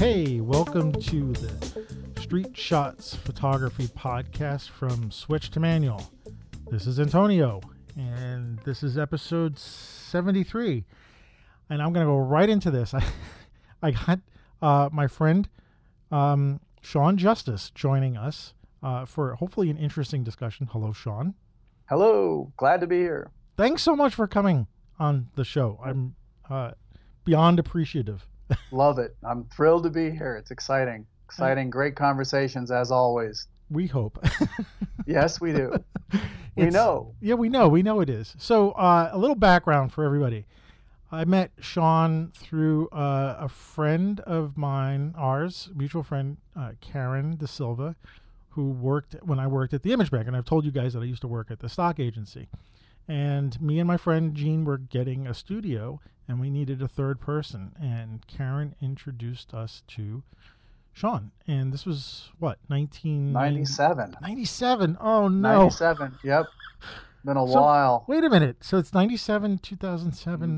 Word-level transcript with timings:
Hey, 0.00 0.40
welcome 0.40 0.92
to 0.92 1.32
the 1.34 2.22
Street 2.22 2.56
Shots 2.56 3.14
Photography 3.16 3.86
Podcast 3.88 4.70
from 4.70 5.10
Switch 5.10 5.50
to 5.50 5.60
Manual. 5.60 6.10
This 6.70 6.86
is 6.86 6.98
Antonio, 6.98 7.60
and 7.98 8.58
this 8.60 8.82
is 8.82 8.96
episode 8.96 9.58
73. 9.58 10.86
And 11.68 11.82
I'm 11.82 11.92
going 11.92 12.06
to 12.06 12.10
go 12.10 12.16
right 12.16 12.48
into 12.48 12.70
this. 12.70 12.94
I, 12.94 13.04
I 13.82 13.90
got 13.90 14.20
uh, 14.62 14.88
my 14.90 15.06
friend 15.06 15.46
um, 16.10 16.60
Sean 16.80 17.18
Justice 17.18 17.70
joining 17.74 18.16
us 18.16 18.54
uh, 18.82 19.04
for 19.04 19.34
hopefully 19.34 19.68
an 19.68 19.76
interesting 19.76 20.24
discussion. 20.24 20.70
Hello, 20.72 20.94
Sean. 20.94 21.34
Hello, 21.90 22.54
glad 22.56 22.80
to 22.80 22.86
be 22.86 23.00
here. 23.00 23.30
Thanks 23.58 23.82
so 23.82 23.94
much 23.94 24.14
for 24.14 24.26
coming 24.26 24.66
on 24.98 25.28
the 25.34 25.44
show. 25.44 25.78
I'm 25.84 26.16
uh, 26.48 26.70
beyond 27.26 27.58
appreciative. 27.58 28.26
Love 28.70 28.98
it. 28.98 29.16
I'm 29.24 29.44
thrilled 29.44 29.84
to 29.84 29.90
be 29.90 30.10
here. 30.10 30.36
It's 30.36 30.50
exciting. 30.50 31.06
Exciting, 31.26 31.70
great 31.70 31.94
conversations 31.96 32.70
as 32.70 32.90
always. 32.90 33.46
We 33.70 33.86
hope. 33.86 34.24
yes, 35.06 35.40
we 35.40 35.52
do. 35.52 35.72
we 36.12 36.18
It's- 36.56 36.72
know. 36.72 37.14
Yeah, 37.20 37.34
we 37.34 37.48
know. 37.48 37.68
We 37.68 37.82
know 37.82 38.00
it 38.00 38.10
is. 38.10 38.34
So, 38.38 38.72
uh, 38.72 39.10
a 39.12 39.18
little 39.18 39.36
background 39.36 39.92
for 39.92 40.04
everybody. 40.04 40.46
I 41.12 41.24
met 41.24 41.50
Sean 41.60 42.30
through 42.36 42.88
uh, 42.90 43.36
a 43.40 43.48
friend 43.48 44.20
of 44.20 44.56
mine, 44.56 45.14
ours, 45.16 45.68
mutual 45.74 46.02
friend, 46.04 46.36
uh, 46.56 46.72
Karen 46.80 47.36
De 47.36 47.46
Silva, 47.48 47.96
who 48.50 48.70
worked 48.70 49.16
when 49.22 49.38
I 49.40 49.46
worked 49.48 49.74
at 49.74 49.82
the 49.82 49.92
Image 49.92 50.10
Bank. 50.10 50.26
And 50.28 50.36
I've 50.36 50.44
told 50.44 50.64
you 50.64 50.70
guys 50.70 50.92
that 50.94 51.00
I 51.00 51.06
used 51.06 51.22
to 51.22 51.28
work 51.28 51.50
at 51.50 51.58
the 51.60 51.68
stock 51.68 51.98
agency. 51.98 52.48
And 53.08 53.60
me 53.60 53.80
and 53.80 53.88
my 53.88 53.96
friend 53.96 54.34
Gene 54.36 54.64
were 54.64 54.78
getting 54.78 55.26
a 55.26 55.34
studio, 55.34 56.00
and 56.30 56.38
we 56.40 56.48
needed 56.48 56.80
a 56.80 56.86
third 56.86 57.20
person. 57.20 57.72
And 57.82 58.24
Karen 58.28 58.76
introduced 58.80 59.52
us 59.52 59.82
to 59.88 60.22
Sean. 60.92 61.32
And 61.48 61.72
this 61.72 61.84
was 61.84 62.30
what, 62.38 62.58
1997? 62.68 64.12
97. 64.12 64.16
97. 64.22 64.96
Oh, 65.00 65.26
no. 65.26 65.58
97. 65.58 66.18
Yep. 66.22 66.46
Been 67.24 67.36
a 67.36 67.46
So- 67.48 67.60
while. 67.60 68.04
Wait 68.06 68.22
a 68.22 68.30
minute. 68.30 68.58
So 68.62 68.78
it's 68.78 68.94
97, 68.94 69.58
2007. 69.58 70.50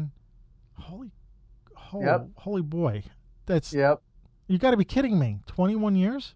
Mm-hmm. 0.78 0.82
Holy, 0.82 1.10
holy, 1.74 2.04
Yep. 2.04 2.28
holy 2.36 2.62
boy. 2.62 3.04
That's, 3.46 3.72
Yep. 3.72 4.02
you 4.48 4.58
got 4.58 4.72
to 4.72 4.76
be 4.76 4.84
kidding 4.84 5.18
me. 5.18 5.38
21 5.46 5.96
years? 5.96 6.34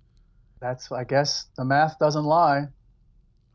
That's, 0.61 0.91
I 0.91 1.05
guess, 1.05 1.49
the 1.59 1.65
math 1.67 1.99
doesn't 1.99 2.25
lie. 2.25 2.69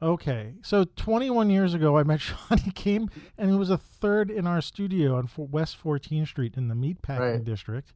Okay. 0.02 0.54
So 0.64 0.84
21 0.96 1.50
years 1.50 1.74
ago, 1.74 1.98
I 1.98 2.04
met 2.04 2.22
Sean. 2.22 2.58
He 2.58 2.72
came 2.72 3.10
and 3.38 3.52
he 3.52 3.56
was 3.58 3.70
a 3.70 3.78
third 3.78 4.32
in 4.32 4.48
our 4.48 4.62
studio 4.62 5.16
on 5.18 5.30
West 5.38 5.78
14th 5.84 6.28
Street 6.28 6.56
in 6.58 6.68
the 6.68 6.76
meatpacking 6.76 7.20
Right. 7.20 7.44
district. 7.44 7.94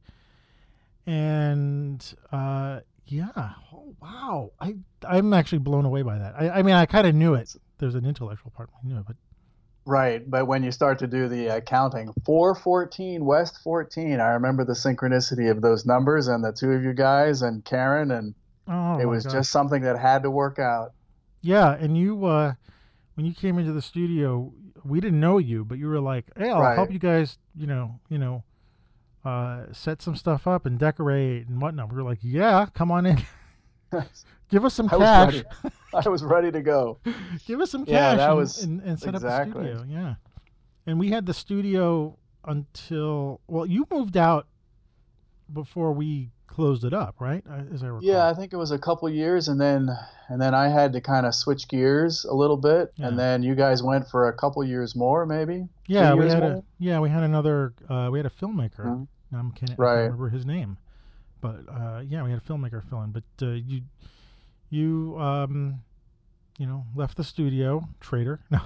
And, 1.06 2.04
uh, 2.32 2.80
yeah. 3.06 3.30
Oh, 3.72 3.94
wow. 4.00 4.52
I, 4.60 4.76
I'm 5.06 5.32
actually 5.32 5.58
blown 5.58 5.84
away 5.84 6.02
by 6.02 6.18
that. 6.18 6.34
I, 6.36 6.50
I 6.50 6.62
mean, 6.62 6.74
I 6.74 6.86
kind 6.86 7.06
of 7.06 7.14
knew 7.14 7.34
it. 7.34 7.54
There's 7.78 7.94
an 7.94 8.04
intellectual 8.04 8.50
part. 8.50 8.70
I 8.74 8.86
knew 8.86 8.98
it, 8.98 9.04
but 9.06 9.16
Right. 9.84 10.28
But 10.28 10.48
when 10.48 10.64
you 10.64 10.72
start 10.72 10.98
to 10.98 11.06
do 11.06 11.28
the 11.28 11.48
uh, 11.48 11.60
counting, 11.60 12.12
414, 12.24 13.24
West 13.24 13.60
14, 13.62 14.18
I 14.18 14.30
remember 14.30 14.64
the 14.64 14.72
synchronicity 14.72 15.48
of 15.48 15.62
those 15.62 15.86
numbers 15.86 16.26
and 16.26 16.42
the 16.42 16.52
two 16.52 16.72
of 16.72 16.82
you 16.82 16.92
guys 16.92 17.42
and 17.42 17.64
Karen, 17.64 18.10
and 18.10 18.34
oh, 18.66 18.98
it 18.98 19.04
was 19.04 19.22
gosh. 19.24 19.32
just 19.34 19.52
something 19.52 19.82
that 19.82 19.96
had 19.96 20.24
to 20.24 20.30
work 20.30 20.58
out. 20.58 20.92
Yeah, 21.46 21.72
and 21.78 21.96
you 21.96 22.26
uh 22.26 22.54
when 23.14 23.24
you 23.24 23.32
came 23.32 23.58
into 23.58 23.72
the 23.72 23.80
studio, 23.80 24.52
we 24.84 25.00
didn't 25.00 25.20
know 25.20 25.38
you, 25.38 25.64
but 25.64 25.78
you 25.78 25.86
were 25.86 26.00
like, 26.00 26.26
"Hey, 26.36 26.50
I'll 26.50 26.74
help 26.74 26.92
you 26.92 26.98
guys, 26.98 27.38
you 27.54 27.66
know, 27.68 28.00
you 28.08 28.18
know, 28.18 28.42
uh 29.24 29.72
set 29.72 30.02
some 30.02 30.16
stuff 30.16 30.46
up 30.46 30.66
and 30.66 30.76
decorate 30.78 31.46
and 31.46 31.60
whatnot." 31.62 31.90
We 31.90 31.96
were 31.96 32.02
like, 32.02 32.18
"Yeah, 32.22 32.66
come 32.74 32.90
on 32.90 33.06
in. 33.06 33.22
Give 34.50 34.64
us 34.64 34.74
some 34.74 34.86
I 34.92 34.98
cash. 34.98 35.34
ready. 35.34 35.44
I 36.06 36.08
was 36.08 36.24
ready 36.24 36.50
to 36.50 36.62
go. 36.62 36.98
Give 37.46 37.60
us 37.60 37.70
some 37.70 37.86
cash 37.86 38.16
that 38.18 38.28
and, 38.30 38.36
was- 38.38 38.62
and, 38.62 38.80
and 38.82 38.98
set 38.98 39.10
up 39.14 39.22
exactly. 39.22 39.68
the 39.72 39.78
studio." 39.78 39.84
Yeah. 39.88 40.14
And 40.84 40.98
we 40.98 41.10
had 41.10 41.26
the 41.26 41.34
studio 41.34 42.18
until 42.44 43.40
well, 43.46 43.66
you 43.66 43.86
moved 43.90 44.16
out 44.16 44.48
before 45.52 45.92
we 45.92 46.32
closed 46.56 46.84
it 46.84 46.94
up, 46.94 47.14
right? 47.20 47.44
Uh, 47.48 47.62
As 47.74 47.82
I 47.82 47.86
recall. 47.88 48.02
Yeah, 48.02 48.26
I 48.26 48.34
think 48.34 48.52
it 48.52 48.56
was 48.56 48.70
a 48.72 48.78
couple 48.78 49.08
years, 49.10 49.46
and 49.48 49.60
then 49.60 49.90
and 50.28 50.40
then 50.40 50.54
I 50.54 50.68
had 50.68 50.92
to 50.94 51.00
kind 51.00 51.24
of 51.26 51.34
switch 51.34 51.68
gears 51.68 52.24
a 52.24 52.34
little 52.34 52.56
bit, 52.56 52.92
Yeah. 52.96 53.06
and 53.08 53.18
then 53.18 53.42
you 53.42 53.54
guys 53.54 53.82
went 53.82 54.08
for 54.08 54.28
a 54.28 54.32
couple 54.32 54.64
years 54.64 54.96
more, 54.96 55.26
maybe. 55.26 55.68
Yeah, 55.86 56.14
we 56.14 56.28
had 56.28 56.42
a 56.42 56.62
yeah 56.78 56.98
we 57.00 57.10
had 57.10 57.22
another 57.22 57.74
uh, 57.88 58.08
we 58.10 58.18
had 58.18 58.26
a 58.26 58.30
filmmaker. 58.30 58.84
Mhm. 58.86 59.06
I'm 59.32 59.52
can't, 59.52 59.70
I 59.70 59.74
can't 59.74 59.78
Right. 59.78 60.02
remember 60.04 60.28
his 60.30 60.46
name, 60.46 60.78
but 61.40 61.60
uh, 61.68 62.02
yeah, 62.08 62.22
we 62.24 62.30
had 62.30 62.40
a 62.40 62.44
filmmaker 62.52 62.82
fill 62.88 63.02
in. 63.02 63.10
But 63.12 63.24
uh, 63.42 63.50
you 63.50 63.82
you 64.70 65.16
um 65.18 65.82
you 66.58 66.66
know 66.66 66.84
left 66.94 67.16
the 67.16 67.24
studio, 67.24 67.86
traitor. 68.00 68.40
No, 68.50 68.60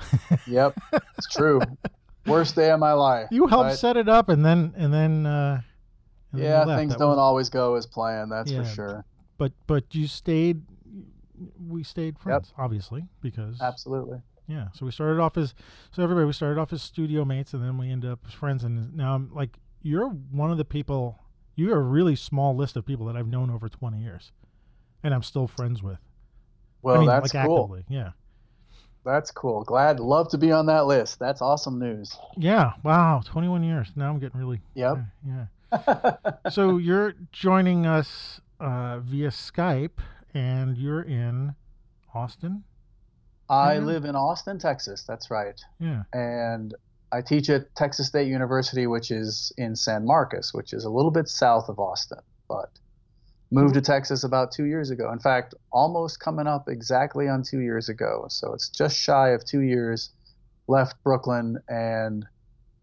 Yep, 0.46 0.78
it's 1.18 1.28
true. 1.28 1.60
Worst 2.26 2.54
day 2.54 2.70
of 2.70 2.78
my 2.78 2.92
life. 2.92 3.28
you 3.32 3.46
helped 3.48 3.70
but, 3.70 3.76
set 3.78 3.96
it 3.96 4.08
up, 4.08 4.28
and 4.28 4.44
then 4.44 4.74
and 4.76 4.92
then 4.92 5.26
uh, 5.26 5.54
and 5.54 5.62
then 5.62 5.62
you 5.62 5.62
Yeah, 6.32 6.64
things 6.76 6.92
That 6.92 6.98
don't 6.98 7.10
was- 7.10 7.18
always 7.18 7.48
go 7.50 7.74
as 7.76 7.86
planned. 7.86 8.30
That's 8.30 8.50
Yeah. 8.50 8.62
for 8.62 8.68
sure. 8.68 9.04
But 9.38 9.52
but 9.66 9.94
you 9.94 10.06
stayed. 10.06 10.62
We 11.68 11.82
stayed 11.82 12.18
friends, 12.18 12.52
obviously, 12.58 13.06
because 13.22 13.60
Absolutely. 13.60 14.20
Yeah. 14.46 14.68
So 14.74 14.84
we 14.84 14.92
started 14.92 15.20
off 15.20 15.36
as 15.38 15.54
so 15.90 16.02
everybody 16.02 16.26
we 16.26 16.32
started 16.34 16.60
off 16.60 16.72
as 16.72 16.82
studio 16.82 17.24
mates 17.24 17.54
and 17.54 17.62
then 17.64 17.78
we 17.78 17.90
ended 17.90 18.10
up 18.10 18.18
as 18.26 18.34
friends 18.34 18.64
and 18.64 18.94
now 18.94 19.14
I'm 19.14 19.32
like 19.32 19.58
you're 19.80 20.08
one 20.08 20.50
of 20.50 20.58
the 20.58 20.64
people 20.64 21.18
you're 21.56 21.78
a 21.78 21.82
really 21.82 22.14
small 22.16 22.54
list 22.54 22.76
of 22.76 22.84
people 22.84 23.06
that 23.06 23.16
I've 23.16 23.28
known 23.28 23.48
over 23.50 23.68
20 23.68 23.98
years 24.02 24.32
and 25.02 25.14
I'm 25.14 25.22
still 25.22 25.46
friends 25.46 25.82
with. 25.82 25.98
Well, 26.82 26.96
I 26.96 26.98
mean 26.98 27.08
that's 27.08 27.32
like 27.32 27.46
cool. 27.46 27.58
actively. 27.62 27.84
Yeah. 27.88 28.10
That's 29.04 29.30
cool. 29.30 29.64
Glad, 29.64 29.98
love 30.00 30.28
to 30.30 30.38
be 30.38 30.52
on 30.52 30.66
that 30.66 30.84
list. 30.86 31.18
That's 31.18 31.40
awesome 31.40 31.78
news. 31.78 32.14
Yeah. 32.36 32.72
Wow, 32.82 33.22
21 33.24 33.62
years. 33.62 33.90
Now 33.96 34.10
I'm 34.10 34.18
getting 34.18 34.38
really 34.38 34.60
Yep. 34.74 34.96
Yeah. 35.24 35.32
yeah. 35.34 35.44
so 36.50 36.78
you're 36.78 37.14
joining 37.32 37.86
us 37.86 38.40
uh, 38.58 39.00
via 39.00 39.28
Skype 39.28 39.98
and 40.34 40.76
you're 40.76 41.02
in 41.02 41.54
Austin? 42.14 42.64
I 43.48 43.78
live 43.78 44.04
in 44.04 44.14
Austin, 44.14 44.58
Texas. 44.58 45.04
That's 45.06 45.30
right. 45.30 45.60
Yeah. 45.80 46.04
and 46.12 46.74
I 47.12 47.22
teach 47.22 47.50
at 47.50 47.74
Texas 47.74 48.06
State 48.06 48.28
University, 48.28 48.86
which 48.86 49.10
is 49.10 49.52
in 49.58 49.74
San 49.74 50.06
Marcos, 50.06 50.54
which 50.54 50.72
is 50.72 50.84
a 50.84 50.90
little 50.90 51.10
bit 51.10 51.28
south 51.28 51.68
of 51.68 51.78
Austin, 51.80 52.20
but 52.48 52.70
moved 53.50 53.74
to 53.74 53.80
Texas 53.80 54.22
about 54.22 54.52
two 54.52 54.64
years 54.64 54.90
ago. 54.90 55.10
In 55.12 55.18
fact, 55.18 55.54
almost 55.72 56.20
coming 56.20 56.46
up 56.46 56.68
exactly 56.68 57.28
on 57.28 57.42
two 57.42 57.58
years 57.60 57.88
ago. 57.88 58.26
So 58.28 58.52
it's 58.54 58.68
just 58.68 58.96
shy 58.96 59.30
of 59.30 59.44
two 59.44 59.60
years. 59.60 60.10
Left 60.68 60.94
Brooklyn 61.02 61.58
and 61.68 62.24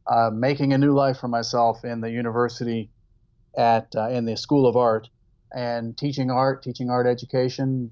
uh, 0.10 0.30
making 0.34 0.74
a 0.74 0.78
new 0.78 0.94
life 0.94 1.18
for 1.20 1.28
myself 1.28 1.84
in 1.84 2.02
the 2.02 2.10
university 2.10 2.90
at 3.58 3.88
uh, 3.96 4.10
in 4.10 4.26
the 4.26 4.38
School 4.38 4.68
of 4.68 4.76
Art 4.76 5.10
and 5.54 5.98
teaching 5.98 6.30
art, 6.30 6.62
teaching 6.64 6.90
art 6.90 7.08
education, 7.08 7.92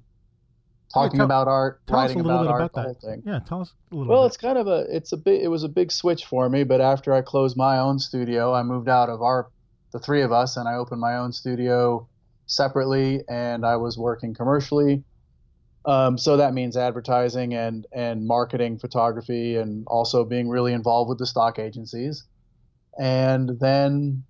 talking 0.93 1.17
tell- 1.17 1.25
about 1.25 1.47
art, 1.47 1.81
Tell 1.87 1.97
us 1.99 2.03
a 2.03 2.07
writing 2.07 2.23
little 2.23 2.31
about 2.41 2.43
bit 2.43 2.51
art, 2.51 2.71
about 2.73 2.85
whole 2.85 2.93
thing. 3.01 3.23
Yeah, 3.25 3.39
tell 3.39 3.61
us 3.61 3.73
a 3.91 3.95
little 3.95 4.13
Well, 4.13 4.23
bit. 4.23 4.27
it's 4.27 4.37
kind 4.37 4.57
of 4.57 4.67
a 4.67 4.85
it's 4.89 5.11
a 5.11 5.17
big 5.17 5.41
it 5.41 5.47
was 5.47 5.63
a 5.63 5.69
big 5.69 5.91
switch 5.91 6.25
for 6.25 6.49
me, 6.49 6.63
but 6.63 6.81
after 6.81 7.13
I 7.13 7.21
closed 7.21 7.57
my 7.57 7.79
own 7.79 7.99
studio, 7.99 8.53
I 8.53 8.63
moved 8.63 8.89
out 8.89 9.09
of 9.09 9.21
our 9.21 9.49
the 9.91 9.99
three 9.99 10.21
of 10.21 10.31
us 10.31 10.57
and 10.57 10.67
I 10.67 10.75
opened 10.75 10.99
my 10.99 11.15
own 11.17 11.31
studio 11.31 12.07
separately 12.47 13.21
and 13.29 13.65
I 13.65 13.77
was 13.77 13.97
working 13.97 14.33
commercially. 14.33 15.03
Um, 15.85 16.17
so 16.17 16.37
that 16.37 16.53
means 16.53 16.77
advertising 16.77 17.53
and 17.53 17.85
and 17.93 18.25
marketing 18.25 18.79
photography 18.79 19.55
and 19.55 19.83
also 19.87 20.25
being 20.25 20.49
really 20.49 20.73
involved 20.73 21.09
with 21.09 21.19
the 21.19 21.27
stock 21.27 21.59
agencies. 21.59 22.25
And 22.99 23.59
then 23.59 24.25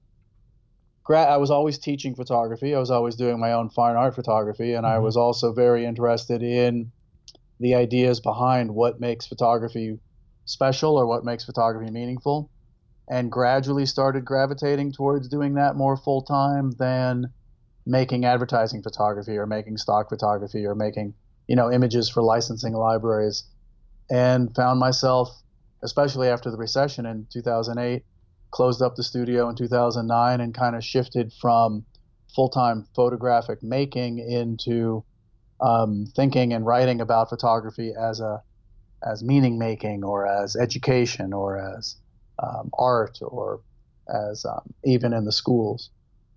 gra- 1.03 1.25
I 1.25 1.37
was 1.37 1.51
always 1.51 1.79
teaching 1.79 2.15
photography. 2.15 2.75
I 2.75 2.79
was 2.79 2.91
always 2.91 3.15
doing 3.15 3.39
my 3.39 3.53
own 3.53 3.69
fine 3.69 3.95
art 3.95 4.15
photography 4.15 4.73
and 4.73 4.85
I 4.85 4.97
Mhm. 4.97 5.03
was 5.03 5.17
also 5.17 5.53
very 5.53 5.85
interested 5.85 6.43
in 6.43 6.91
the 7.59 7.75
ideas 7.75 8.19
behind 8.19 8.73
what 8.75 8.99
makes 8.99 9.27
photography 9.27 9.99
special 10.45 10.97
or 10.97 11.07
what 11.07 11.25
makes 11.25 11.45
photography 11.45 11.91
meaningful 11.91 12.51
and 13.09 13.31
gradually 13.31 13.85
started 13.85 14.25
gravitating 14.25 14.91
towards 14.93 15.29
doing 15.29 15.55
that 15.55 15.75
more 15.75 15.97
full 15.97 16.23
time 16.23 16.71
than 16.73 17.33
making 17.85 18.25
advertising 18.25 18.83
photography 18.83 19.37
or 19.37 19.47
making 19.47 19.77
stock 19.77 20.09
photography 20.09 20.65
or 20.65 20.75
making 20.75 21.15
you 21.47 21.55
know 21.55 21.71
images 21.71 22.09
for 22.09 22.21
licensing 22.21 22.73
libraries 22.73 23.43
and 24.09 24.53
found 24.55 24.79
myself 24.79 25.29
especially 25.83 26.27
after 26.27 26.49
the 26.49 26.57
recession 26.57 27.05
in 27.05 27.27
2008 27.31 28.03
closed 28.51 28.81
up 28.81 28.95
the 28.95 29.03
studio 29.03 29.49
in 29.49 29.55
2009 29.55 30.41
and 30.41 30.53
kind 30.53 30.75
of 30.75 30.83
shifted 30.83 31.31
from 31.33 31.85
full-time 32.33 32.85
photographic 32.95 33.61
making 33.63 34.19
into 34.19 35.03
um, 35.61 36.05
thinking 36.15 36.53
and 36.53 36.65
writing 36.65 37.01
about 37.01 37.29
photography 37.29 37.93
as 37.97 38.19
a 38.19 38.41
as 39.05 39.23
meaning 39.23 39.57
making 39.59 40.03
or 40.03 40.27
as 40.27 40.55
education 40.55 41.33
or 41.33 41.57
as 41.57 41.95
um, 42.39 42.69
art 42.77 43.19
or 43.21 43.61
as 44.09 44.45
um, 44.45 44.61
even 44.83 45.13
in 45.13 45.25
the 45.25 45.31
schools. 45.31 45.89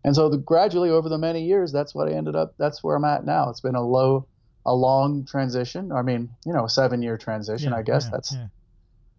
And 0.04 0.14
so 0.14 0.28
the, 0.28 0.38
gradually 0.38 0.90
over 0.90 1.08
the 1.08 1.18
many 1.18 1.44
years, 1.44 1.72
that's 1.72 1.94
what 1.94 2.08
I 2.08 2.12
ended 2.12 2.36
up. 2.36 2.54
That's 2.58 2.84
where 2.84 2.96
I'm 2.96 3.04
at 3.04 3.24
now. 3.24 3.50
It's 3.50 3.60
been 3.60 3.74
a 3.74 3.82
low, 3.82 4.26
a 4.66 4.74
long 4.74 5.24
transition. 5.24 5.92
I 5.92 6.02
mean, 6.02 6.30
you 6.44 6.52
know, 6.52 6.64
a 6.64 6.68
seven 6.68 7.02
year 7.02 7.16
transition. 7.16 7.70
Yeah, 7.72 7.78
I 7.78 7.82
guess 7.82 8.04
yeah, 8.04 8.10
that's 8.10 8.32
yeah. 8.34 8.46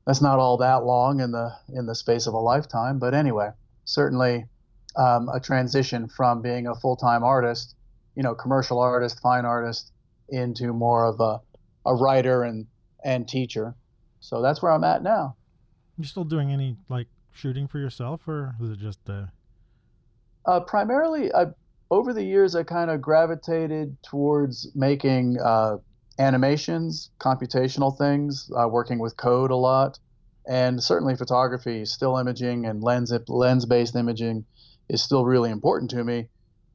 that's 0.05 0.21
not 0.21 0.39
all 0.39 0.57
that 0.57 0.83
long 0.83 1.21
in 1.21 1.31
the 1.31 1.55
in 1.69 1.85
the 1.85 1.95
space 1.95 2.27
of 2.27 2.33
a 2.33 2.39
lifetime. 2.39 2.99
But 2.99 3.13
anyway, 3.13 3.51
certainly 3.85 4.45
um, 4.95 5.29
a 5.29 5.39
transition 5.39 6.07
from 6.07 6.41
being 6.41 6.67
a 6.67 6.75
full 6.75 6.95
time 6.95 7.23
artist, 7.23 7.75
you 8.15 8.23
know, 8.23 8.35
commercial 8.35 8.79
artist, 8.79 9.19
fine 9.21 9.45
artist, 9.45 9.91
into 10.29 10.73
more 10.73 11.05
of 11.05 11.19
a 11.19 11.41
a 11.85 11.95
writer 11.95 12.43
and 12.43 12.67
and 13.03 13.27
teacher. 13.27 13.75
So 14.19 14.41
that's 14.41 14.61
where 14.61 14.71
I'm 14.71 14.83
at 14.83 15.01
now. 15.01 15.35
You 15.97 16.03
still 16.03 16.25
doing 16.25 16.51
any 16.51 16.77
like 16.89 17.07
shooting 17.33 17.67
for 17.67 17.79
yourself, 17.79 18.27
or 18.27 18.55
is 18.61 18.71
it 18.71 18.79
just 18.79 18.99
uh, 19.09 19.25
Uh, 20.45 20.59
primarily, 20.59 21.33
I, 21.33 21.47
over 21.91 22.13
the 22.13 22.23
years, 22.23 22.55
I 22.55 22.63
kind 22.63 22.91
of 22.91 23.01
gravitated 23.01 23.97
towards 24.03 24.69
making 24.75 25.39
uh, 25.39 25.77
animations, 26.19 27.09
computational 27.19 27.97
things, 27.97 28.49
uh, 28.55 28.67
working 28.67 28.99
with 28.99 29.17
code 29.17 29.51
a 29.51 29.55
lot, 29.55 29.97
and 30.47 30.81
certainly 30.81 31.15
photography, 31.15 31.85
still 31.85 32.17
imaging, 32.17 32.65
and 32.65 32.83
lens 32.83 33.11
lens-based 33.27 33.95
imaging 33.95 34.45
is 34.87 35.01
still 35.01 35.25
really 35.25 35.49
important 35.49 35.89
to 35.91 36.03
me. 36.03 36.27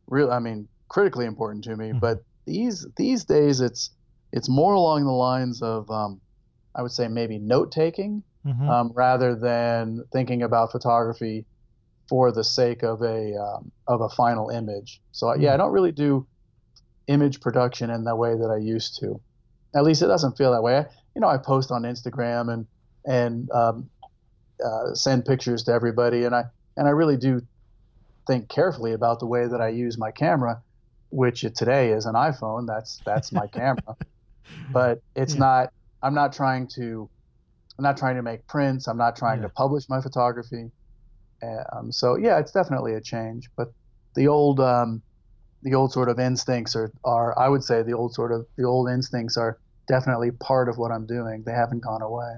Real, 0.06 0.30
I 0.30 0.38
mean, 0.38 0.68
critically 0.88 1.26
important 1.26 1.64
to 1.64 1.76
me. 1.76 1.92
Mhm. 1.92 2.00
But 2.00 2.24
these 2.46 2.86
these 2.96 3.24
days, 3.24 3.60
it's 3.60 3.90
it's 4.32 4.48
more 4.48 4.74
along 4.74 5.04
the 5.04 5.12
lines 5.12 5.62
of 5.62 5.90
um, 5.90 6.20
I 6.74 6.82
would 6.82 6.92
say 6.92 7.08
maybe 7.08 7.38
note 7.38 7.70
taking 7.70 8.22
mhm. 8.44 8.68
um, 8.68 8.92
rather 8.94 9.34
than 9.34 10.04
thinking 10.12 10.42
about 10.42 10.72
photography 10.72 11.46
for 12.08 12.32
the 12.32 12.44
sake 12.44 12.82
of 12.82 13.02
a 13.02 13.34
um, 13.36 13.72
of 13.88 14.00
a 14.00 14.08
final 14.10 14.50
image. 14.50 15.00
So 15.12 15.34
yeah, 15.34 15.54
I 15.54 15.56
Mm. 15.56 15.58
don't 15.58 15.72
really 15.72 15.92
do 15.92 16.26
image 17.08 17.40
production 17.40 17.90
in 17.90 18.04
the 18.04 18.16
way 18.16 18.34
that 18.34 18.50
I 18.50 18.58
used 18.58 18.98
to. 19.00 19.20
At 19.76 19.84
least 19.84 20.02
it 20.02 20.06
doesn't 20.06 20.36
feel 20.38 20.52
that 20.52 20.62
way. 20.62 20.78
I, 20.78 20.86
you 21.14 21.20
know, 21.20 21.28
I 21.28 21.38
post 21.38 21.70
on 21.70 21.82
Instagram 21.82 22.52
and 22.52 22.66
and 23.06 23.50
um, 23.52 23.90
uh, 24.64 24.94
send 24.94 25.24
pictures 25.24 25.64
to 25.64 25.72
everybody, 25.72 26.24
and 26.24 26.34
I 26.34 26.44
and 26.76 26.86
I 26.88 26.90
really 26.92 27.16
do 27.16 27.42
think 28.26 28.48
carefully 28.48 28.92
about 28.92 29.20
the 29.20 29.26
way 29.26 29.46
that 29.46 29.60
I 29.60 29.68
use 29.68 29.98
my 29.98 30.10
camera, 30.10 30.62
which 31.10 31.42
today 31.56 31.90
is 31.92 32.06
an 32.06 32.14
iPhone. 32.14 32.66
That's 32.66 33.02
that's 33.06 33.32
my 33.32 33.46
camera, 33.52 33.96
but 34.72 35.00
it's 35.16 35.34
Yeah. 35.34 35.40
not. 35.40 35.70
I'm 36.02 36.14
not 36.14 36.32
trying 36.32 36.68
to. 36.76 37.10
I'm 37.78 37.82
not 37.82 37.96
trying 37.96 38.16
to 38.16 38.22
make 38.22 38.46
prints. 38.46 38.86
I'm 38.88 38.98
not 38.98 39.16
trying 39.16 39.40
Yeah. 39.40 39.48
to 39.48 39.48
publish 39.50 39.84
my 39.88 40.00
photography. 40.00 40.70
Um, 41.72 41.92
so 41.92 42.16
yeah, 42.16 42.38
it's 42.38 42.52
definitely 42.52 42.94
a 42.94 43.00
change. 43.00 43.48
But 43.56 43.72
the 44.14 44.28
old, 44.28 44.60
um, 44.60 45.02
the 45.62 45.74
old 45.74 45.92
sort 45.92 46.08
of 46.08 46.18
instincts 46.18 46.76
are, 46.76 46.92
are, 47.04 47.38
I 47.38 47.48
would 47.48 47.64
say, 47.64 47.82
the 47.82 47.94
old 47.94 48.14
sort 48.14 48.32
of 48.32 48.46
the 48.56 48.64
old 48.64 48.88
instincts 48.88 49.36
are 49.36 49.58
definitely 49.88 50.30
part 50.30 50.68
of 50.68 50.78
what 50.78 50.90
I'm 50.90 51.06
doing. 51.06 51.42
They 51.44 51.52
haven't 51.52 51.80
gone 51.80 52.02
away. 52.02 52.34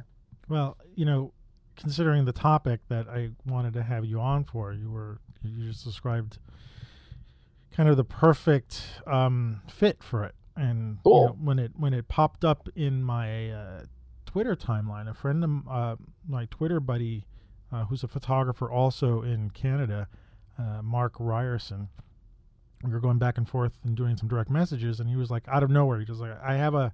Well, 0.48 0.76
you 0.94 1.04
know, 1.04 1.32
considering 1.76 2.24
the 2.24 2.32
topic 2.32 2.80
that 2.88 3.08
I 3.08 3.30
wanted 3.46 3.74
to 3.74 3.82
have 3.82 4.04
you 4.04 4.20
on 4.20 4.44
for, 4.44 4.72
you 4.72 4.90
were 4.90 5.18
you 5.42 5.68
just 5.68 5.84
described 5.84 6.38
kind 7.72 7.88
of 7.88 7.96
the 7.96 8.04
perfect 8.04 8.82
um, 9.06 9.60
fit 9.68 10.02
for 10.02 10.24
it. 10.24 10.34
And 10.56 10.98
you 11.04 11.12
know, 11.12 11.36
when 11.40 11.58
it 11.58 11.72
when 11.76 11.92
it 11.92 12.08
popped 12.08 12.44
up 12.44 12.68
in 12.74 13.02
my 13.02 13.50
uh, 13.50 13.84
Twitter 14.24 14.56
timeline, 14.56 15.08
a 15.08 15.14
friend 15.14 15.44
of 15.44 15.68
uh, 15.70 15.96
my 16.26 16.46
Twitter 16.46 16.80
buddy, 16.80 17.26
uh, 17.72 17.84
who's 17.86 18.02
a 18.04 18.08
photographer 18.08 18.70
also 18.70 19.22
in 19.22 19.50
Canada, 19.50 20.08
uh, 20.58 20.80
Mark 20.82 21.14
Ryerson. 21.18 21.88
We 22.84 22.92
were 22.92 23.00
going 23.00 23.18
back 23.18 23.38
and 23.38 23.48
forth 23.48 23.72
and 23.84 23.96
doing 23.96 24.16
some 24.16 24.28
direct 24.28 24.50
messages, 24.50 25.00
and 25.00 25.08
he 25.08 25.16
was 25.16 25.30
like, 25.30 25.46
out 25.48 25.62
of 25.62 25.70
nowhere, 25.70 25.98
he 25.98 26.04
was 26.08 26.20
like, 26.20 26.38
I 26.42 26.54
have 26.56 26.74
a, 26.74 26.92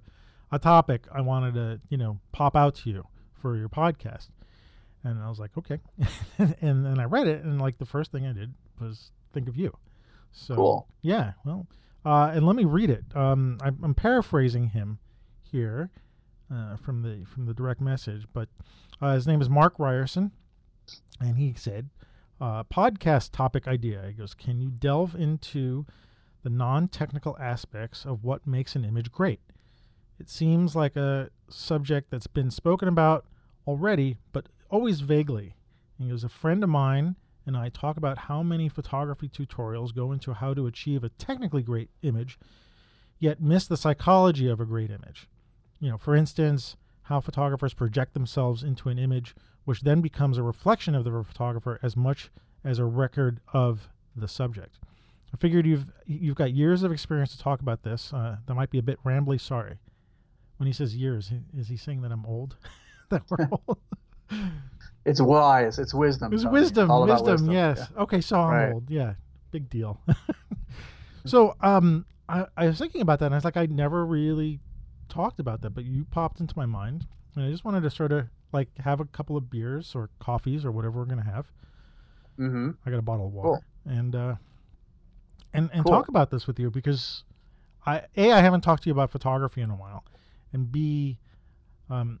a 0.51 0.57
topic 0.59 1.03
I 1.13 1.21
wanted 1.21 1.53
to, 1.55 1.81
you 1.89 1.97
know, 1.97 2.19
pop 2.31 2.55
out 2.55 2.75
to 2.75 2.89
you 2.89 3.07
for 3.33 3.57
your 3.57 3.69
podcast. 3.69 4.29
And 5.03 5.21
I 5.21 5.27
was 5.29 5.39
like, 5.39 5.51
okay. 5.57 5.79
and 6.37 6.85
then 6.85 6.99
I 6.99 7.03
read 7.03 7.27
it, 7.27 7.43
and 7.43 7.59
like 7.61 7.77
the 7.77 7.85
first 7.85 8.11
thing 8.11 8.25
I 8.25 8.31
did 8.33 8.53
was 8.79 9.11
think 9.33 9.47
of 9.49 9.57
you. 9.57 9.75
So 10.31 10.55
Cool. 10.55 10.87
yeah, 11.01 11.33
well, 11.45 11.67
uh, 12.05 12.31
and 12.33 12.45
let 12.47 12.55
me 12.55 12.63
read 12.65 12.89
it. 12.89 13.03
Um, 13.15 13.57
I'm, 13.61 13.77
I'm 13.83 13.93
paraphrasing 13.93 14.69
him 14.69 14.99
here 15.41 15.91
uh, 16.51 16.75
from 16.77 17.01
the 17.03 17.25
from 17.25 17.45
the 17.45 17.53
direct 17.53 17.81
message, 17.81 18.25
but 18.33 18.47
uh, 19.01 19.13
his 19.13 19.27
name 19.27 19.41
is 19.41 19.49
Mark 19.49 19.77
Ryerson, 19.77 20.31
and 21.19 21.37
he 21.37 21.53
said, 21.53 21.89
uh, 22.39 22.63
"Podcast 22.65 23.31
topic 23.31 23.67
idea." 23.67 24.07
He 24.07 24.13
goes, 24.13 24.33
"Can 24.33 24.59
you 24.59 24.69
delve 24.69 25.15
into 25.15 25.85
the 26.43 26.49
non-technical 26.49 27.37
aspects 27.39 28.05
of 28.05 28.23
what 28.23 28.45
makes 28.45 28.75
an 28.75 28.85
image 28.85 29.11
great? 29.11 29.41
It 30.19 30.29
seems 30.29 30.75
like 30.75 30.95
a 30.95 31.29
subject 31.49 32.11
that's 32.11 32.27
been 32.27 32.51
spoken 32.51 32.87
about 32.87 33.25
already, 33.67 34.17
but 34.31 34.47
always 34.69 35.01
vaguely." 35.01 35.55
And 35.97 36.07
he 36.07 36.11
goes, 36.11 36.23
"A 36.23 36.29
friend 36.29 36.63
of 36.63 36.69
mine." 36.69 37.15
and 37.45 37.57
I 37.57 37.69
talk 37.69 37.97
about 37.97 38.17
how 38.17 38.41
many 38.41 38.69
photography 38.69 39.27
tutorials 39.27 39.93
go 39.93 40.11
into 40.11 40.33
how 40.33 40.53
to 40.53 40.67
achieve 40.67 41.03
a 41.03 41.09
technically 41.09 41.61
great 41.61 41.89
image, 42.01 42.39
yet 43.19 43.41
miss 43.41 43.67
the 43.67 43.77
psychology 43.77 44.47
of 44.47 44.59
a 44.59 44.65
great 44.65 44.89
image. 44.89 45.27
You 45.79 45.91
know, 45.91 45.97
for 45.97 46.15
instance, 46.15 46.77
how 47.03 47.19
photographers 47.19 47.73
project 47.73 48.13
themselves 48.13 48.63
into 48.63 48.89
an 48.89 48.97
image, 48.97 49.35
which 49.65 49.81
then 49.81 50.01
becomes 50.01 50.37
a 50.37 50.43
reflection 50.43 50.95
of 50.95 51.03
the 51.03 51.23
photographer 51.23 51.79
as 51.81 51.95
much 51.95 52.31
as 52.63 52.79
a 52.79 52.85
record 52.85 53.39
of 53.53 53.89
the 54.15 54.27
subject. 54.27 54.79
I 55.33 55.37
figured 55.37 55.65
you've 55.65 55.91
you've 56.05 56.35
got 56.35 56.53
years 56.53 56.83
of 56.83 56.91
experience 56.91 57.35
to 57.35 57.41
talk 57.41 57.59
about 57.61 57.83
this. 57.83 58.13
Uh, 58.13 58.37
that 58.45 58.53
might 58.53 58.69
be 58.69 58.77
a 58.77 58.83
bit 58.83 58.99
rambly. 59.03 59.39
Sorry. 59.41 59.77
When 60.57 60.67
he 60.67 60.73
says 60.73 60.95
years, 60.95 61.31
is 61.57 61.67
he 61.67 61.77
saying 61.77 62.01
that 62.03 62.11
I'm 62.11 62.25
old? 62.25 62.55
that 63.09 63.23
we're 63.29 63.47
old? 63.67 63.79
It's 65.05 65.19
wise. 65.19 65.79
It's 65.79 65.93
wisdom. 65.93 66.31
It's 66.33 66.43
Tony. 66.43 66.53
wisdom, 66.53 66.91
All 66.91 67.03
about 67.03 67.25
wisdom, 67.25 67.51
yes. 67.51 67.91
Okay, 67.97 68.21
so 68.21 68.39
I'm 68.39 68.49
Right. 68.51 68.71
old. 68.73 68.89
Yeah, 68.89 69.15
big 69.51 69.69
deal. 69.69 69.99
so, 71.25 71.55
um, 71.61 72.05
I, 72.29 72.45
I 72.55 72.67
was 72.67 72.77
thinking 72.77 73.01
about 73.01 73.19
that, 73.19 73.25
and 73.25 73.35
I 73.35 73.37
was 73.37 73.43
like, 73.45 73.57
I 73.57 73.65
never 73.65 74.05
really 74.05 74.59
talked 75.09 75.39
about 75.39 75.61
that, 75.61 75.71
but 75.71 75.83
you 75.83 76.05
popped 76.05 76.39
into 76.39 76.53
my 76.55 76.65
mind, 76.65 77.07
and 77.35 77.43
I 77.43 77.49
just 77.51 77.65
wanted 77.65 77.81
to 77.83 77.89
sort 77.89 78.11
of 78.13 78.27
like 78.53 78.69
have 78.79 78.99
a 78.99 79.05
couple 79.05 79.35
of 79.35 79.49
beers 79.49 79.93
or 79.95 80.09
coffees 80.19 80.63
or 80.65 80.71
whatever 80.71 80.99
we're 80.99 81.05
gonna 81.05 81.23
have. 81.23 81.47
Mm-hmm. 82.39 82.71
I 82.85 82.89
got 82.89 82.97
a 82.99 83.01
bottle 83.03 83.27
of 83.27 83.33
water, 83.33 83.47
Cool. 83.85 83.93
and 83.93 84.15
uh, 84.15 84.35
and 85.53 85.69
and 85.73 85.83
Cool. 85.83 85.91
talk 85.91 86.07
about 86.07 86.29
this 86.31 86.47
with 86.47 86.59
you 86.59 86.69
because 86.71 87.23
I 87.85 88.03
a 88.15 88.31
I 88.31 88.39
haven't 88.41 88.61
talked 88.61 88.83
to 88.83 88.89
you 88.89 88.93
about 88.93 89.11
photography 89.11 89.61
in 89.61 89.69
a 89.69 89.75
while, 89.75 90.03
and 90.51 90.71
b, 90.71 91.19
um, 91.89 92.19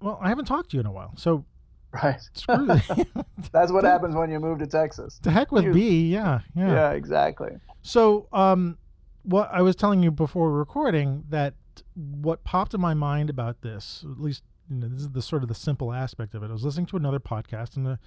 well, 0.00 0.18
I 0.20 0.28
haven't 0.28 0.44
talked 0.46 0.70
to 0.70 0.76
you 0.76 0.80
in 0.80 0.86
a 0.86 0.92
while, 0.92 1.12
so 1.16 1.44
Right. 1.90 2.20
That's 3.52 3.72
what 3.72 3.84
happens 3.84 4.14
when 4.14 4.30
you 4.30 4.38
move 4.38 4.58
to 4.58 4.66
Texas. 4.66 5.18
the 5.22 5.30
heck 5.30 5.50
with 5.52 5.64
You- 5.64 5.72
B, 5.72 6.12
yeah, 6.12 6.40
yeah. 6.54 6.68
Yeah, 6.70 6.90
exactly. 6.90 7.52
So, 7.80 8.28
um, 8.30 8.76
what 9.22 9.48
I 9.50 9.62
was 9.62 9.74
telling 9.74 10.02
you 10.02 10.10
before 10.10 10.52
recording 10.52 11.24
that 11.30 11.54
what 11.94 12.44
popped 12.44 12.74
in 12.74 12.80
my 12.80 12.92
mind 12.92 13.30
about 13.30 13.62
this, 13.62 14.04
at 14.10 14.20
least 14.20 14.42
you 14.70 14.76
know, 14.76 14.88
this 14.88 15.02
is 15.02 15.10
the 15.10 15.22
sort 15.22 15.42
of 15.42 15.48
the 15.48 15.54
simple 15.54 15.92
aspect 15.92 16.34
of 16.34 16.42
it. 16.42 16.48
I 16.48 16.52
was 16.52 16.64
listening 16.64 16.86
to 16.86 16.96
another 16.96 17.20
podcast, 17.20 17.76
and 17.76 17.86
the 17.86 17.98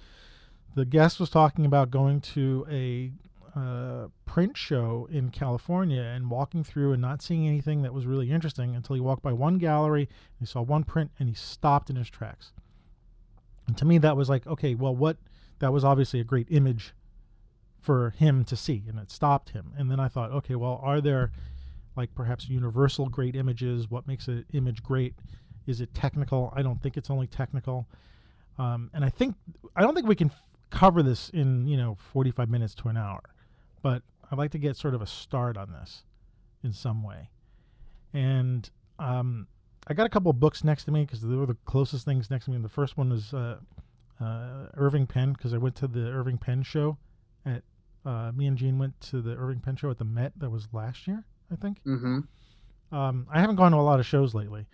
the 0.74 0.84
guest 0.84 1.20
was 1.20 1.28
talking 1.28 1.66
about 1.66 1.90
going 1.90 2.20
to 2.20 2.66
a 2.70 3.12
uh, 3.54 4.08
print 4.24 4.56
show 4.56 5.06
in 5.12 5.28
California 5.30 6.00
and 6.00 6.30
walking 6.30 6.64
through 6.64 6.92
and 6.92 7.02
not 7.02 7.20
seeing 7.20 7.46
anything 7.46 7.82
that 7.82 7.92
was 7.92 8.06
really 8.06 8.30
interesting 8.30 8.74
until 8.74 8.94
he 8.94 9.00
walked 9.00 9.22
by 9.22 9.32
one 9.32 9.58
gallery, 9.58 10.08
he 10.38 10.46
saw 10.46 10.62
one 10.62 10.84
print, 10.84 11.10
and 11.18 11.28
he 11.28 11.34
stopped 11.34 11.90
in 11.90 11.96
his 11.96 12.08
tracks. 12.08 12.52
And 13.66 13.76
to 13.76 13.84
me, 13.84 13.98
that 13.98 14.16
was 14.16 14.30
like, 14.30 14.46
okay, 14.46 14.74
well, 14.74 14.94
what? 14.96 15.18
That 15.58 15.72
was 15.72 15.84
obviously 15.84 16.18
a 16.18 16.24
great 16.24 16.48
image 16.50 16.94
for 17.78 18.10
him 18.10 18.44
to 18.44 18.56
see, 18.56 18.84
and 18.88 18.98
it 18.98 19.10
stopped 19.10 19.50
him. 19.50 19.72
And 19.76 19.90
then 19.90 20.00
I 20.00 20.08
thought, 20.08 20.30
okay, 20.32 20.54
well, 20.54 20.80
are 20.82 21.00
there 21.00 21.30
like 21.96 22.14
perhaps 22.14 22.48
universal 22.48 23.06
great 23.08 23.36
images? 23.36 23.90
What 23.90 24.08
makes 24.08 24.28
an 24.28 24.46
image 24.52 24.82
great? 24.82 25.14
Is 25.66 25.80
it 25.80 25.94
technical? 25.94 26.52
I 26.54 26.62
don't 26.62 26.82
think 26.82 26.96
it's 26.96 27.10
only 27.10 27.26
technical. 27.26 27.86
Um, 28.58 28.90
and 28.92 29.04
I 29.04 29.08
think 29.08 29.34
I 29.76 29.82
don't 29.82 29.94
think 29.94 30.06
we 30.06 30.14
can 30.14 30.30
f- 30.30 30.42
cover 30.70 31.02
this 31.02 31.30
in 31.30 31.66
you 31.66 31.76
know 31.76 31.96
45 32.12 32.50
minutes 32.50 32.74
to 32.76 32.88
an 32.88 32.96
hour, 32.96 33.22
but 33.82 34.02
I'd 34.30 34.38
like 34.38 34.50
to 34.52 34.58
get 34.58 34.76
sort 34.76 34.94
of 34.94 35.02
a 35.02 35.06
start 35.06 35.56
on 35.56 35.72
this 35.72 36.04
in 36.62 36.72
some 36.72 37.02
way. 37.02 37.30
And 38.12 38.68
um, 38.98 39.46
I 39.86 39.94
got 39.94 40.06
a 40.06 40.08
couple 40.10 40.30
of 40.30 40.38
books 40.38 40.64
next 40.64 40.84
to 40.84 40.90
me 40.90 41.04
because 41.04 41.20
they 41.20 41.34
were 41.34 41.46
the 41.46 41.56
closest 41.64 42.04
things 42.04 42.30
next 42.30 42.44
to 42.46 42.50
me. 42.50 42.56
And 42.56 42.64
the 42.64 42.68
first 42.70 42.96
one 42.96 43.10
was 43.10 43.32
uh, 43.34 43.56
uh, 44.20 44.66
Irving 44.76 45.06
Penn 45.06 45.32
because 45.32 45.54
I 45.54 45.58
went 45.58 45.74
to 45.76 45.86
the 45.86 46.08
Irving 46.08 46.38
Penn 46.38 46.62
show 46.62 46.98
at 47.44 47.62
uh, 48.04 48.32
me 48.34 48.46
and 48.46 48.56
Gene 48.56 48.78
went 48.78 49.00
to 49.00 49.20
the 49.20 49.36
Irving 49.36 49.60
Penn 49.60 49.76
show 49.76 49.90
at 49.90 49.98
the 49.98 50.04
Met 50.04 50.32
that 50.38 50.50
was 50.50 50.68
last 50.72 51.06
year, 51.06 51.24
I 51.50 51.56
think. 51.56 51.82
Mm-hmm. 51.84 52.20
Um, 52.94 53.26
I 53.30 53.40
haven't 53.40 53.56
gone 53.56 53.72
to 53.72 53.78
a 53.78 53.80
lot 53.80 54.00
of 54.00 54.06
shows 54.06 54.34
lately, 54.34 54.66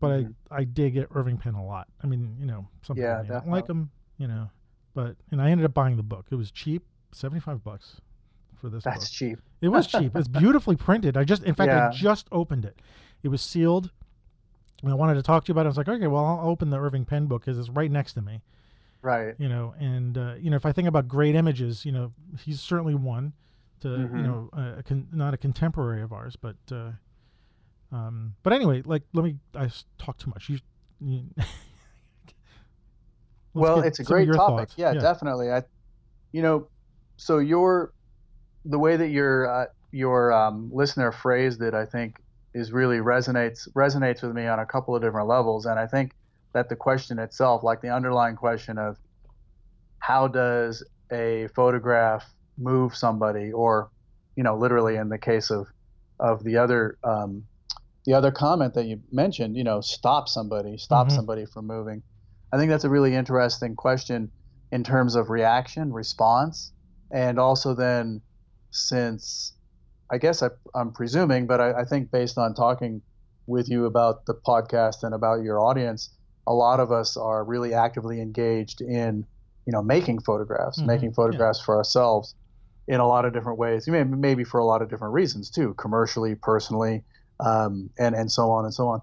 but 0.00 0.24
Mhm. 0.24 0.34
I 0.50 0.56
I 0.60 0.64
dig 0.64 0.96
it 0.96 1.08
Irving 1.14 1.36
Penn 1.38 1.54
a 1.54 1.64
lot. 1.64 1.88
I 2.02 2.06
mean, 2.06 2.36
you 2.40 2.46
know, 2.46 2.66
some 2.82 2.96
Yeah, 2.96 3.22
people 3.22 3.42
like 3.46 3.68
him, 3.68 3.90
you 4.18 4.26
know, 4.26 4.50
but 4.94 5.16
and 5.30 5.40
I 5.40 5.50
ended 5.50 5.64
up 5.64 5.74
buying 5.74 5.96
the 5.96 6.02
book. 6.02 6.26
It 6.30 6.34
was 6.36 6.50
cheap, 6.50 6.84
75 7.12 7.62
bucks 7.62 8.00
for 8.56 8.68
this 8.68 8.82
That's 8.84 9.04
book. 9.04 9.10
cheap. 9.12 9.38
It 9.60 9.68
was 9.68 9.86
cheap. 9.86 10.16
It's 10.16 10.28
beautifully 10.42 10.76
printed. 10.76 11.16
I 11.16 11.24
just, 11.24 11.42
in 11.44 11.54
fact, 11.54 11.68
Yeah. 11.70 11.88
I 11.88 11.92
just 11.92 12.26
opened 12.32 12.64
it. 12.64 12.80
It 13.22 13.28
was 13.28 13.40
sealed. 13.42 13.90
And 14.82 14.90
I 14.90 14.94
wanted 14.94 15.14
to 15.14 15.22
talk 15.22 15.44
to 15.44 15.48
you 15.48 15.52
about 15.52 15.62
it. 15.62 15.66
I 15.66 15.68
was 15.68 15.76
like, 15.76 15.88
okay, 15.88 16.06
well, 16.06 16.24
I'll 16.24 16.48
open 16.48 16.70
the 16.70 16.78
Irving 16.80 17.04
Penn 17.04 17.26
book 17.26 17.42
because 17.44 17.58
it's 17.58 17.68
right 17.68 17.90
next 17.90 18.14
to 18.14 18.22
me. 18.22 18.40
Right. 19.02 19.34
You 19.38 19.48
know, 19.48 19.74
and 19.78 20.16
uh, 20.16 20.34
you 20.38 20.48
know, 20.50 20.56
if 20.56 20.64
I 20.66 20.72
think 20.72 20.88
about 20.88 21.06
great 21.08 21.34
images, 21.34 21.84
you 21.84 21.92
know, 21.92 22.12
he's 22.38 22.60
certainly 22.60 22.94
one 22.94 23.32
to 23.80 23.88
you 23.90 23.96
Mhm. 24.08 24.22
know, 24.24 24.50
a, 24.52 24.78
a 24.78 24.82
con- 24.82 25.08
not 25.12 25.32
a 25.34 25.36
contemporary 25.38 26.00
of 26.02 26.12
ours, 26.12 26.36
but 26.36 26.56
uh, 26.72 26.92
um, 27.92 28.34
but 28.42 28.52
anyway, 28.52 28.82
like, 28.84 29.02
let 29.12 29.24
me. 29.24 29.36
I 29.54 29.70
talk 29.98 30.18
too 30.18 30.30
much. 30.30 30.48
You. 30.48 30.58
you 31.00 31.22
well, 33.54 33.80
it's 33.80 33.98
a 33.98 34.04
great 34.04 34.26
topic. 34.26 34.38
thoughts. 34.38 34.74
Yeah, 34.76 34.94
definitely. 34.94 35.50
I, 35.50 35.62
you 36.32 36.42
know, 36.42 36.68
so 37.16 37.38
your 37.38 37.92
the 38.64 38.78
way 38.78 38.96
that 38.96 39.08
your 39.08 39.48
uh, 39.48 39.66
your 39.90 40.32
um, 40.32 40.70
listener 40.72 41.10
phrased 41.10 41.62
it, 41.62 41.74
I 41.74 41.84
think, 41.84 42.18
is 42.54 42.70
really 42.72 42.98
resonates 42.98 43.68
resonates 43.72 44.22
with 44.22 44.34
me 44.34 44.46
on 44.46 44.60
a 44.60 44.66
couple 44.66 44.94
of 44.94 45.02
different 45.02 45.28
levels, 45.28 45.66
and 45.66 45.78
I 45.78 45.86
think 45.86 46.12
that 46.52 46.68
the 46.68 46.76
question 46.76 47.18
itself, 47.18 47.62
like 47.64 47.80
the 47.80 47.90
underlying 47.90 48.36
question 48.36 48.78
of 48.78 48.98
how 49.98 50.28
does 50.28 50.84
a 51.12 51.48
photograph 51.54 52.24
move 52.56 52.94
somebody, 52.94 53.50
or 53.50 53.90
you 54.36 54.44
know, 54.44 54.56
literally 54.56 54.94
in 54.94 55.08
the 55.08 55.18
case 55.18 55.50
of 55.50 55.66
of 56.20 56.44
the 56.44 56.56
other 56.56 56.96
um, 57.02 57.42
the 58.10 58.16
other 58.16 58.32
comment 58.32 58.74
that 58.74 58.86
you 58.86 59.00
mentioned, 59.12 59.56
you 59.56 59.62
know, 59.62 59.80
stop 59.80 60.28
somebody, 60.28 60.76
stop 60.76 61.06
Mhm. 61.06 61.12
somebody 61.12 61.46
from 61.46 61.68
moving. 61.68 62.02
I 62.52 62.56
think 62.58 62.68
that's 62.70 62.82
a 62.82 62.90
really 62.90 63.14
interesting 63.14 63.76
question 63.76 64.32
in 64.72 64.82
terms 64.82 65.14
of 65.14 65.30
reaction, 65.30 65.92
response, 65.92 66.72
and 67.12 67.38
also 67.38 67.72
then 67.72 68.22
since 68.72 69.54
I 70.10 70.18
guess 70.18 70.42
I, 70.42 70.48
I'm 70.74 70.92
presuming, 70.92 71.46
but 71.46 71.60
I, 71.60 71.82
I 71.82 71.84
think 71.84 72.10
based 72.10 72.36
on 72.36 72.54
talking 72.54 73.02
with 73.46 73.68
you 73.68 73.84
about 73.86 74.26
the 74.26 74.34
podcast 74.34 75.04
and 75.04 75.14
about 75.14 75.42
your 75.44 75.60
audience, 75.60 76.10
a 76.48 76.52
lot 76.52 76.80
of 76.80 76.90
us 76.90 77.16
are 77.16 77.44
really 77.44 77.74
actively 77.74 78.20
engaged 78.20 78.80
in, 78.80 79.24
you 79.66 79.72
know, 79.72 79.82
making 79.82 80.20
photographs, 80.22 80.82
Mhm, 80.82 80.86
making 80.86 81.10
yeah. 81.10 81.14
photographs 81.14 81.60
for 81.60 81.76
ourselves 81.76 82.34
in 82.88 82.98
a 82.98 83.06
lot 83.06 83.24
of 83.24 83.32
different 83.32 83.58
ways. 83.58 83.86
Maybe 83.86 84.42
for 84.42 84.58
a 84.58 84.64
lot 84.64 84.82
of 84.82 84.90
different 84.90 85.14
reasons 85.14 85.48
too, 85.50 85.74
commercially, 85.74 86.34
personally, 86.34 87.04
um, 87.44 87.90
and 87.98 88.14
and 88.14 88.30
so 88.30 88.50
on 88.50 88.64
and 88.64 88.74
so 88.74 88.88
on. 88.88 89.00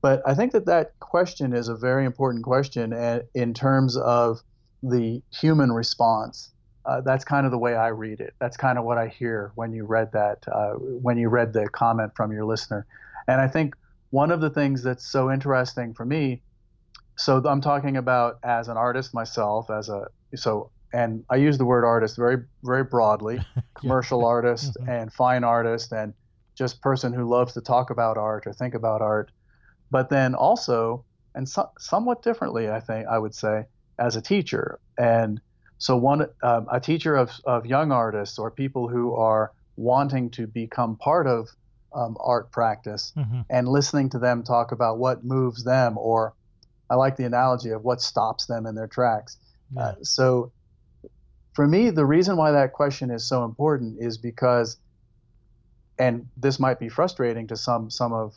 But 0.00 0.22
I 0.26 0.34
think 0.34 0.52
that 0.52 0.66
that 0.66 0.98
question 1.00 1.52
is 1.52 1.68
a 1.68 1.76
very 1.76 2.04
important 2.04 2.44
question 2.44 2.92
in 3.34 3.54
terms 3.54 3.96
of 3.96 4.40
the 4.82 5.22
human 5.32 5.70
response. 5.72 6.50
Uh, 6.84 7.00
that's 7.00 7.24
kind 7.24 7.46
of 7.46 7.52
the 7.52 7.58
way 7.58 7.76
I 7.76 7.88
read 7.88 8.20
it. 8.20 8.34
That's 8.40 8.56
kind 8.56 8.76
of 8.78 8.84
what 8.84 8.98
I 8.98 9.06
hear 9.06 9.52
when 9.54 9.72
you 9.72 9.84
read 9.84 10.10
that, 10.12 10.44
uh, 10.50 10.72
when 10.72 11.16
you 11.16 11.28
read 11.28 11.52
the 11.52 11.68
comment 11.68 12.12
from 12.16 12.32
your 12.32 12.44
listener. 12.44 12.84
And 13.28 13.40
I 13.40 13.46
think 13.46 13.76
one 14.10 14.32
of 14.32 14.40
the 14.40 14.50
things 14.50 14.82
that's 14.82 15.06
so 15.06 15.30
interesting 15.30 15.94
for 15.94 16.04
me, 16.04 16.42
so 17.16 17.40
I'm 17.44 17.60
talking 17.60 17.96
about 17.96 18.38
as 18.42 18.66
an 18.66 18.76
artist 18.76 19.14
myself, 19.14 19.70
as 19.70 19.88
a 19.88 20.08
so, 20.34 20.70
and 20.92 21.24
I 21.30 21.36
use 21.36 21.58
the 21.58 21.64
word 21.64 21.84
artist 21.84 22.16
very, 22.16 22.38
very 22.64 22.82
broadly, 22.82 23.38
commercial 23.74 24.24
artist 24.24 24.76
Mhm. 24.80 24.88
and 25.02 25.12
fine 25.12 25.44
artist 25.44 25.92
and 25.92 26.12
just 26.56 26.80
person 26.82 27.12
who 27.12 27.28
loves 27.28 27.54
to 27.54 27.60
talk 27.60 27.90
about 27.90 28.16
art 28.18 28.46
or 28.46 28.52
think 28.52 28.74
about 28.74 29.02
art 29.02 29.30
but 29.90 30.08
then 30.10 30.34
also 30.34 31.04
and 31.34 31.48
so, 31.48 31.70
somewhat 31.78 32.22
differently 32.22 32.68
i 32.70 32.80
think 32.80 33.06
i 33.08 33.18
would 33.18 33.34
say 33.34 33.64
as 33.98 34.16
a 34.16 34.22
teacher 34.22 34.78
and 34.98 35.40
so 35.78 35.96
one 35.96 36.26
um, 36.44 36.66
a 36.70 36.78
teacher 36.80 37.16
of, 37.16 37.32
of 37.44 37.66
young 37.66 37.90
artists 37.90 38.38
or 38.38 38.50
people 38.50 38.88
who 38.88 39.14
are 39.14 39.52
wanting 39.76 40.30
to 40.30 40.46
become 40.46 40.96
part 40.96 41.26
of 41.26 41.48
um, 41.94 42.16
art 42.20 42.50
practice 42.52 43.12
Mhm. 43.16 43.44
and 43.50 43.68
listening 43.68 44.08
to 44.10 44.18
them 44.18 44.42
talk 44.42 44.72
about 44.72 44.98
what 44.98 45.24
moves 45.24 45.64
them 45.64 45.98
or 45.98 46.34
i 46.90 46.94
like 46.94 47.16
the 47.16 47.24
analogy 47.24 47.70
of 47.70 47.82
what 47.82 48.00
stops 48.00 48.46
them 48.46 48.66
in 48.66 48.74
their 48.74 48.86
tracks 48.88 49.36
Yeah. 49.74 49.82
uh, 49.82 49.94
so 50.02 50.52
for 51.54 51.66
me 51.66 51.90
the 51.90 52.06
reason 52.06 52.36
why 52.36 52.52
that 52.52 52.72
question 52.72 53.10
is 53.10 53.28
so 53.28 53.44
important 53.44 53.96
is 54.00 54.18
because 54.18 54.78
and 55.98 56.26
this 56.36 56.58
might 56.58 56.78
be 56.78 56.88
frustrating 56.88 57.46
to 57.46 57.56
some 57.56 57.90
some 57.90 58.12
of 58.12 58.34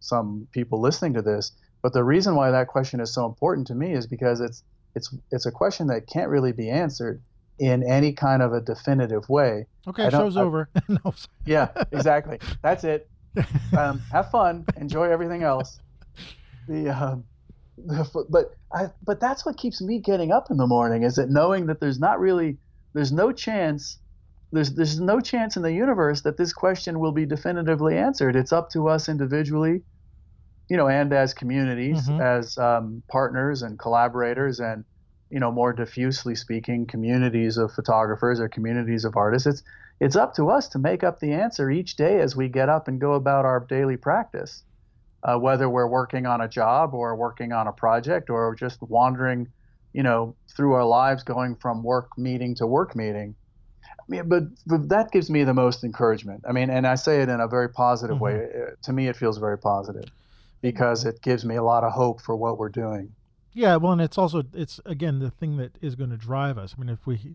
some 0.00 0.46
people 0.52 0.80
listening 0.80 1.14
to 1.14 1.22
this 1.22 1.52
but 1.82 1.92
the 1.92 2.04
reason 2.04 2.34
why 2.34 2.50
that 2.50 2.68
question 2.68 3.00
is 3.00 3.12
so 3.12 3.26
important 3.26 3.66
to 3.68 3.74
me 3.74 3.92
is 3.92 4.06
because 4.06 4.40
it's 4.40 4.62
it's 4.94 5.14
it's 5.30 5.46
a 5.46 5.52
question 5.52 5.86
that 5.88 6.06
can't 6.06 6.28
really 6.28 6.52
be 6.52 6.68
answered 6.70 7.22
in 7.58 7.82
any 7.88 8.12
kind 8.12 8.42
of 8.42 8.52
a 8.52 8.60
definitive 8.60 9.28
way. 9.28 9.66
Okay, 9.86 10.10
show's 10.10 10.36
I- 10.36 10.42
over. 10.42 10.68
no, 10.88 11.14
yeah 11.44 11.68
exactly. 11.92 12.38
That's 12.62 12.84
it. 12.84 13.08
Um, 13.76 14.00
have 14.10 14.30
fun. 14.30 14.64
Enjoy 14.78 15.04
everything 15.04 15.44
else. 15.44 15.78
The, 16.66 16.88
um, 16.88 17.24
the 17.76 18.26
but 18.28 18.56
I 18.72 18.90
but 19.04 19.20
that's 19.20 19.46
what 19.46 19.56
keeps 19.56 19.80
me 19.80 20.00
getting 20.00 20.32
up 20.32 20.50
in 20.50 20.56
the 20.56 20.66
morning 20.66 21.04
is 21.04 21.16
that 21.16 21.30
knowing 21.30 21.66
that 21.66 21.78
there's 21.78 22.00
not 22.00 22.18
really 22.18 22.56
there's 22.94 23.12
no 23.12 23.30
chance 23.30 23.98
there's 24.52 24.74
there's 24.74 25.00
no 25.00 25.20
chance 25.20 25.56
in 25.56 25.62
the 25.62 25.72
universe 25.72 26.22
that 26.22 26.36
this 26.36 26.52
question 26.52 26.98
will 27.00 27.12
be 27.12 27.26
definitively 27.26 27.96
answered 27.96 28.36
it's 28.36 28.52
up 28.52 28.70
to 28.70 28.88
us 28.88 29.08
individually 29.08 29.82
you 30.68 30.76
know 30.76 30.88
and 30.88 31.12
as 31.12 31.34
communities 31.34 32.08
Mhm. 32.08 32.20
as 32.20 32.56
um, 32.58 33.02
partners 33.10 33.62
and 33.62 33.78
collaborators 33.78 34.60
and 34.60 34.84
you 35.30 35.40
know 35.40 35.52
more 35.52 35.72
diffusely 35.72 36.34
speaking 36.34 36.86
communities 36.86 37.58
of 37.58 37.72
photographers 37.72 38.40
or 38.40 38.48
communities 38.48 39.04
of 39.04 39.16
artists 39.16 39.46
it's 39.46 39.62
it's 40.00 40.16
up 40.16 40.32
to 40.34 40.48
us 40.48 40.68
to 40.68 40.78
make 40.78 41.02
up 41.02 41.18
the 41.18 41.32
answer 41.32 41.70
each 41.70 41.96
day 41.96 42.20
as 42.20 42.36
we 42.36 42.48
get 42.48 42.68
up 42.68 42.86
and 42.86 43.00
go 43.00 43.14
about 43.14 43.44
our 43.44 43.66
daily 43.68 43.96
practice. 43.96 44.62
Uh, 45.24 45.36
whether 45.36 45.68
we're 45.68 45.88
working 45.88 46.24
on 46.24 46.40
a 46.40 46.46
job 46.46 46.94
or 46.94 47.16
working 47.16 47.50
on 47.50 47.66
a 47.66 47.72
project 47.72 48.30
or 48.30 48.54
just 48.54 48.80
wandering, 48.80 49.48
you 49.92 50.04
know, 50.04 50.36
through 50.56 50.74
our 50.74 50.84
lives 50.84 51.24
going 51.24 51.56
from 51.56 51.82
work 51.82 52.16
meeting 52.16 52.54
to 52.54 52.64
work 52.64 52.94
meeting. 52.94 53.34
Mean, 54.08 54.28
but, 54.28 54.44
but 54.66 54.88
that 54.88 55.12
gives 55.12 55.28
me 55.28 55.44
the 55.44 55.54
most 55.54 55.84
encouragement. 55.84 56.44
I 56.48 56.52
mean, 56.52 56.70
and 56.70 56.86
I 56.86 56.94
say 56.94 57.20
it 57.20 57.28
in 57.28 57.40
a 57.40 57.48
very 57.48 57.68
positive 57.68 58.20
way. 58.20 58.48
Uh, 58.54 58.70
To 58.82 58.92
me, 58.92 59.08
it 59.08 59.16
feels 59.16 59.36
very 59.38 59.58
positive 59.58 60.06
because 60.62 61.04
it 61.04 61.20
gives 61.22 61.44
me 61.44 61.56
a 61.56 61.62
lot 61.62 61.84
of 61.84 61.92
hope 61.92 62.22
for 62.22 62.34
what 62.34 62.58
we're 62.58 62.70
doing. 62.70 63.12
Yeah, 63.52 63.76
well, 63.76 63.92
and 63.92 64.00
it's 64.00 64.18
also 64.18 64.44
it's 64.54 64.80
again 64.86 65.18
the 65.18 65.30
thing 65.30 65.56
that 65.56 65.72
is 65.80 65.94
going 65.94 66.10
to 66.10 66.16
drive 66.16 66.58
us. 66.58 66.74
I 66.76 66.80
mean, 66.80 66.88
if 66.88 67.06
we 67.06 67.34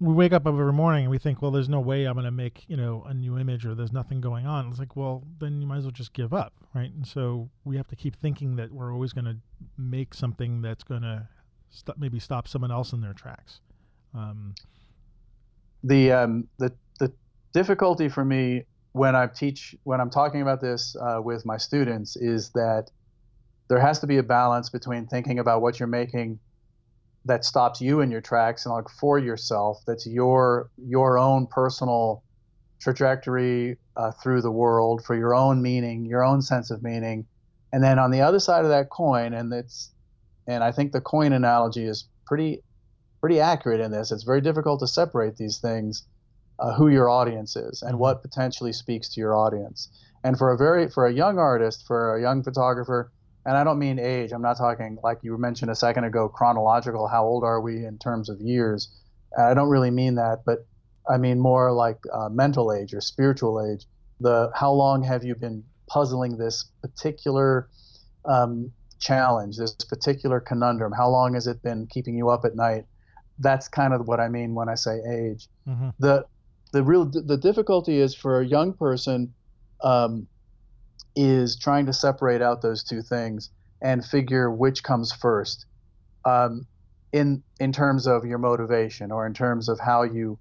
we 0.00 0.12
wake 0.12 0.32
up 0.32 0.46
every 0.46 0.72
morning 0.72 1.04
and 1.04 1.10
we 1.10 1.18
think, 1.18 1.40
well, 1.40 1.52
there's 1.52 1.68
no 1.68 1.80
way 1.80 2.04
I'm 2.04 2.14
going 2.14 2.24
to 2.24 2.30
make 2.30 2.64
you 2.68 2.76
know 2.76 3.04
a 3.06 3.14
new 3.14 3.38
image 3.38 3.64
or 3.64 3.74
there's 3.74 3.92
nothing 3.92 4.20
going 4.20 4.46
on. 4.46 4.68
It's 4.68 4.78
like, 4.78 4.96
well, 4.96 5.22
then 5.38 5.60
you 5.60 5.66
might 5.66 5.78
as 5.78 5.84
well 5.84 5.92
just 5.92 6.12
give 6.12 6.34
up, 6.34 6.52
right? 6.74 6.92
And 6.92 7.06
so 7.06 7.48
we 7.64 7.76
have 7.76 7.86
to 7.88 7.96
keep 7.96 8.16
thinking 8.16 8.56
that 8.56 8.72
we're 8.72 8.92
always 8.92 9.12
going 9.12 9.24
to 9.24 9.36
make 9.78 10.14
something 10.14 10.60
that's 10.60 10.84
going 10.84 11.02
to 11.02 11.28
st- 11.70 11.98
maybe 11.98 12.18
stop 12.18 12.48
someone 12.48 12.70
else 12.70 12.92
in 12.92 13.00
their 13.00 13.14
tracks. 13.14 13.60
Um, 14.14 14.54
the 15.84 16.12
um, 16.12 16.48
the 16.58 16.72
the 16.98 17.12
difficulty 17.52 18.08
for 18.08 18.24
me 18.24 18.64
when 18.92 19.16
I 19.16 19.26
teach 19.26 19.74
when 19.84 20.00
I'm 20.00 20.10
talking 20.10 20.42
about 20.42 20.60
this 20.60 20.96
uh, 21.00 21.20
with 21.22 21.44
my 21.44 21.56
students 21.56 22.16
is 22.16 22.50
that 22.50 22.90
there 23.68 23.80
has 23.80 24.00
to 24.00 24.06
be 24.06 24.18
a 24.18 24.22
balance 24.22 24.68
between 24.70 25.06
thinking 25.06 25.38
about 25.38 25.62
what 25.62 25.80
you're 25.80 25.86
making 25.86 26.38
that 27.24 27.44
stops 27.44 27.80
you 27.80 28.00
in 28.00 28.10
your 28.10 28.20
tracks 28.20 28.66
and 28.66 28.74
like 28.74 28.88
for 28.88 29.18
yourself 29.18 29.78
that's 29.86 30.06
your 30.06 30.70
your 30.76 31.18
own 31.18 31.46
personal 31.46 32.22
trajectory 32.80 33.78
uh, 33.96 34.10
through 34.10 34.42
the 34.42 34.50
world 34.50 35.04
for 35.04 35.16
your 35.16 35.34
own 35.34 35.62
meaning 35.62 36.04
your 36.04 36.24
own 36.24 36.42
sense 36.42 36.70
of 36.70 36.82
meaning. 36.82 37.26
And 37.72 37.82
then 37.82 37.98
on 37.98 38.10
the 38.10 38.20
other 38.20 38.38
side 38.38 38.64
of 38.64 38.70
that 38.70 38.90
coin 38.90 39.32
and 39.32 39.52
it's 39.52 39.90
and 40.46 40.62
I 40.62 40.72
think 40.72 40.92
the 40.92 41.00
coin 41.00 41.32
analogy 41.32 41.84
is 41.84 42.08
pretty 42.26 42.62
pretty 43.22 43.38
accurate 43.40 43.80
in 43.80 43.92
this. 43.92 44.10
It's 44.10 44.24
very 44.24 44.40
difficult 44.40 44.80
to 44.80 44.86
separate 44.88 45.36
these 45.36 45.58
things, 45.58 46.04
uh, 46.58 46.74
who 46.74 46.88
your 46.88 47.08
audience 47.08 47.54
is 47.56 47.80
and 47.82 47.98
what 47.98 48.20
potentially 48.20 48.72
speaks 48.72 49.08
to 49.10 49.20
your 49.20 49.34
audience. 49.34 49.88
And 50.24 50.36
for 50.36 50.52
a 50.52 50.58
very 50.58 50.88
for 50.90 51.06
a 51.06 51.12
young 51.12 51.38
artist, 51.38 51.84
for 51.86 52.16
a 52.16 52.20
young 52.20 52.42
photographer, 52.42 53.12
and 53.46 53.56
I 53.56 53.64
don't 53.64 53.78
mean 53.78 53.98
age. 53.98 54.32
I'm 54.32 54.42
not 54.42 54.58
talking 54.58 54.98
like 55.02 55.18
you 55.22 55.38
mentioned 55.38 55.70
a 55.70 55.74
second 55.74 56.04
ago, 56.04 56.28
chronological. 56.28 57.08
How 57.08 57.24
old 57.24 57.44
are 57.44 57.60
we 57.60 57.84
in 57.86 57.98
terms 57.98 58.28
of 58.28 58.40
years? 58.40 58.88
I 59.38 59.54
don't 59.54 59.68
really 59.68 59.90
mean 59.90 60.16
that, 60.16 60.42
but 60.44 60.66
I 61.08 61.16
mean 61.16 61.38
more 61.38 61.72
like 61.72 61.98
uh, 62.12 62.28
mental 62.28 62.72
age 62.72 62.92
or 62.92 63.00
spiritual 63.00 63.64
age. 63.64 63.86
The 64.20 64.50
how 64.54 64.72
long 64.72 65.02
have 65.04 65.24
you 65.24 65.36
been 65.36 65.64
puzzling 65.88 66.38
this 66.38 66.64
particular 66.82 67.68
um, 68.24 68.72
challenge, 68.98 69.58
this 69.58 69.74
particular 69.74 70.40
conundrum? 70.40 70.92
How 70.92 71.08
long 71.08 71.34
has 71.34 71.46
it 71.46 71.62
been 71.62 71.86
keeping 71.86 72.16
you 72.16 72.28
up 72.28 72.44
at 72.44 72.56
night? 72.56 72.86
That's 73.42 73.68
kind 73.68 73.92
of 73.92 74.06
what 74.06 74.20
I 74.20 74.28
mean 74.28 74.54
when 74.54 74.68
I 74.68 74.74
say 74.74 75.00
age. 75.08 75.48
mhm. 75.68 75.92
The 75.98 76.24
the 76.72 76.82
real 76.82 77.04
the 77.04 77.36
difficulty 77.36 77.98
is 77.98 78.14
for 78.14 78.40
a 78.40 78.46
young 78.46 78.72
person 78.72 79.34
um, 79.84 80.26
is 81.14 81.58
trying 81.58 81.86
to 81.86 81.92
separate 81.92 82.40
out 82.40 82.62
those 82.62 82.82
two 82.82 83.02
things 83.02 83.50
and 83.82 84.04
figure 84.04 84.50
which 84.50 84.82
comes 84.82 85.12
first. 85.12 85.66
Um, 86.24 86.66
in 87.12 87.42
in 87.60 87.72
terms 87.72 88.06
of 88.06 88.24
your 88.24 88.38
motivation 88.38 89.12
or 89.12 89.26
in 89.26 89.34
terms 89.34 89.68
of 89.68 89.78
how 89.78 90.02
you 90.02 90.38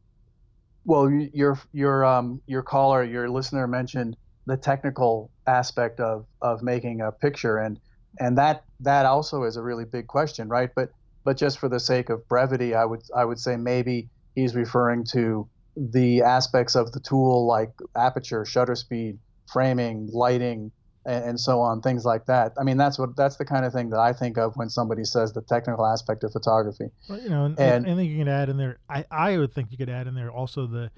well 0.85 1.09
your 1.09 1.59
your 1.73 2.05
um 2.05 2.41
your 2.47 2.63
caller 2.63 3.03
your 3.03 3.29
listener 3.29 3.67
mentioned 3.67 4.15
the 4.47 4.57
technical 4.57 5.29
aspect 5.47 5.99
of 5.99 6.25
of 6.41 6.63
making 6.63 7.01
a 7.01 7.11
picture 7.11 7.57
and 7.57 7.79
and 8.19 8.37
that 8.37 8.63
that 8.79 9.05
also 9.05 9.43
is 9.43 9.57
a 9.57 9.61
really 9.61 9.85
big 9.85 10.07
question 10.07 10.47
right 10.47 10.69
but 10.75 10.89
but 11.23 11.37
just 11.37 11.59
for 11.59 11.69
the 11.69 11.79
sake 11.79 12.09
of 12.09 12.27
brevity 12.27 12.73
i 12.75 12.85
would 12.85 13.01
i 13.15 13.25
would 13.25 13.39
say 13.39 13.55
maybe 13.55 14.09
he's 14.35 14.55
referring 14.55 15.03
to 15.03 15.47
the 15.75 16.21
aspects 16.21 16.75
of 16.75 16.91
the 16.91 16.99
tool 16.99 17.45
like 17.47 17.71
aperture 17.95 18.45
shutter 18.45 18.75
speed 18.75 19.17
framing 19.51 20.09
lighting 20.11 20.71
and, 21.05 21.25
and, 21.25 21.39
so 21.39 21.59
on, 21.59 21.81
things 21.81 22.05
like 22.05 22.25
that. 22.27 22.53
I 22.59 22.63
mean, 22.63 22.77
that's 22.77 22.99
what 22.99 23.15
that's 23.15 23.37
the 23.37 23.45
kind 23.45 23.65
of 23.65 23.73
thing 23.73 23.89
that 23.89 23.99
I 23.99 24.13
think 24.13 24.37
of 24.37 24.55
when 24.55 24.69
somebody 24.69 25.03
says 25.03 25.33
the 25.33 25.41
technical 25.41 25.85
aspect 25.85 26.23
of 26.23 26.31
photography. 26.31 26.89
Well, 27.09 27.19
you 27.19 27.29
know, 27.29 27.45
and, 27.45 27.59
and 27.59 27.87
I 27.87 27.95
think 27.95 28.11
you 28.11 28.19
can 28.19 28.27
add 28.27 28.49
in 28.49 28.57
there. 28.57 28.77
I 28.87 29.05
I 29.09 29.37
would 29.37 29.51
think 29.51 29.71
you 29.71 29.77
could 29.77 29.89
add 29.89 30.07
in 30.07 30.13
there 30.13 30.31
also 30.31 30.67
the 30.67 30.91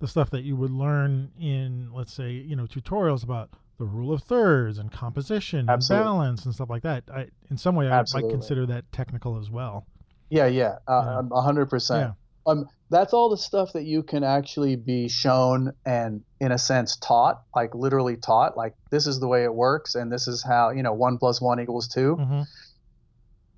the 0.00 0.08
stuff 0.08 0.30
that 0.30 0.42
you 0.42 0.56
would 0.56 0.72
learn 0.72 1.30
in, 1.40 1.90
let's 1.94 2.12
say, 2.12 2.32
you 2.32 2.56
know, 2.56 2.66
tutorials 2.66 3.22
about 3.22 3.50
the 3.78 3.84
rule 3.84 4.12
of 4.12 4.22
thirds 4.22 4.78
and 4.78 4.92
composition 4.92 5.68
Absolutely. 5.68 6.06
and 6.06 6.06
balance 6.06 6.44
and 6.44 6.54
stuff 6.54 6.70
like 6.70 6.82
that. 6.82 7.04
I, 7.12 7.26
in 7.50 7.56
some 7.56 7.74
way, 7.74 7.88
I 7.88 8.04
might 8.14 8.28
consider 8.30 8.66
that 8.66 8.90
technical 8.92 9.38
as 9.38 9.50
well. 9.50 9.86
Yeah, 10.30 10.46
yeah, 10.46 10.76
a 10.86 11.40
hundred 11.42 11.66
percent. 11.66 12.14
Um, 12.46 12.66
that's 12.90 13.12
all 13.12 13.30
the 13.30 13.36
stuff 13.36 13.72
that 13.74 13.84
you 13.84 14.02
can 14.02 14.24
actually 14.24 14.76
be 14.76 15.08
shown 15.08 15.72
and, 15.86 16.22
in 16.40 16.52
a 16.52 16.58
sense, 16.58 16.96
taught, 16.96 17.42
like 17.54 17.74
literally 17.74 18.16
taught. 18.16 18.56
Like 18.56 18.74
this 18.90 19.06
is 19.06 19.20
the 19.20 19.28
way 19.28 19.44
it 19.44 19.54
works, 19.54 19.94
and 19.94 20.12
this 20.12 20.28
is 20.28 20.42
how 20.42 20.70
you 20.70 20.82
know 20.82 20.92
one 20.92 21.18
plus 21.18 21.40
one 21.40 21.60
equals 21.60 21.88
2 21.88 22.16
mm-hmm. 22.16 22.42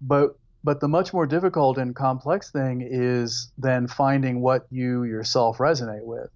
But 0.00 0.36
but 0.62 0.80
the 0.80 0.88
much 0.88 1.12
more 1.12 1.26
difficult 1.26 1.78
and 1.78 1.94
complex 1.94 2.50
thing 2.50 2.86
is 2.88 3.52
then 3.58 3.86
finding 3.86 4.40
what 4.40 4.66
you 4.70 5.04
yourself 5.04 5.58
resonate 5.58 6.04
with, 6.04 6.30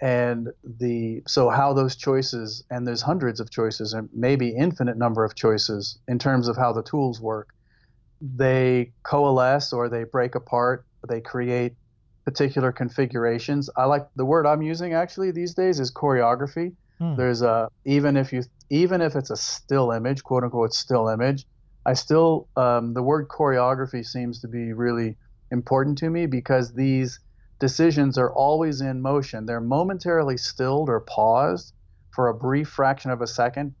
and 0.00 0.48
the 0.62 1.22
so 1.26 1.48
how 1.48 1.72
those 1.72 1.96
choices 1.96 2.64
and 2.70 2.86
there's 2.86 3.02
hundreds 3.02 3.40
of 3.40 3.50
choices 3.50 3.92
and 3.92 4.08
maybe 4.12 4.50
infinite 4.50 4.96
number 4.96 5.24
of 5.24 5.34
choices 5.34 5.98
in 6.06 6.18
terms 6.18 6.48
of 6.48 6.56
how 6.56 6.72
the 6.72 6.82
tools 6.82 7.20
work. 7.20 7.48
They 8.20 8.92
coalesce 9.04 9.72
or 9.72 9.88
they 9.88 10.04
break 10.04 10.34
apart 10.34 10.84
they 11.06 11.20
create 11.20 11.74
particular 12.24 12.72
configurations. 12.72 13.70
I 13.76 13.84
like 13.84 14.08
the 14.16 14.24
word 14.24 14.46
I'm 14.46 14.62
using 14.62 14.92
actually 14.94 15.30
these 15.30 15.54
days 15.54 15.80
is 15.80 15.92
choreography. 15.92 16.74
Hmm. 16.98 17.16
There's 17.16 17.42
a 17.42 17.68
even 17.84 18.16
if 18.16 18.32
you 18.32 18.42
even 18.70 19.00
if 19.00 19.16
it's 19.16 19.30
a 19.30 19.36
still 19.36 19.92
image, 19.92 20.22
quote 20.22 20.44
unquote 20.44 20.74
still 20.74 21.08
image, 21.08 21.46
I 21.86 21.94
still 21.94 22.48
um, 22.56 22.94
the 22.94 23.02
word 23.02 23.28
choreography 23.28 24.04
seems 24.04 24.40
to 24.40 24.48
be 24.48 24.72
really 24.72 25.16
important 25.50 25.98
to 25.98 26.10
me 26.10 26.26
because 26.26 26.74
these 26.74 27.20
decisions 27.58 28.18
are 28.18 28.32
always 28.32 28.80
in 28.80 29.02
motion. 29.02 29.46
They're 29.46 29.60
momentarily 29.60 30.36
stilled 30.36 30.88
or 30.88 31.00
paused 31.00 31.74
for 32.10 32.28
a 32.28 32.34
brief 32.34 32.68
fraction 32.68 33.10
of 33.10 33.20
a 33.20 33.26
second. 33.26 33.74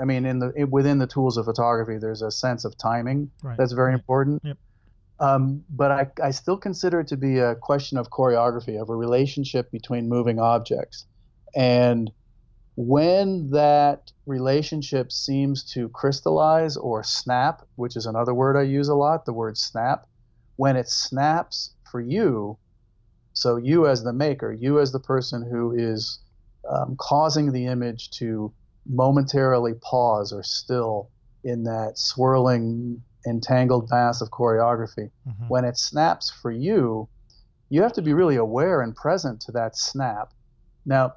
I 0.00 0.04
mean, 0.04 0.24
in 0.24 0.38
the 0.38 0.66
within 0.70 0.98
the 0.98 1.06
tools 1.06 1.36
of 1.36 1.46
photography, 1.46 1.98
there's 1.98 2.22
a 2.22 2.30
sense 2.30 2.64
of 2.64 2.76
timing 2.76 3.30
right. 3.42 3.56
that's 3.56 3.72
very 3.72 3.90
right. 3.90 3.98
important. 3.98 4.42
Yep. 4.44 4.58
Um, 5.20 5.64
but 5.68 5.90
I, 5.90 6.06
I 6.22 6.30
still 6.30 6.56
consider 6.56 7.00
it 7.00 7.08
to 7.08 7.16
be 7.16 7.38
a 7.38 7.56
question 7.56 7.98
of 7.98 8.08
choreography, 8.10 8.80
of 8.80 8.88
a 8.88 8.94
relationship 8.94 9.70
between 9.72 10.08
moving 10.08 10.38
objects. 10.38 11.06
And 11.56 12.12
when 12.76 13.50
that 13.50 14.12
relationship 14.26 15.10
seems 15.10 15.64
to 15.72 15.88
crystallize 15.88 16.76
or 16.76 17.02
snap, 17.02 17.66
which 17.74 17.96
is 17.96 18.06
another 18.06 18.32
word 18.32 18.56
I 18.56 18.62
use 18.62 18.88
a 18.88 18.94
lot, 18.94 19.24
the 19.24 19.32
word 19.32 19.58
snap, 19.58 20.06
when 20.54 20.76
it 20.76 20.88
snaps 20.88 21.74
for 21.90 22.00
you, 22.00 22.56
so 23.38 23.56
you 23.56 23.86
as 23.86 24.02
the 24.02 24.12
maker, 24.12 24.52
you 24.52 24.80
as 24.80 24.90
the 24.90 24.98
person 24.98 25.48
who 25.48 25.72
is 25.72 26.18
um, 26.68 26.96
causing 26.98 27.52
the 27.52 27.66
image 27.66 28.10
to 28.18 28.52
momentarily 28.84 29.74
pause 29.80 30.32
or 30.32 30.42
still 30.42 31.08
in 31.44 31.62
that 31.62 31.92
swirling 31.98 33.00
entangled 33.28 33.88
mass 33.90 34.20
of 34.20 34.30
choreography. 34.30 35.10
Mm-hmm. 35.28 35.46
When 35.46 35.64
it 35.64 35.78
snaps 35.78 36.30
for 36.30 36.50
you, 36.50 37.08
you 37.68 37.80
have 37.82 37.92
to 37.92 38.02
be 38.02 38.12
really 38.12 38.34
aware 38.34 38.82
and 38.82 38.96
present 38.96 39.40
to 39.42 39.52
that 39.52 39.76
snap. 39.76 40.32
Now, 40.84 41.14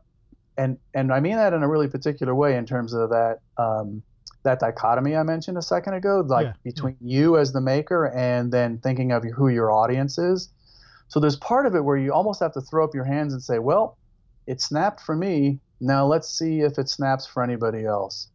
and 0.57 0.77
and 0.93 1.12
I 1.12 1.21
mean 1.21 1.38
that 1.38 1.53
in 1.53 1.63
a 1.63 1.67
really 1.67 1.88
particular 1.88 2.36
way 2.36 2.55
in 2.55 2.67
terms 2.67 2.93
of 2.93 3.10
that 3.10 3.39
um, 3.57 4.03
that 4.43 4.60
dichotomy 4.60 5.15
I 5.15 5.23
mentioned 5.23 5.57
a 5.57 5.63
second 5.63 5.95
ago, 5.95 6.23
like 6.27 6.45
yeah, 6.45 6.53
between 6.63 6.97
yeah. 7.01 7.17
you 7.17 7.38
as 7.39 7.51
the 7.51 7.62
maker 7.62 8.05
and 8.10 8.51
then 8.51 8.77
thinking 8.77 9.12
of 9.12 9.23
who 9.23 9.47
your 9.47 9.71
audience 9.71 10.19
is. 10.19 10.49
So 11.12 11.19
there's 11.19 11.36
part 11.36 11.65
of 11.65 11.76
it 11.76 11.84
where 11.84 11.97
you 11.97 12.13
almost 12.13 12.39
have 12.39 12.54
to 12.54 12.62
throw 12.62 12.86
up 12.86 12.95
your 12.95 13.04
hands 13.04 13.34
and 13.34 13.43
say, 13.43 13.60
well, 13.60 13.97
it 14.47 14.62
snapped 14.62 15.02
for 15.02 15.13
me. 15.13 15.60
Now 15.82 16.06
let's 16.06 16.30
see 16.30 16.62
if 16.62 16.80
it 16.80 16.88
snaps 16.88 17.28
for 17.28 17.43
anybody 17.43 17.84
else. 17.84 18.30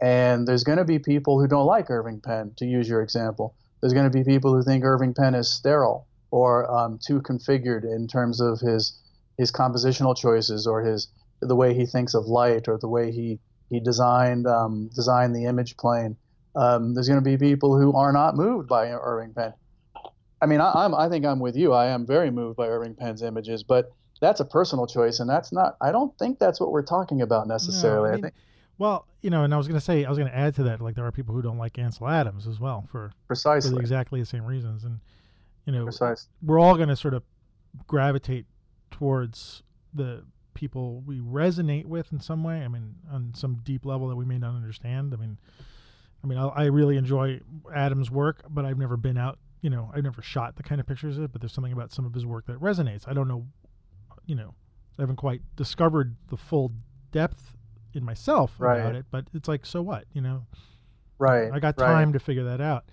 And 0.00 0.48
there's 0.48 0.64
going 0.64 0.78
to 0.78 0.84
be 0.86 0.98
people 0.98 1.38
who 1.38 1.46
don't 1.46 1.66
like 1.66 1.90
Irving 1.90 2.22
Penn, 2.22 2.54
to 2.56 2.64
use 2.64 2.88
your 2.88 3.02
example. 3.02 3.54
There's 3.82 3.92
going 3.92 4.10
to 4.10 4.18
be 4.18 4.24
people 4.24 4.54
who 4.54 4.62
think 4.62 4.82
Irving 4.82 5.12
Penn 5.12 5.34
is 5.34 5.52
sterile 5.52 6.06
or 6.30 6.74
um, 6.74 6.98
too 7.06 7.20
configured 7.20 7.84
in 7.84 8.08
terms 8.08 8.40
of 8.40 8.60
his 8.60 8.98
his 9.36 9.52
compositional 9.52 10.16
choices 10.16 10.66
or 10.66 10.80
his 10.82 11.08
the 11.42 11.54
way 11.54 11.74
he 11.74 11.84
thinks 11.84 12.14
of 12.14 12.24
light 12.24 12.66
or 12.66 12.78
the 12.78 12.88
way 12.88 13.12
he 13.12 13.40
he 13.68 13.78
designed 13.78 14.46
um, 14.46 14.88
designed 14.94 15.36
the 15.36 15.44
image 15.44 15.76
plane. 15.76 16.16
Um, 16.56 16.94
there's 16.94 17.08
going 17.08 17.22
to 17.22 17.30
be 17.30 17.36
people 17.36 17.78
who 17.78 17.92
are 17.92 18.12
not 18.12 18.36
moved 18.36 18.68
by 18.68 18.88
Irving 18.90 19.34
Penn. 19.34 19.52
I 20.42 20.46
mean, 20.46 20.60
I, 20.60 20.84
am 20.84 20.94
I 20.94 21.08
think 21.08 21.24
I'm 21.24 21.38
with 21.38 21.56
you. 21.56 21.72
I 21.72 21.86
am 21.86 22.04
very 22.04 22.30
moved 22.30 22.56
by 22.56 22.66
Irving 22.66 22.94
Penn's 22.94 23.22
images, 23.22 23.62
but 23.62 23.92
that's 24.20 24.40
a 24.40 24.44
personal 24.44 24.86
choice, 24.86 25.20
and 25.20 25.30
that's 25.30 25.52
not. 25.52 25.76
I 25.80 25.92
don't 25.92 26.16
think 26.18 26.38
that's 26.38 26.60
what 26.60 26.72
we're 26.72 26.82
talking 26.82 27.22
about 27.22 27.46
necessarily. 27.46 28.08
No, 28.08 28.14
I, 28.14 28.16
mean, 28.16 28.24
I 28.24 28.28
think 28.28 28.34
well, 28.78 29.06
you 29.20 29.30
know, 29.30 29.44
and 29.44 29.54
I 29.54 29.56
was 29.56 29.68
going 29.68 29.78
to 29.78 29.84
say, 29.84 30.04
I 30.04 30.08
was 30.08 30.18
going 30.18 30.30
to 30.30 30.36
add 30.36 30.56
to 30.56 30.64
that, 30.64 30.80
like 30.80 30.96
there 30.96 31.06
are 31.06 31.12
people 31.12 31.34
who 31.34 31.42
don't 31.42 31.58
like 31.58 31.78
Ansel 31.78 32.08
Adams 32.08 32.48
as 32.48 32.58
well 32.58 32.88
for 32.90 33.12
precisely 33.28 33.74
for 33.74 33.80
exactly 33.80 34.18
the 34.18 34.26
same 34.26 34.44
reasons, 34.44 34.82
and 34.82 34.98
you 35.66 35.72
know, 35.72 35.84
Precise. 35.84 36.26
we're 36.42 36.58
all 36.58 36.76
going 36.76 36.88
to 36.88 36.96
sort 36.96 37.14
of 37.14 37.22
gravitate 37.86 38.46
towards 38.90 39.62
the 39.94 40.24
people 40.54 41.00
we 41.06 41.20
resonate 41.20 41.86
with 41.86 42.12
in 42.12 42.18
some 42.18 42.42
way. 42.42 42.62
I 42.64 42.68
mean, 42.68 42.96
on 43.10 43.32
some 43.34 43.60
deep 43.62 43.86
level 43.86 44.08
that 44.08 44.16
we 44.16 44.24
may 44.24 44.38
not 44.38 44.54
understand. 44.56 45.14
I 45.14 45.16
mean, 45.16 45.38
I 46.24 46.26
mean, 46.26 46.38
I, 46.38 46.48
I 46.48 46.64
really 46.64 46.96
enjoy 46.96 47.40
Adams' 47.72 48.10
work, 48.10 48.42
but 48.50 48.64
I've 48.64 48.78
never 48.78 48.96
been 48.96 49.16
out. 49.16 49.38
You 49.62 49.70
know, 49.70 49.90
I've 49.94 50.04
never 50.04 50.20
shot 50.20 50.56
the 50.56 50.62
kind 50.62 50.80
of 50.80 50.86
pictures 50.86 51.16
of 51.16 51.24
it. 51.24 51.32
But 51.32 51.40
there's 51.40 51.54
something 51.54 51.72
about 51.72 51.92
some 51.92 52.04
of 52.04 52.12
his 52.12 52.26
work 52.26 52.46
that 52.46 52.60
resonates. 52.60 53.08
I 53.08 53.14
don't 53.14 53.28
know, 53.28 53.46
you 54.26 54.34
know, 54.34 54.54
I 54.98 55.02
haven't 55.02 55.16
quite 55.16 55.40
discovered 55.56 56.16
the 56.28 56.36
full 56.36 56.72
depth 57.12 57.56
in 57.94 58.04
myself 58.04 58.54
right. 58.58 58.78
about 58.78 58.94
it, 58.94 59.06
but 59.10 59.26
it's 59.34 59.48
like, 59.48 59.64
so 59.64 59.82
what, 59.82 60.04
you 60.12 60.20
know? 60.20 60.46
Right. 61.18 61.50
I 61.52 61.60
got 61.60 61.76
time 61.76 62.08
right. 62.08 62.12
to 62.12 62.18
figure 62.18 62.44
that 62.44 62.60
out. 62.60 62.84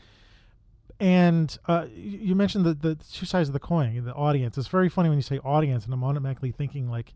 And 0.99 1.57
uh, 1.67 1.85
you 1.93 2.35
mentioned 2.35 2.65
the, 2.65 2.73
the 2.73 2.95
two 2.95 3.25
sides 3.25 3.49
of 3.49 3.53
the 3.53 3.59
coin, 3.59 4.03
the 4.03 4.13
audience. 4.13 4.57
It's 4.57 4.67
very 4.67 4.89
funny 4.89 5.07
when 5.09 5.17
you 5.17 5.23
say 5.23 5.39
audience, 5.39 5.85
and 5.85 5.93
I'm 5.93 6.03
automatically 6.03 6.51
thinking 6.51 6.89
like, 6.89 7.13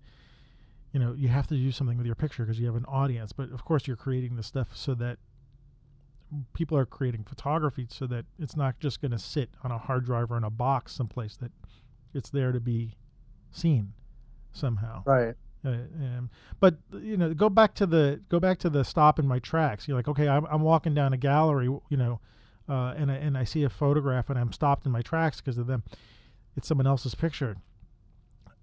you 0.93 0.99
know, 0.99 1.13
you 1.13 1.27
have 1.27 1.47
to 1.47 1.55
do 1.55 1.71
something 1.71 1.97
with 1.97 2.05
your 2.05 2.15
picture 2.15 2.43
because 2.43 2.59
you 2.59 2.65
have 2.67 2.75
an 2.75 2.85
audience. 2.85 3.33
But 3.33 3.51
of 3.51 3.65
course, 3.65 3.87
you're 3.87 3.97
creating 3.97 4.37
the 4.37 4.43
stuff 4.43 4.69
so 4.73 4.93
that 4.95 5.17
people 6.53 6.77
are 6.77 6.85
creating 6.85 7.23
photography 7.23 7.87
so 7.89 8.07
that 8.07 8.25
it's 8.39 8.55
not 8.55 8.79
just 8.79 9.01
going 9.01 9.11
to 9.11 9.19
sit 9.19 9.49
on 9.63 9.71
a 9.71 9.77
hard 9.77 10.05
drive 10.05 10.31
or 10.31 10.37
in 10.37 10.43
a 10.43 10.49
box 10.49 10.93
someplace 10.93 11.37
that 11.37 11.51
it's 12.13 12.29
there 12.29 12.51
to 12.51 12.59
be 12.59 12.95
seen 13.51 13.93
somehow. 14.51 15.03
Right. 15.05 15.35
Uh, 15.65 15.69
um, 15.69 16.29
but 16.59 16.75
you 17.01 17.15
know, 17.15 17.33
go 17.33 17.49
back 17.49 17.73
to 17.75 17.85
the 17.85 18.19
go 18.29 18.39
back 18.39 18.59
to 18.59 18.69
the 18.69 18.83
stop 18.83 19.17
in 19.17 19.27
my 19.27 19.39
tracks. 19.39 19.87
You're 19.87 19.97
like, 19.97 20.07
okay, 20.07 20.27
I'm, 20.27 20.45
I'm 20.45 20.61
walking 20.61 20.93
down 20.93 21.13
a 21.13 21.17
gallery, 21.17 21.65
you 21.65 21.97
know, 21.97 22.19
uh, 22.67 22.93
and 22.97 23.11
I, 23.11 23.15
and 23.15 23.37
I 23.37 23.43
see 23.45 23.63
a 23.63 23.69
photograph, 23.69 24.29
and 24.29 24.37
I'm 24.37 24.51
stopped 24.51 24.85
in 24.85 24.91
my 24.91 25.01
tracks 25.01 25.39
because 25.39 25.57
of 25.57 25.67
them. 25.67 25.83
It's 26.57 26.67
someone 26.67 26.87
else's 26.87 27.15
picture. 27.15 27.55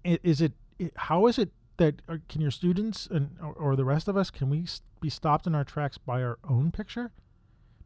Is 0.03 0.41
it? 0.41 0.53
How 0.95 1.27
is 1.27 1.37
it 1.37 1.49
that 1.77 2.01
uh, 2.07 2.17
can 2.29 2.41
your 2.41 2.51
students 2.51 3.07
and 3.07 3.35
or, 3.41 3.53
or 3.53 3.75
the 3.75 3.85
rest 3.85 4.07
of 4.07 4.15
us 4.15 4.29
can 4.29 4.49
we 4.49 4.65
be 4.99 5.09
stopped 5.09 5.47
in 5.47 5.55
our 5.55 5.63
tracks 5.63 5.97
by 5.97 6.21
our 6.21 6.37
own 6.47 6.71
picture? 6.71 7.11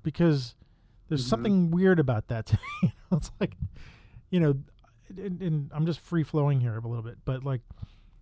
Because 0.05 0.55
there's 1.09 1.21
mm-hmm. 1.21 1.29
something 1.29 1.71
weird 1.71 1.99
about 1.99 2.29
that 2.29 2.45
to 2.45 2.59
me. 2.81 2.93
it's 3.11 3.31
like, 3.41 3.55
you 4.29 4.39
know, 4.39 4.55
and, 5.09 5.41
and 5.41 5.71
I'm 5.73 5.85
just 5.85 5.99
free 5.99 6.23
flowing 6.23 6.61
here 6.61 6.77
a 6.77 6.87
little 6.87 7.03
bit, 7.03 7.17
but 7.25 7.43
like, 7.43 7.61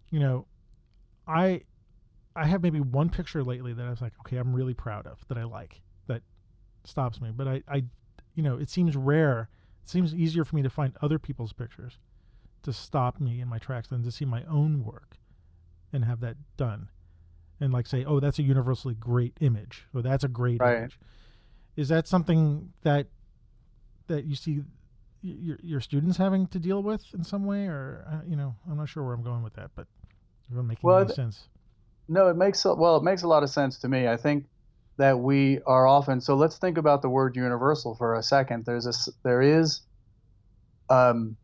you 0.09 0.19
know, 0.19 0.47
I 1.27 1.61
I 2.35 2.45
have 2.47 2.63
maybe 2.63 2.79
one 2.79 3.09
picture 3.09 3.43
lately 3.43 3.73
that 3.73 3.85
I 3.85 3.89
was 3.89 4.01
like, 4.01 4.13
okay, 4.21 4.37
I'm 4.37 4.55
really 4.55 4.73
proud 4.73 5.05
of 5.05 5.25
that 5.27 5.37
I 5.37 5.43
like 5.43 5.81
that 6.07 6.23
stops 6.83 7.21
me. 7.21 7.31
But 7.35 7.47
I, 7.47 7.63
I 7.67 7.83
you 8.35 8.43
know, 8.43 8.57
it 8.57 8.69
seems 8.69 8.95
rare. 8.95 9.49
It 9.83 9.89
seems 9.89 10.15
easier 10.15 10.43
for 10.43 10.55
me 10.55 10.61
to 10.63 10.69
find 10.69 10.93
other 11.01 11.19
people's 11.19 11.53
pictures 11.53 11.99
to 12.63 12.73
stop 12.73 13.19
me 13.19 13.41
in 13.41 13.47
my 13.47 13.59
tracks 13.59 13.89
than 13.89 14.03
to 14.03 14.11
see 14.11 14.25
my 14.25 14.43
own 14.45 14.83
work 14.83 15.17
and 15.91 16.05
have 16.05 16.21
that 16.21 16.37
done. 16.57 16.89
And 17.59 17.71
like 17.71 17.87
say, 17.87 18.03
oh, 18.03 18.19
that's 18.19 18.39
a 18.39 18.43
universally 18.43 18.95
great 18.95 19.37
image, 19.39 19.85
or 19.93 20.01
that's 20.01 20.23
a 20.23 20.27
great 20.27 20.59
right. 20.59 20.77
image. 20.77 20.99
Is 21.75 21.89
that 21.89 22.07
something 22.07 22.71
that 22.83 23.07
that 24.07 24.25
you 24.25 24.35
see 24.35 24.61
your 25.21 25.57
your 25.63 25.79
students 25.79 26.17
having 26.17 26.47
to 26.47 26.59
deal 26.59 26.83
with 26.83 27.05
in 27.13 27.23
some 27.23 27.45
way, 27.45 27.65
or 27.65 28.05
uh, 28.09 28.19
you 28.27 28.35
know, 28.35 28.55
I'm 28.69 28.77
not 28.77 28.89
sure 28.89 29.03
where 29.03 29.13
I'm 29.13 29.23
going 29.23 29.43
with 29.43 29.53
that, 29.55 29.71
but 29.75 29.87
it 30.49 30.51
doesn't 30.51 30.67
make 30.67 30.79
Well, 30.83 30.97
any 30.97 31.07
th- 31.07 31.15
sense. 31.15 31.47
No, 32.07 32.27
it 32.27 32.35
makes 32.35 32.65
a, 32.65 32.75
well, 32.75 32.97
it 32.97 33.03
makes 33.03 33.23
a 33.23 33.27
lot 33.27 33.43
of 33.43 33.49
sense 33.49 33.77
to 33.79 33.87
me. 33.87 34.07
I 34.07 34.17
think 34.17 34.45
that 34.97 35.17
we 35.19 35.59
are 35.65 35.87
often 35.87 36.21
so. 36.21 36.35
Let's 36.35 36.57
think 36.57 36.77
about 36.77 37.01
the 37.01 37.09
word 37.09 37.35
universal 37.35 37.95
for 37.95 38.15
a 38.15 38.23
second. 38.23 38.65
There's 38.65 38.85
a 38.85 38.93
there 39.23 39.41
is, 39.41 39.81
um, 40.89 41.37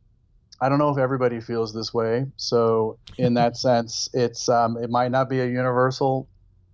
I 0.61 0.67
don't 0.69 0.77
know 0.77 0.89
if 0.89 0.97
everybody 0.97 1.39
feels 1.39 1.73
this 1.73 1.93
way. 1.93 2.25
So 2.35 2.99
in 3.17 3.35
that 3.35 3.57
sense, 3.65 4.09
it's 4.13 4.49
um, 4.49 4.77
it 4.77 4.89
might 4.89 5.11
not 5.11 5.29
be 5.29 5.39
a 5.39 5.47
universal 5.47 6.27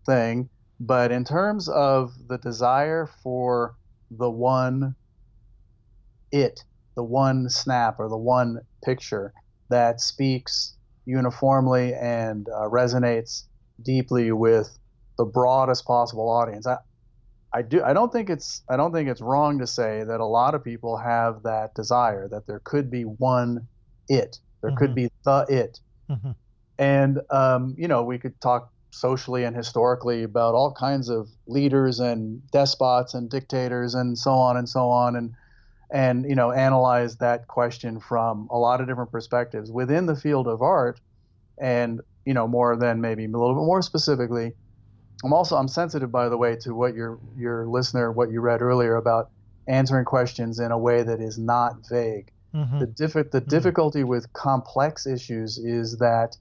thing, 0.05 0.49
but 0.79 1.11
in 1.11 1.23
terms 1.23 1.69
of 1.69 2.13
the 2.27 2.37
desire 2.37 3.07
for 3.23 3.75
the 4.11 4.29
one 4.29 4.95
it, 6.31 6.63
the 6.95 7.03
one 7.03 7.49
snap 7.49 7.99
or 7.99 8.09
the 8.09 8.17
one 8.17 8.59
picture 8.83 9.33
that 9.69 10.01
speaks 10.01 10.75
uniformly 11.05 11.93
and 11.93 12.47
uh, 12.49 12.67
resonates 12.69 13.43
deeply 13.83 14.31
with 14.31 14.77
the 15.17 15.25
broadest 15.25 15.85
possible 15.85 16.29
audience. 16.29 16.67
I, 16.67 16.77
I 17.53 17.61
do. 17.61 17.83
I 17.83 17.93
don't 17.93 18.11
think 18.11 18.29
it's. 18.29 18.63
I 18.69 18.75
don't 18.77 18.93
think 18.93 19.09
it's 19.09 19.21
wrong 19.21 19.59
to 19.59 19.67
say 19.67 20.03
that 20.03 20.19
a 20.19 20.25
lot 20.25 20.55
of 20.55 20.63
people 20.63 20.97
have 20.97 21.43
that 21.43 21.73
desire 21.75 22.27
that 22.29 22.47
there 22.47 22.61
could 22.65 22.91
be 22.91 23.03
one 23.03 23.67
it. 24.09 24.37
There 24.61 24.71
could 24.71 24.91
Mhm. 24.91 24.95
be 24.95 25.09
the 25.23 25.45
it. 25.49 25.79
hmm 26.09 26.31
And 26.77 27.21
um, 27.31 27.75
you 27.77 27.87
know, 27.87 28.03
we 28.03 28.19
could 28.19 28.39
talk 28.41 28.71
socially 28.95 29.43
and 29.43 29.55
historically 29.55 30.23
about 30.23 30.55
all 30.55 30.71
kinds 30.71 31.09
of 31.09 31.29
leaders 31.47 31.99
and 31.99 32.41
despots 32.51 33.13
and 33.13 33.29
dictators 33.29 33.93
and 33.93 34.17
so 34.17 34.31
on 34.31 34.55
and 34.55 34.69
so 34.69 34.89
on 34.89 35.15
and 35.15 35.33
and 35.91 36.25
you 36.27 36.35
know 36.35 36.51
analyze 36.51 37.17
that 37.17 37.47
question 37.47 37.99
from 37.99 38.47
a 38.49 38.57
lot 38.57 38.81
of 38.81 38.87
different 38.87 39.11
perspectives 39.11 39.71
within 39.71 40.05
the 40.05 40.15
field 40.15 40.47
of 40.47 40.61
art 40.61 40.99
and 41.59 42.01
you 42.25 42.33
know 42.33 42.47
more 42.47 42.75
than 42.75 43.01
maybe 43.01 43.25
a 43.25 43.27
little 43.27 43.53
bit 43.53 43.65
more 43.65 43.81
specifically. 43.81 44.53
I'm 45.23 45.33
also 45.33 45.55
i'm 45.55 45.67
sensitive 45.67 46.11
by 46.11 46.29
the 46.29 46.37
way 46.37 46.55
to 46.57 46.73
what 46.73 46.95
your 46.95 47.19
your 47.37 47.67
listener 47.67 48.11
what 48.11 48.31
you 48.31 48.41
read 48.41 48.61
earlier 48.61 48.95
about 48.95 49.29
answering 49.67 50.05
questions 50.05 50.59
in 50.59 50.71
a 50.71 50.77
way 50.77 51.03
that 51.03 51.19
is 51.19 51.37
not 51.37 51.87
vague. 51.89 52.31
Hmm 52.53 52.79
the 52.79 52.87
diffi- 52.87 53.31
the 53.31 53.41
difficulty 53.41 54.03
with 54.03 54.31
complex 54.33 55.05
issues 55.05 55.57
is 55.57 55.97
that 55.97 56.35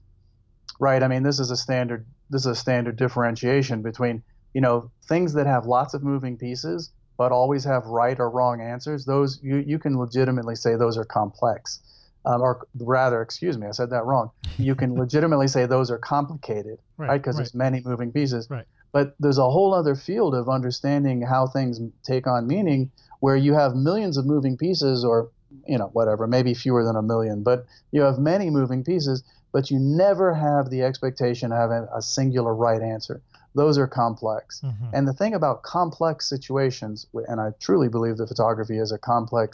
right 0.79 1.03
i 1.03 1.07
mean 1.07 1.23
this 1.23 1.39
is 1.39 1.51
a 1.51 1.57
standard 1.57 2.05
this 2.29 2.41
is 2.41 2.47
a 2.47 2.55
standard 2.55 2.95
differentiation 2.97 3.81
between 3.81 4.23
you 4.53 4.61
know 4.61 4.91
things 5.07 5.33
that 5.33 5.47
have 5.47 5.65
lots 5.65 5.93
of 5.93 6.03
moving 6.03 6.37
pieces 6.37 6.91
but 7.17 7.31
always 7.31 7.63
have 7.63 7.85
right 7.85 8.19
or 8.19 8.29
wrong 8.29 8.61
answers 8.61 9.05
those 9.05 9.39
you, 9.43 9.57
you 9.65 9.79
can 9.79 9.97
legitimately 9.97 10.55
say 10.55 10.75
those 10.75 10.97
are 10.97 11.05
complex 11.05 11.79
um, 12.25 12.41
or 12.41 12.65
rather 12.79 13.21
excuse 13.21 13.57
me 13.57 13.67
i 13.67 13.71
said 13.71 13.89
that 13.89 14.05
wrong 14.05 14.29
you 14.57 14.75
can 14.75 14.93
legitimately 15.03 15.47
say 15.47 15.65
those 15.65 15.91
are 15.91 15.97
complicated 15.99 16.79
right 16.97 17.17
because 17.17 17.35
right. 17.35 17.43
there's 17.43 17.53
many 17.53 17.81
moving 17.85 18.11
pieces 18.11 18.47
Right. 18.49 18.65
but 18.91 19.15
there's 19.19 19.37
a 19.37 19.49
whole 19.49 19.73
other 19.73 19.95
field 19.95 20.33
of 20.35 20.49
understanding 20.49 21.21
how 21.21 21.47
things 21.47 21.79
take 22.03 22.27
on 22.27 22.47
meaning 22.47 22.91
where 23.19 23.35
you 23.35 23.53
have 23.53 23.75
millions 23.75 24.17
of 24.17 24.25
moving 24.25 24.57
pieces 24.57 25.05
or 25.05 25.29
you 25.67 25.77
know 25.77 25.89
whatever 25.93 26.27
maybe 26.27 26.53
fewer 26.53 26.83
than 26.83 26.95
a 26.95 27.01
million 27.01 27.43
but 27.43 27.65
you 27.91 28.01
have 28.01 28.17
many 28.19 28.49
moving 28.49 28.83
pieces 28.83 29.23
but 29.55 29.71
you 29.71 29.79
never 29.79 30.33
have 30.33 30.69
the 30.69 30.81
expectation 30.89 31.51
of 31.53 31.57
having 31.57 31.87
a 31.95 32.01
singular 32.01 32.53
right 32.53 32.81
answer 32.95 33.21
those 33.61 33.77
are 33.81 33.87
complex 33.87 34.59
Mhm. 34.61 34.89
and 34.95 35.07
the 35.07 35.13
thing 35.13 35.33
about 35.33 35.63
complex 35.63 36.17
situations 36.35 36.95
and 37.29 37.39
i 37.45 37.49
truly 37.65 37.89
believe 37.95 38.17
that 38.17 38.27
photography 38.33 38.77
is 38.85 38.91
a 38.91 38.97
complex 39.13 39.51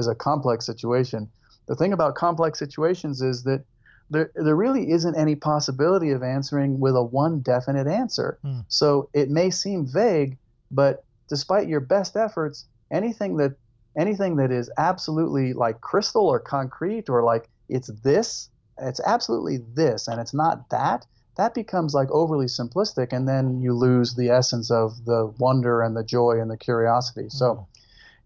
is 0.00 0.06
a 0.06 0.14
complex 0.14 0.58
situation 0.72 1.20
the 1.70 1.74
thing 1.80 1.92
about 1.98 2.14
complex 2.26 2.58
situations 2.58 3.16
is 3.30 3.42
that 3.48 3.60
there, 4.10 4.30
there 4.46 4.56
really 4.64 4.84
isn't 4.96 5.16
any 5.24 5.36
possibility 5.52 6.10
of 6.16 6.22
answering 6.22 6.70
with 6.84 6.94
a 6.96 7.02
one 7.24 7.34
definite 7.52 7.86
answer 8.02 8.30
Hmm. 8.42 8.60
so 8.80 9.08
it 9.20 9.28
may 9.30 9.48
seem 9.50 9.86
vague 9.86 10.32
but 10.70 10.94
despite 11.34 11.68
your 11.72 11.80
best 11.96 12.12
efforts 12.26 12.66
anything 13.00 13.32
that 13.40 13.52
anything 14.04 14.36
that 14.36 14.50
is 14.60 14.66
absolutely 14.76 15.52
like 15.64 15.80
crystal 15.90 16.26
or 16.32 16.38
concrete 16.38 17.06
or 17.08 17.22
like 17.32 17.44
it's 17.76 17.90
this 18.10 18.50
it's 18.80 19.00
absolutely 19.06 19.58
this 19.74 20.08
and 20.08 20.20
it's 20.20 20.34
not 20.34 20.68
that 20.70 21.06
that 21.36 21.54
becomes 21.54 21.94
like 21.94 22.10
overly 22.10 22.46
simplistic 22.46 23.12
and 23.12 23.28
then 23.28 23.60
you 23.60 23.72
lose 23.72 24.14
the 24.14 24.28
essence 24.28 24.70
of 24.70 25.04
the 25.04 25.32
wonder 25.38 25.82
and 25.82 25.96
the 25.96 26.02
joy 26.02 26.40
and 26.40 26.50
the 26.50 26.56
curiosity. 26.56 27.28
So 27.28 27.68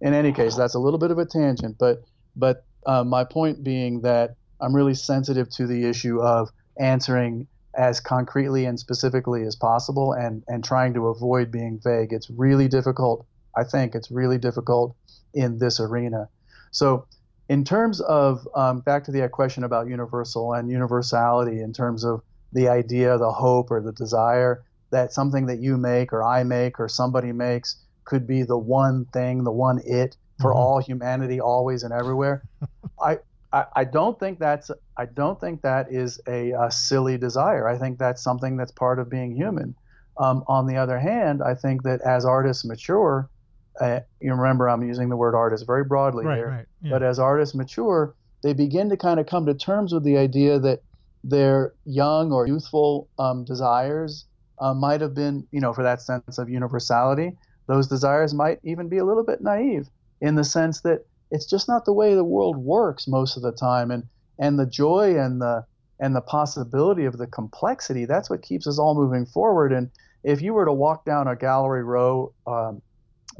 in 0.01 0.15
any 0.15 0.33
case 0.33 0.57
that's 0.57 0.75
a 0.75 0.79
little 0.79 0.99
bit 0.99 1.11
of 1.11 1.19
a 1.19 1.25
tangent 1.25 1.77
but 1.79 2.03
but 2.35 2.65
uh, 2.87 3.05
my 3.05 3.23
point 3.23 3.63
being 3.63 4.01
that 4.01 4.35
i'm 4.61 4.75
really 4.75 4.95
sensitive 4.95 5.49
to 5.49 5.65
the 5.65 5.85
issue 5.85 6.21
of 6.21 6.49
answering 6.81 7.47
as 7.75 8.01
concretely 8.01 8.67
and 8.67 8.79
specifically 8.79 9.43
as 9.45 9.57
possible 9.57 10.13
and 10.13 10.43
and 10.49 10.63
trying 10.65 10.95
to 10.95 11.09
avoid 11.09 11.51
being 11.51 11.81
vague. 11.83 12.13
It's 12.13 12.29
really 12.31 12.69
difficult. 12.69 13.27
I 13.57 13.65
think 13.65 13.95
it's 13.95 14.11
really 14.11 14.39
difficult 14.39 14.97
in 15.35 15.59
this 15.59 15.81
arena. 15.81 16.29
So 16.71 17.07
in 17.49 17.65
terms 17.65 18.01
of 18.03 18.47
um, 18.55 18.81
back 18.81 19.05
to 19.05 19.13
the 19.13 19.29
question 19.29 19.65
about 19.65 19.89
universal 19.89 20.53
and 20.55 20.71
universality 20.71 21.61
in 21.61 21.73
terms 21.73 22.05
of 22.05 22.23
the 22.53 22.69
idea 22.69 23.17
the 23.19 23.33
hope 23.33 23.71
or 23.71 23.81
the 23.81 23.93
desire 23.93 24.65
that 24.91 25.13
something 25.13 25.47
that 25.47 25.61
you 25.61 25.77
make 25.77 26.13
or 26.13 26.23
i 26.23 26.45
make 26.45 26.79
or 26.81 26.89
somebody 26.89 27.33
makes 27.33 27.77
could 28.05 28.27
be 28.27 28.43
the 28.43 28.59
one 28.59 29.07
thing 29.13 29.45
the 29.45 29.53
one 29.53 29.81
it 29.85 30.17
for 30.41 30.53
Mhm. 30.53 30.57
all 30.57 30.81
humanity 30.81 31.41
always 31.41 31.83
and 31.83 31.93
everywhere 31.93 32.45
I, 33.03 33.19
I 33.53 33.67
i 33.77 33.85
don't 33.85 34.19
think 34.21 34.39
that's 34.39 34.71
i 34.99 35.07
don't 35.07 35.41
think 35.41 35.63
that 35.63 35.93
is 35.93 36.21
a, 36.29 36.53
a 36.53 36.71
silly 36.71 37.19
desire 37.19 37.69
i 37.69 37.79
think 37.79 37.99
that's 37.99 38.23
something 38.23 38.57
that's 38.57 38.73
part 38.73 38.99
of 38.99 39.11
being 39.11 39.35
human 39.35 39.77
um, 40.19 40.45
on 40.49 40.67
the 40.67 40.77
other 40.77 40.99
hand 40.99 41.43
i 41.43 41.55
think 41.55 41.83
that 41.85 42.01
as 42.03 42.25
artists 42.25 42.65
mature 42.65 43.31
uh, 43.81 44.01
you 44.21 44.33
remember 44.33 44.69
i'm 44.69 44.83
using 44.83 45.09
the 45.09 45.17
word 45.17 45.35
artist 45.35 45.67
very 45.67 45.85
broadly 45.85 46.25
right, 46.25 46.37
here 46.37 46.49
right. 46.49 46.67
Yeah. 46.83 46.91
but 46.91 47.03
as 47.03 47.19
artists 47.19 47.55
mature, 47.55 48.15
they 48.43 48.53
begin 48.53 48.89
to 48.91 48.97
kind 48.97 49.21
of 49.21 49.27
come 49.27 49.47
to 49.47 49.55
terms 49.55 49.93
with 49.93 50.05
the 50.05 50.19
idea 50.19 50.59
that 50.59 50.81
their 51.25 51.75
young 51.85 52.33
or 52.33 52.47
youthful 52.47 53.09
um, 53.19 53.45
desires 53.45 54.27
uh, 54.61 54.75
might 54.75 55.01
have 55.01 55.15
been, 55.15 55.47
you 55.53 55.61
know, 55.61 55.73
for 55.73 55.83
that 55.83 56.01
sense 56.01 56.39
of 56.39 56.49
universality, 56.49 57.33
those 57.69 57.87
desires 57.87 58.35
might 58.35 58.59
even 58.65 58.89
be 58.89 58.99
a 58.99 59.05
little 59.05 59.25
bit 59.25 59.41
naive 59.41 59.89
in 60.21 60.35
the 60.35 60.45
sense 60.45 60.81
that 60.83 61.01
it's 61.31 61.47
just 61.47 61.69
not 61.69 61.85
the 61.85 61.93
way 61.93 62.15
the 62.15 62.25
world 62.25 62.57
works 62.57 63.09
most 63.09 63.37
of 63.37 63.43
the 63.43 63.53
time, 63.53 63.91
and 63.91 64.05
and 64.39 64.59
the 64.59 64.67
joy 64.67 65.19
and 65.19 65.41
the 65.41 65.65
and 66.01 66.15
the 66.15 66.21
possibility 66.21 67.05
of 67.05 67.17
the 67.17 67.29
complexity 67.29 68.05
that's 68.05 68.29
what 68.29 68.43
keeps 68.43 68.67
us 68.67 68.79
all 68.79 68.95
moving 68.95 69.25
forward. 69.25 69.73
And 69.73 69.91
if 70.25 70.43
you 70.43 70.53
were 70.53 70.65
to 70.65 70.73
walk 70.73 71.05
down 71.05 71.29
a 71.29 71.37
gallery 71.37 71.85
row, 71.85 72.35
um, 72.47 72.83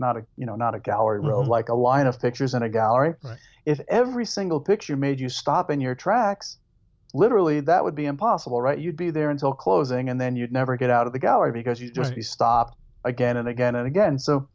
not 0.03 0.19
a 0.19 0.27
you 0.37 0.47
know 0.47 0.57
not 0.57 0.75
a 0.75 0.81
gallery 0.81 1.21
row, 1.21 1.43
Mhm. 1.43 1.49
like 1.49 1.71
a 1.71 1.75
line 1.75 2.07
of 2.07 2.21
pictures 2.21 2.55
in 2.55 2.63
a 2.63 2.69
gallery, 2.69 3.15
Right. 3.23 3.39
if 3.67 3.81
every 3.89 4.27
single 4.27 4.61
picture 4.61 4.97
made 4.97 5.21
you 5.21 5.31
stop 5.31 5.71
in 5.71 5.81
your 5.81 5.95
tracks, 5.95 6.59
literally 7.15 7.61
that 7.61 7.85
would 7.85 7.95
be 7.95 8.07
impossible, 8.07 8.61
right? 8.61 8.79
You'd 8.79 8.97
be 8.97 9.11
there 9.11 9.31
until 9.31 9.55
closing, 9.55 10.11
and 10.11 10.21
then 10.21 10.37
you'd 10.37 10.53
never 10.53 10.77
get 10.77 10.91
out 10.91 11.07
of 11.07 11.15
the 11.15 11.19
gallery 11.19 11.53
because 11.53 11.81
you'd 11.81 11.95
just 11.95 12.11
Right. 12.11 12.17
be 12.17 12.23
stopped 12.23 12.77
again 13.05 13.37
and 13.39 13.49
again 13.49 13.75
and 13.77 13.87
again. 13.87 14.19
So 14.19 14.49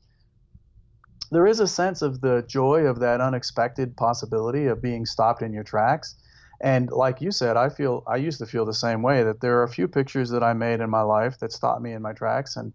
there 1.32 1.48
is 1.48 1.60
a 1.60 1.68
sense 1.68 2.02
of 2.02 2.22
the 2.22 2.44
joy 2.48 2.86
of 2.86 3.00
that 3.00 3.22
unexpected 3.22 3.98
possibility 3.98 4.68
of 4.68 4.82
being 4.82 5.06
stopped 5.06 5.42
in 5.42 5.54
your 5.54 5.64
tracks. 5.64 6.16
And 6.62 6.90
like 6.92 7.22
you 7.22 7.32
said, 7.32 7.58
I 7.58 7.70
feel 7.70 8.04
I 8.08 8.16
used 8.18 8.40
to 8.40 8.46
feel 8.46 8.66
the 8.66 8.74
same 8.74 9.02
way 9.04 9.24
that 9.24 9.42
there 9.42 9.60
are 9.60 9.64
a 9.64 9.70
few 9.70 9.88
pictures 9.88 10.30
that 10.32 10.44
I 10.44 10.54
made 10.54 10.80
in 10.80 10.90
my 10.90 11.02
life 11.02 11.38
that 11.40 11.52
stopped 11.52 11.82
me 11.82 11.94
in 11.94 12.02
my 12.02 12.14
tracks 12.14 12.56
and 12.56 12.74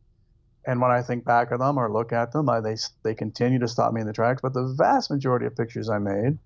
and 0.66 0.80
when 0.80 0.90
I 0.90 1.02
think 1.02 1.24
back 1.24 1.50
of 1.50 1.58
them 1.58 1.78
or 1.78 1.92
look 1.92 2.12
at 2.12 2.32
them, 2.32 2.48
I, 2.48 2.60
they 2.60 2.76
they 3.02 3.14
continue 3.14 3.58
to 3.58 3.68
stop 3.68 3.92
me 3.92 4.00
in 4.00 4.06
the 4.06 4.12
tracks. 4.12 4.40
But 4.40 4.54
the 4.54 4.74
vast 4.76 5.10
majority 5.10 5.46
of 5.46 5.56
pictures 5.56 5.88
I 5.88 5.98
made, 5.98 6.38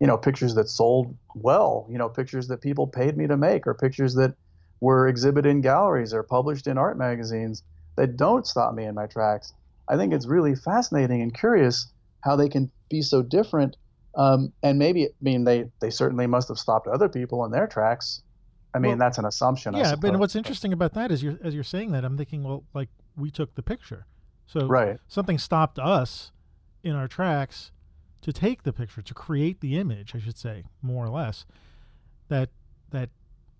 you 0.00 0.06
know, 0.06 0.16
pictures 0.16 0.54
that 0.54 0.68
sold 0.68 1.16
well, 1.34 1.86
you 1.90 1.98
know, 1.98 2.08
pictures 2.08 2.48
that 2.48 2.60
people 2.60 2.86
paid 2.86 3.16
me 3.16 3.26
to 3.26 3.36
make, 3.36 3.66
or 3.66 3.74
pictures 3.74 4.14
that 4.14 4.34
were 4.80 5.08
exhibited 5.08 5.48
in 5.48 5.60
galleries 5.60 6.12
or 6.12 6.22
published 6.22 6.66
in 6.66 6.76
art 6.76 6.98
magazines 6.98 7.62
that 7.96 8.16
don't 8.16 8.46
stop 8.46 8.74
me 8.74 8.84
in 8.84 8.94
my 8.94 9.06
tracks. 9.06 9.52
I 9.88 9.96
think 9.96 10.12
it's 10.12 10.26
really 10.26 10.54
fascinating 10.54 11.22
and 11.22 11.32
curious 11.32 11.90
how 12.20 12.36
they 12.36 12.48
can 12.48 12.70
be 12.90 13.02
so 13.02 13.22
different. 13.22 13.76
Um, 14.14 14.52
and 14.62 14.78
maybe, 14.78 15.06
I 15.06 15.10
mean, 15.20 15.44
they, 15.44 15.64
they 15.80 15.90
certainly 15.90 16.26
must 16.26 16.48
have 16.48 16.58
stopped 16.58 16.88
other 16.88 17.08
people 17.08 17.44
in 17.44 17.52
their 17.52 17.66
tracks. 17.66 18.22
I 18.74 18.78
mean, 18.78 18.90
Well, 18.90 18.98
that's 18.98 19.18
an 19.18 19.24
assumption. 19.24 19.74
I 19.74 19.78
yeah, 19.78 19.94
but 19.94 20.18
what's 20.18 20.36
interesting 20.36 20.72
about 20.72 20.92
that 20.94 21.10
is 21.10 21.22
you're 21.22 21.38
as 21.42 21.54
you're 21.54 21.64
saying 21.64 21.92
that, 21.92 22.04
I'm 22.04 22.18
thinking, 22.18 22.42
well, 22.42 22.62
like 22.74 22.90
we 23.16 23.30
took 23.30 23.54
the 23.54 23.62
picture, 23.62 24.06
so 24.46 24.66
Right. 24.66 24.98
something 25.08 25.38
stopped 25.38 25.78
us 25.78 26.32
in 26.82 26.94
our 26.94 27.08
tracks 27.08 27.72
to 28.22 28.32
take 28.32 28.62
the 28.64 28.72
picture, 28.72 29.02
to 29.02 29.14
create 29.14 29.60
the 29.60 29.76
image, 29.78 30.14
I 30.14 30.18
should 30.18 30.36
say, 30.38 30.64
more 30.82 31.04
or 31.04 31.08
less. 31.10 31.46
That 32.28 32.50
that, 32.90 33.10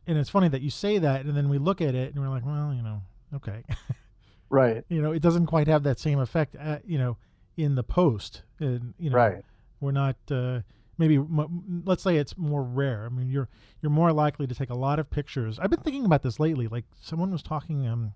and 0.06 0.16
it's 0.18 0.30
funny 0.30 0.48
that 0.48 0.62
you 0.62 0.70
say 0.70 0.98
that, 0.98 1.24
and 1.26 1.36
then 1.36 1.48
we 1.48 1.58
look 1.58 1.80
at 1.80 1.94
it 1.94 2.14
and 2.14 2.22
we're 2.22 2.30
like, 2.30 2.44
well, 2.46 2.72
you 2.74 2.82
know, 2.82 3.02
okay, 3.34 3.64
Right. 4.48 4.84
you 4.88 5.02
know, 5.02 5.10
it 5.12 5.20
doesn't 5.22 5.46
quite 5.46 5.66
have 5.66 5.82
that 5.82 5.98
same 5.98 6.18
effect, 6.20 6.54
at, 6.54 6.88
you 6.88 6.98
know, 6.98 7.16
in 7.56 7.74
the 7.74 7.82
post, 7.82 8.42
and 8.60 8.94
you 8.98 9.10
know, 9.10 9.16
Right. 9.16 9.44
we're 9.80 9.90
not 9.92 10.16
uh, 10.30 10.60
maybe 10.98 11.16
m- 11.16 11.82
let's 11.84 12.02
say 12.02 12.16
it's 12.16 12.36
more 12.36 12.62
rare. 12.62 13.04
I 13.06 13.08
mean, 13.08 13.28
you're 13.28 13.48
you're 13.82 13.90
more 13.90 14.12
likely 14.12 14.46
to 14.46 14.54
take 14.54 14.70
a 14.70 14.74
lot 14.76 14.98
of 14.98 15.10
pictures. 15.10 15.58
I've 15.58 15.70
been 15.70 15.80
thinking 15.80 16.04
about 16.04 16.22
this 16.22 16.38
lately. 16.38 16.68
Like 16.68 16.84
someone 17.00 17.30
was 17.32 17.42
talking, 17.42 17.86
um, 17.86 18.12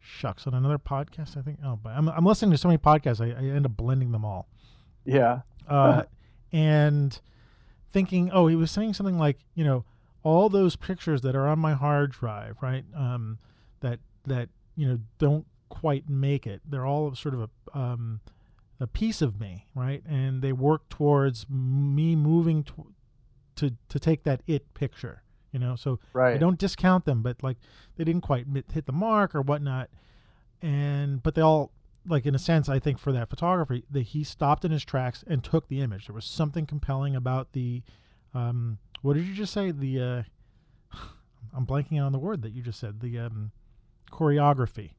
shucks, 0.00 0.46
on 0.46 0.54
another 0.54 0.78
podcast. 0.78 1.36
I 1.36 1.42
think. 1.42 1.58
Oh, 1.64 1.78
but 1.82 1.90
I'm 1.90 2.08
I'm 2.08 2.24
listening 2.24 2.50
to 2.52 2.58
so 2.58 2.68
many 2.68 2.78
podcasts. 2.78 3.20
I, 3.20 3.38
I 3.38 3.50
end 3.50 3.66
up 3.66 3.76
blending 3.76 4.12
them 4.12 4.24
all. 4.24 4.48
Yeah. 5.04 5.40
Uh, 5.68 6.02
and 6.52 7.20
thinking, 7.90 8.30
oh, 8.32 8.46
he 8.46 8.56
was 8.56 8.70
saying 8.70 8.94
something 8.94 9.18
like, 9.18 9.38
you 9.54 9.64
know, 9.64 9.84
all 10.22 10.48
those 10.48 10.76
pictures 10.76 11.22
that 11.22 11.34
are 11.34 11.46
on 11.46 11.58
my 11.58 11.74
hard 11.74 12.12
drive, 12.12 12.56
right? 12.60 12.84
Um, 12.94 13.38
that 13.80 14.00
that 14.26 14.48
you 14.76 14.86
know 14.86 14.98
don't 15.18 15.46
quite 15.68 16.08
make 16.08 16.46
it. 16.46 16.60
They're 16.68 16.86
all 16.86 17.14
sort 17.14 17.34
of 17.34 17.42
a 17.42 17.78
um, 17.78 18.20
a 18.78 18.86
piece 18.86 19.22
of 19.22 19.40
me, 19.40 19.66
right? 19.74 20.02
And 20.08 20.42
they 20.42 20.52
work 20.52 20.88
towards 20.88 21.46
me 21.48 22.16
moving 22.16 22.64
to 22.64 22.92
to, 23.56 23.74
to 23.88 23.98
take 23.98 24.24
that 24.24 24.42
it 24.46 24.72
picture, 24.74 25.22
you 25.52 25.58
know. 25.58 25.76
So 25.76 25.98
right. 26.12 26.34
I 26.34 26.38
don't 26.38 26.58
discount 26.58 27.04
them, 27.04 27.22
but 27.22 27.42
like 27.42 27.56
they 27.96 28.04
didn't 28.04 28.22
quite 28.22 28.46
hit 28.72 28.86
the 28.86 28.92
mark 28.92 29.34
or 29.34 29.42
whatnot. 29.42 29.90
And 30.62 31.22
but 31.22 31.34
they 31.34 31.42
all 31.42 31.72
like 32.06 32.26
in 32.26 32.34
a 32.34 32.38
sense, 32.38 32.68
I 32.68 32.78
think 32.78 32.98
for 32.98 33.12
that 33.12 33.28
photography, 33.28 33.84
that 33.90 34.02
he 34.02 34.24
stopped 34.24 34.64
in 34.64 34.70
his 34.70 34.84
tracks 34.84 35.24
and 35.26 35.44
took 35.44 35.68
the 35.68 35.80
image. 35.80 36.06
There 36.06 36.14
was 36.14 36.24
something 36.24 36.66
compelling 36.66 37.14
about 37.14 37.52
the 37.52 37.82
um, 38.34 38.78
what 39.02 39.14
did 39.14 39.26
you 39.26 39.34
just 39.34 39.52
say? 39.52 39.70
The 39.70 40.00
uh, 40.00 40.22
I'm 41.54 41.66
blanking 41.66 42.04
on 42.04 42.12
the 42.12 42.18
word 42.18 42.42
that 42.42 42.52
you 42.52 42.62
just 42.62 42.80
said. 42.80 43.00
The 43.00 43.18
um, 43.18 43.52
choreography. 44.10 44.92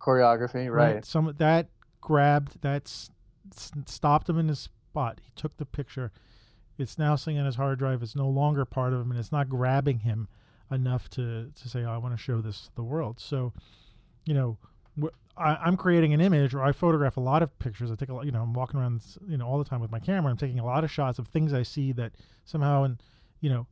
Choreography, 0.00 0.70
right. 0.70 0.94
right. 0.94 1.04
Some 1.04 1.34
that 1.38 1.68
grabbed 2.00 2.60
that's 2.60 3.10
stopped 3.86 4.28
him 4.28 4.38
in 4.38 4.48
his 4.48 4.60
spot. 4.60 5.20
He 5.22 5.30
took 5.34 5.56
the 5.56 5.66
picture. 5.66 6.12
It's 6.78 6.98
now 6.98 7.16
sitting 7.16 7.38
on 7.38 7.46
his 7.46 7.56
hard 7.56 7.78
drive. 7.78 8.02
It's 8.02 8.16
no 8.16 8.28
longer 8.28 8.64
part 8.64 8.92
of 8.92 9.00
him, 9.00 9.10
and 9.10 9.18
it's 9.18 9.32
not 9.32 9.48
grabbing 9.48 10.00
him 10.00 10.28
enough 10.70 11.08
to 11.10 11.50
to 11.54 11.68
say, 11.68 11.84
oh, 11.84 11.90
"I 11.90 11.98
want 11.98 12.14
to 12.14 12.22
show 12.22 12.40
this 12.40 12.62
to 12.62 12.74
the 12.76 12.82
world." 12.82 13.20
So, 13.20 13.52
you 14.24 14.34
know, 14.34 14.58
I, 15.36 15.68
am 15.68 15.76
creating 15.76 16.14
an 16.14 16.20
image, 16.20 16.54
or 16.54 16.62
I 16.62 16.72
photograph 16.72 17.16
a 17.16 17.20
lot 17.20 17.42
of 17.42 17.56
pictures. 17.58 17.90
I 17.90 17.94
take 17.94 18.08
a 18.08 18.14
lot, 18.14 18.24
you 18.24 18.32
know, 18.32 18.42
I'm 18.42 18.54
walking 18.54 18.80
around, 18.80 19.02
you 19.28 19.36
know, 19.36 19.46
all 19.46 19.58
the 19.58 19.64
time 19.64 19.80
with 19.80 19.90
my 19.90 20.00
camera. 20.00 20.30
I'm 20.30 20.38
taking 20.38 20.58
a 20.58 20.64
lot 20.64 20.84
of 20.84 20.90
shots 20.90 21.18
of 21.18 21.28
things 21.28 21.52
I 21.52 21.62
see 21.62 21.92
that 21.92 22.12
somehow, 22.44 22.84
and 22.84 23.02
you 23.40 23.50
know, 23.50 23.66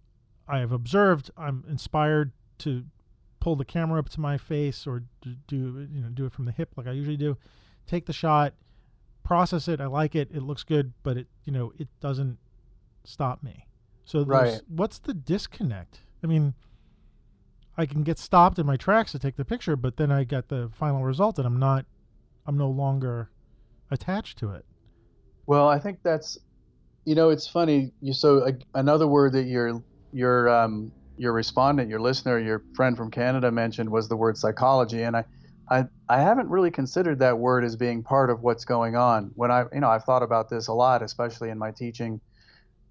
I 0.47 0.59
have 0.59 0.73
observed. 0.73 1.31
I'm 1.37 1.65
inspired 1.69 2.33
to 2.59 2.85
pull 3.41 3.57
the 3.57 3.65
camera 3.65 3.99
up 3.99 4.09
to 4.09 4.21
my 4.21 4.39
face 4.39 4.87
or 4.87 5.03
do 5.21 5.35
you 5.93 6.01
know 6.01 6.09
do 6.09 6.25
it 6.25 6.33
from 6.33 6.47
the 6.47 6.53
hip 6.53 6.71
like 6.77 6.87
I 6.87 6.93
usually 6.93 7.17
do. 7.17 7.37
Take 7.87 8.07
the 8.07 8.13
shot, 8.13 8.55
process 9.23 9.69
it. 9.69 9.83
I 9.83 9.87
like 9.87 10.15
it. 10.15 10.31
It 10.33 10.43
looks 10.43 10.63
good, 10.63 10.93
but 11.03 11.17
it 11.17 11.27
you 11.45 11.53
know 11.53 11.73
it 11.79 11.89
doesn't 12.01 12.39
stop 13.05 13.43
me. 13.43 13.67
So 14.05 14.25
right. 14.25 14.61
what's 14.69 14.99
the 14.99 15.15
disconnect? 15.15 16.01
I 16.23 16.27
mean, 16.27 16.55
I 17.77 17.87
can 17.87 18.03
get 18.03 18.19
stopped 18.19 18.59
in 18.59 18.67
my 18.67 18.77
tracks 18.77 19.13
to 19.13 19.19
take 19.19 19.37
the 19.37 19.45
picture, 19.45 19.77
but 19.77 19.97
then 19.97 20.13
I 20.13 20.25
get 20.25 20.49
the 20.49 20.71
final 20.75 21.03
result 21.03 21.39
and 21.39 21.47
I'm 21.47 21.59
not 21.59 21.87
I'm 22.47 22.59
no 22.59 22.69
longer 22.69 23.31
attached 23.91 24.39
to 24.39 24.51
it. 24.51 24.65
Well, 25.47 25.69
I 25.69 25.79
think 25.79 25.99
that's 26.03 26.39
you 27.05 27.15
know, 27.15 27.31
it's 27.31 27.47
funny. 27.47 27.93
You 28.01 28.13
so 28.13 28.41
uh, 28.41 28.53
another 28.75 29.07
word 29.07 29.33
that 29.33 29.45
your 29.45 29.83
your 30.13 30.49
um 30.49 30.93
your 31.17 31.33
respondent, 31.33 31.89
your 31.89 32.01
listener, 32.01 32.39
your 32.39 32.63
friend 32.75 32.97
from 32.97 33.11
Canada 33.11 33.51
mentioned 33.51 33.91
was 33.91 34.09
the 34.09 34.17
word 34.17 34.37
psychology 34.37 35.03
and 35.03 35.17
I 35.17 35.25
I, 35.71 35.87
I 36.09 36.21
haven't 36.21 36.51
really 36.51 36.71
considered 36.71 37.19
that 37.21 37.39
word 37.39 37.65
as 37.65 37.75
being 37.75 38.03
part 38.03 38.29
of 38.29 38.43
what's 38.43 38.67
going 38.67 38.97
on. 38.97 39.31
When 39.35 39.51
I, 39.51 39.65
you 39.73 39.81
know, 39.81 39.89
I've 39.89 40.05
thought 40.05 40.23
about 40.23 40.51
this 40.51 40.69
a 40.69 40.75
lot, 40.75 41.03
especially 41.03 41.49
in 41.49 41.59
my 41.59 41.71
teaching 41.71 42.21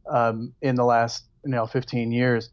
um, 0.09 0.53
in 0.61 0.75
the 0.75 0.83
last, 0.83 1.25
you 1.45 1.51
know, 1.51 1.65
15 1.65 2.11
years. 2.11 2.49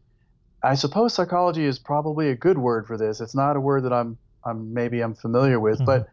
I 0.63 0.75
suppose 0.75 1.15
psychology 1.15 1.65
is 1.65 1.79
probably 1.79 2.31
a 2.31 2.35
good 2.35 2.59
word 2.59 2.87
for 2.87 2.99
this. 2.99 3.21
It's 3.21 3.35
not 3.35 3.57
a 3.57 3.61
word 3.61 3.85
that 3.85 3.93
I'm, 3.93 4.19
I'm 4.45 4.75
maybe 4.75 5.01
I'm 5.01 5.15
familiar 5.15 5.59
with, 5.59 5.77
mm-hmm. 5.77 5.87
but 5.87 6.09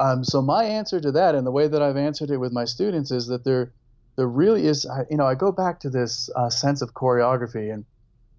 um, 0.00 0.24
so 0.24 0.40
my 0.40 0.64
answer 0.64 0.98
to 1.00 1.12
that, 1.12 1.34
and 1.34 1.46
the 1.46 1.50
way 1.50 1.68
that 1.68 1.82
I've 1.82 1.98
answered 1.98 2.30
it 2.30 2.38
with 2.38 2.52
my 2.52 2.64
students, 2.64 3.10
is 3.10 3.26
that 3.26 3.44
there, 3.44 3.72
there 4.16 4.26
really 4.26 4.66
is. 4.66 4.86
You 5.10 5.18
know, 5.18 5.26
I 5.26 5.34
go 5.34 5.52
back 5.52 5.78
to 5.80 5.90
this 5.90 6.30
uh, 6.34 6.48
sense 6.48 6.80
of 6.80 6.94
choreography, 6.94 7.72
and 7.72 7.84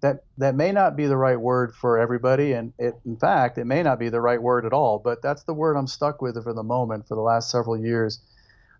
that 0.00 0.24
that 0.38 0.56
may 0.56 0.72
not 0.72 0.96
be 0.96 1.06
the 1.06 1.16
right 1.16 1.40
word 1.40 1.72
for 1.74 1.98
everybody, 1.98 2.52
and 2.52 2.72
it, 2.78 2.94
in 3.06 3.16
fact, 3.16 3.58
it 3.58 3.64
may 3.64 3.82
not 3.82 4.00
be 4.00 4.08
the 4.08 4.20
right 4.20 4.42
word 4.42 4.66
at 4.66 4.72
all. 4.72 4.98
But 4.98 5.22
that's 5.22 5.44
the 5.44 5.54
word 5.54 5.76
I'm 5.76 5.86
stuck 5.86 6.20
with 6.20 6.42
for 6.42 6.52
the 6.52 6.64
moment 6.64 7.06
for 7.06 7.14
the 7.14 7.22
last 7.22 7.48
several 7.48 7.78
years. 7.78 8.20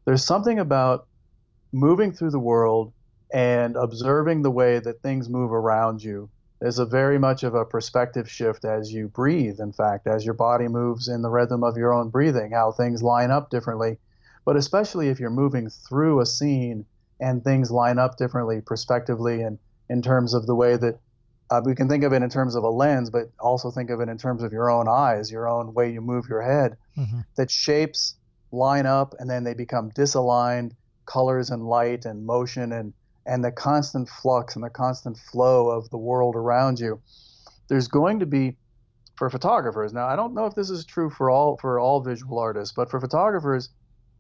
There's 0.05 0.25
something 0.25 0.59
about 0.59 1.07
moving 1.73 2.13
through 2.13 2.31
the 2.31 2.41
world 2.41 2.93
and 3.33 3.77
observing 3.77 4.43
the 4.43 4.51
way 4.51 4.79
that 4.79 5.01
things 5.01 5.29
move 5.29 5.53
around 5.53 6.03
you. 6.03 6.29
There's 6.61 6.79
a 6.79 6.87
very 6.87 7.19
much 7.19 7.43
of 7.43 7.55
a 7.55 7.65
perspective 7.65 8.31
shift 8.31 8.65
as 8.65 8.93
you 8.93 9.09
breathe. 9.09 9.59
In 9.59 9.73
fact, 9.73 10.07
as 10.07 10.25
your 10.25 10.35
body 10.35 10.69
moves 10.69 11.09
in 11.09 11.23
the 11.23 11.31
rhythm 11.31 11.65
of 11.65 11.77
your 11.77 11.93
own 11.93 12.11
breathing, 12.11 12.53
how 12.53 12.71
things 12.71 13.03
line 13.03 13.31
up 13.31 13.51
differently. 13.51 13.99
But 14.45 14.57
especially 14.57 15.09
if 15.09 15.19
you're 15.19 15.31
moving 15.31 15.71
through 15.71 16.21
a 16.21 16.27
scene 16.27 16.85
and 17.21 17.43
things 17.43 17.71
line 17.71 17.99
up 17.99 18.17
differently, 18.17 18.61
prospectively, 18.61 19.43
and 19.43 19.59
in 19.89 20.03
terms 20.03 20.35
of 20.35 20.47
the 20.47 20.55
way 20.55 20.77
that 20.77 21.01
uh, 21.51 21.61
we 21.65 21.75
can 21.75 21.89
think 21.89 22.05
of 22.05 22.13
it 22.13 22.23
in 22.23 22.31
terms 22.31 22.55
of 22.55 22.65
a 22.65 22.69
lens, 22.69 23.11
but 23.11 23.31
also 23.41 23.71
think 23.71 23.91
of 23.91 24.01
it 24.01 24.09
in 24.09 24.19
terms 24.19 24.43
of 24.43 24.53
your 24.53 24.71
own 24.71 24.89
eyes, 24.89 25.31
your 25.31 25.49
own 25.49 25.75
way 25.75 25.93
you 25.93 26.01
move 26.01 26.27
your 26.29 26.43
head. 26.43 26.77
Mm-hmm. 26.97 27.21
That 27.37 27.51
shapes 27.51 28.15
line 28.53 28.87
up 28.87 29.15
and 29.19 29.29
then 29.29 29.45
they 29.45 29.55
become 29.55 29.91
disaligned, 29.91 30.73
colors 31.07 31.51
and 31.51 31.67
light 31.67 32.05
and 32.05 32.25
motion 32.25 32.73
and 32.73 32.93
and 33.27 33.45
the 33.45 33.53
constant 33.53 34.09
flux 34.09 34.55
and 34.55 34.65
the 34.65 34.71
constant 34.71 35.17
flow 35.17 35.71
of 35.71 35.89
the 35.91 35.99
world 35.99 36.37
around 36.37 36.81
you. 36.81 37.01
There's 37.69 37.89
going 37.89 38.21
to 38.21 38.27
be 38.27 38.57
for 39.17 39.31
photographers. 39.31 39.93
Now, 39.93 40.07
I 40.07 40.17
don't 40.17 40.35
know 40.35 40.47
if 40.47 40.55
this 40.55 40.71
is 40.71 40.85
true 40.85 41.11
for 41.11 41.31
all 41.31 41.57
for 41.59 41.79
all 41.79 42.01
visual 42.01 42.39
artists, 42.39 42.75
but 42.75 42.91
for 42.91 43.01
photographers, 43.01 43.69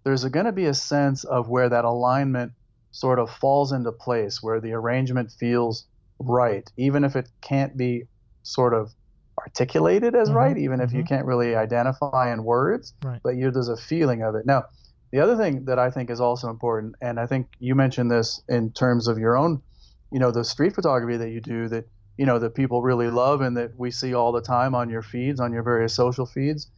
there's 0.05 0.25
going 0.25 0.47
to 0.47 0.53
be 0.53 0.67
a 0.67 0.75
sense 0.75 1.25
of 1.25 1.49
where 1.49 1.69
that 1.69 1.85
alignment 1.85 2.53
sort 2.93 3.19
of 3.19 3.31
falls 3.31 3.73
into 3.73 3.91
place, 3.91 4.43
where 4.43 4.61
the 4.61 4.73
arrangement 4.73 5.33
feels 5.33 5.87
right, 6.19 6.71
even 6.77 7.05
if 7.05 7.17
it 7.17 7.29
can't 7.41 7.77
be 7.77 8.05
sort 8.43 8.75
of 8.75 8.93
articulated 9.39 10.15
as 10.15 10.29
mm-hmm. 10.29 10.39
right, 10.39 10.59
even 10.59 10.79
mm-hmm. 10.79 10.85
if 10.85 10.93
you 10.93 11.01
mm-hmm. 11.01 11.09
can't 11.09 11.27
really 11.27 11.55
identify 11.55 12.33
in 12.33 12.45
words, 12.45 12.95
right. 13.03 13.21
but 13.23 13.35
there's 13.35 13.69
a 13.69 13.77
feeling 13.77 14.23
of 14.23 14.35
it. 14.35 14.47
Now, 14.47 14.65
the 15.13 15.21
other 15.21 15.37
thing 15.37 15.67
that 15.67 15.79
I 15.79 15.91
think 15.91 16.11
is 16.11 16.21
also 16.21 16.49
important, 16.49 16.97
and 17.03 17.21
I 17.21 17.27
think 17.27 17.47
you 17.61 17.75
mentioned 17.75 18.11
this 18.11 18.43
in 18.49 18.73
terms 18.73 19.09
of 19.09 19.19
your 19.19 19.37
own, 19.37 19.63
you 20.11 20.19
know, 20.19 20.31
the 20.31 20.43
street 20.43 20.75
photography 20.75 21.19
that 21.19 21.29
you 21.29 21.41
do 21.41 21.69
that, 21.69 21.87
you 22.17 22.25
know, 22.25 22.39
that 22.39 22.55
people 22.55 22.83
really 22.83 23.09
love 23.09 23.43
and 23.43 23.57
that 23.59 23.79
we 23.79 23.91
see 23.91 24.15
all 24.15 24.33
the 24.33 24.41
time 24.41 24.75
on 24.75 24.89
your 24.89 25.03
feeds, 25.03 25.39
on 25.39 25.53
your 25.53 25.63
various 25.63 25.95
social 25.95 26.25
feeds. 26.25 26.69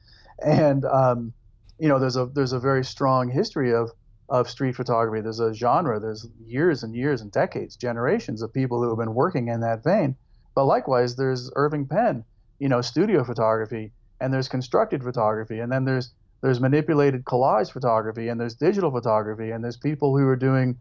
And, 0.44 0.84
um, 0.84 1.32
you 1.78 1.88
know, 1.88 2.00
there's 2.00 2.16
a, 2.16 2.26
there's 2.26 2.52
a 2.52 2.58
very 2.58 2.84
strong 2.84 3.30
history 3.30 3.72
of, 3.72 3.92
of 4.28 4.50
street 4.50 4.74
photography. 4.74 5.22
There's 5.22 5.40
a 5.40 5.54
genre. 5.54 6.00
There's 6.00 6.26
years 6.44 6.82
and 6.82 6.94
years 6.94 7.20
and 7.20 7.30
decades, 7.30 7.76
generations 7.76 8.42
of 8.42 8.52
people 8.52 8.82
who 8.82 8.88
have 8.88 8.98
been 8.98 9.14
working 9.14 9.46
in 9.46 9.60
that 9.60 9.84
vein. 9.84 10.16
But 10.56 10.64
likewise, 10.64 11.14
there's 11.14 11.52
Irving 11.54 11.86
Penn, 11.86 12.24
you 12.58 12.68
know, 12.68 12.80
studio 12.80 13.22
photography, 13.22 13.92
and 14.20 14.32
there's 14.32 14.48
constructed 14.48 15.04
photography, 15.04 15.60
and 15.60 15.70
then 15.70 15.84
there's 15.84 16.12
there's 16.40 16.60
manipulated 16.60 17.24
collage 17.24 17.72
photography, 17.72 18.28
and 18.28 18.40
there's 18.40 18.54
digital 18.54 18.90
photography, 18.90 19.50
and 19.50 19.64
there's 19.64 19.76
people 19.76 20.16
who 20.16 20.26
are 20.26 20.36
doing 20.36 20.78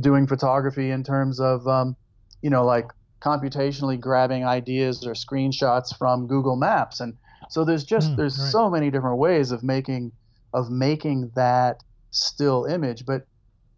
doing 0.00 0.26
photography 0.26 0.90
in 0.90 1.04
terms 1.04 1.38
of, 1.38 1.66
um, 1.68 1.94
you 2.42 2.50
know, 2.50 2.64
like 2.64 2.90
computationally 3.20 3.98
grabbing 3.98 4.44
ideas 4.44 5.06
or 5.06 5.12
screenshots 5.12 5.96
from 5.96 6.26
Google 6.26 6.56
Maps, 6.56 7.00
and 7.00 7.16
so 7.48 7.64
there's 7.64 7.84
just 7.84 8.12
mm, 8.12 8.16
there's 8.16 8.38
right. 8.38 8.50
so 8.50 8.70
many 8.70 8.90
different 8.90 9.18
ways 9.18 9.52
of 9.52 9.62
making 9.62 10.12
of 10.52 10.70
making 10.70 11.30
that 11.34 11.82
still 12.10 12.64
image. 12.64 13.06
But 13.06 13.26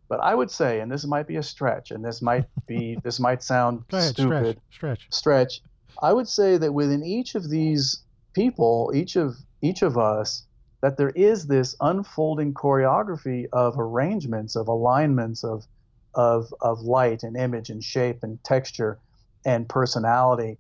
but 0.09 0.21
I 0.21 0.35
would 0.35 0.51
say, 0.51 0.81
and 0.81 0.91
this 0.91 1.05
might 1.05 1.27
be 1.27 1.37
a 1.37 1.43
stretch, 1.43 1.91
and 1.91 2.05
this 2.05 2.23
might 2.23 2.47
be 2.67 2.99
this 3.05 3.21
might 3.21 3.43
sound 3.43 3.85
ahead, 3.93 4.11
stupid. 4.11 4.61
Stretch, 4.71 5.07
stretch. 5.07 5.07
Stretch. 5.11 5.61
I 6.03 6.13
would 6.13 6.29
say 6.29 6.57
that 6.59 6.73
within 6.73 7.05
each 7.05 7.35
of 7.35 7.51
these 7.51 8.03
people, 8.33 8.93
each 8.95 9.17
of 9.17 9.37
each 9.63 9.83
of 9.83 9.99
us, 9.99 10.45
that 10.81 10.97
there 10.97 11.11
is 11.11 11.47
this 11.47 11.75
unfolding 11.81 12.55
choreography 12.55 13.47
of 13.53 13.75
arrangements, 13.79 14.57
of 14.57 14.69
alignments, 14.69 15.45
of 15.45 15.67
of 16.15 16.53
of 16.61 16.81
light 16.81 17.23
and 17.23 17.37
image 17.37 17.71
and 17.71 17.83
shape 17.83 18.23
and 18.23 18.43
texture 18.45 18.99
and 19.45 19.69
personality, 19.69 20.59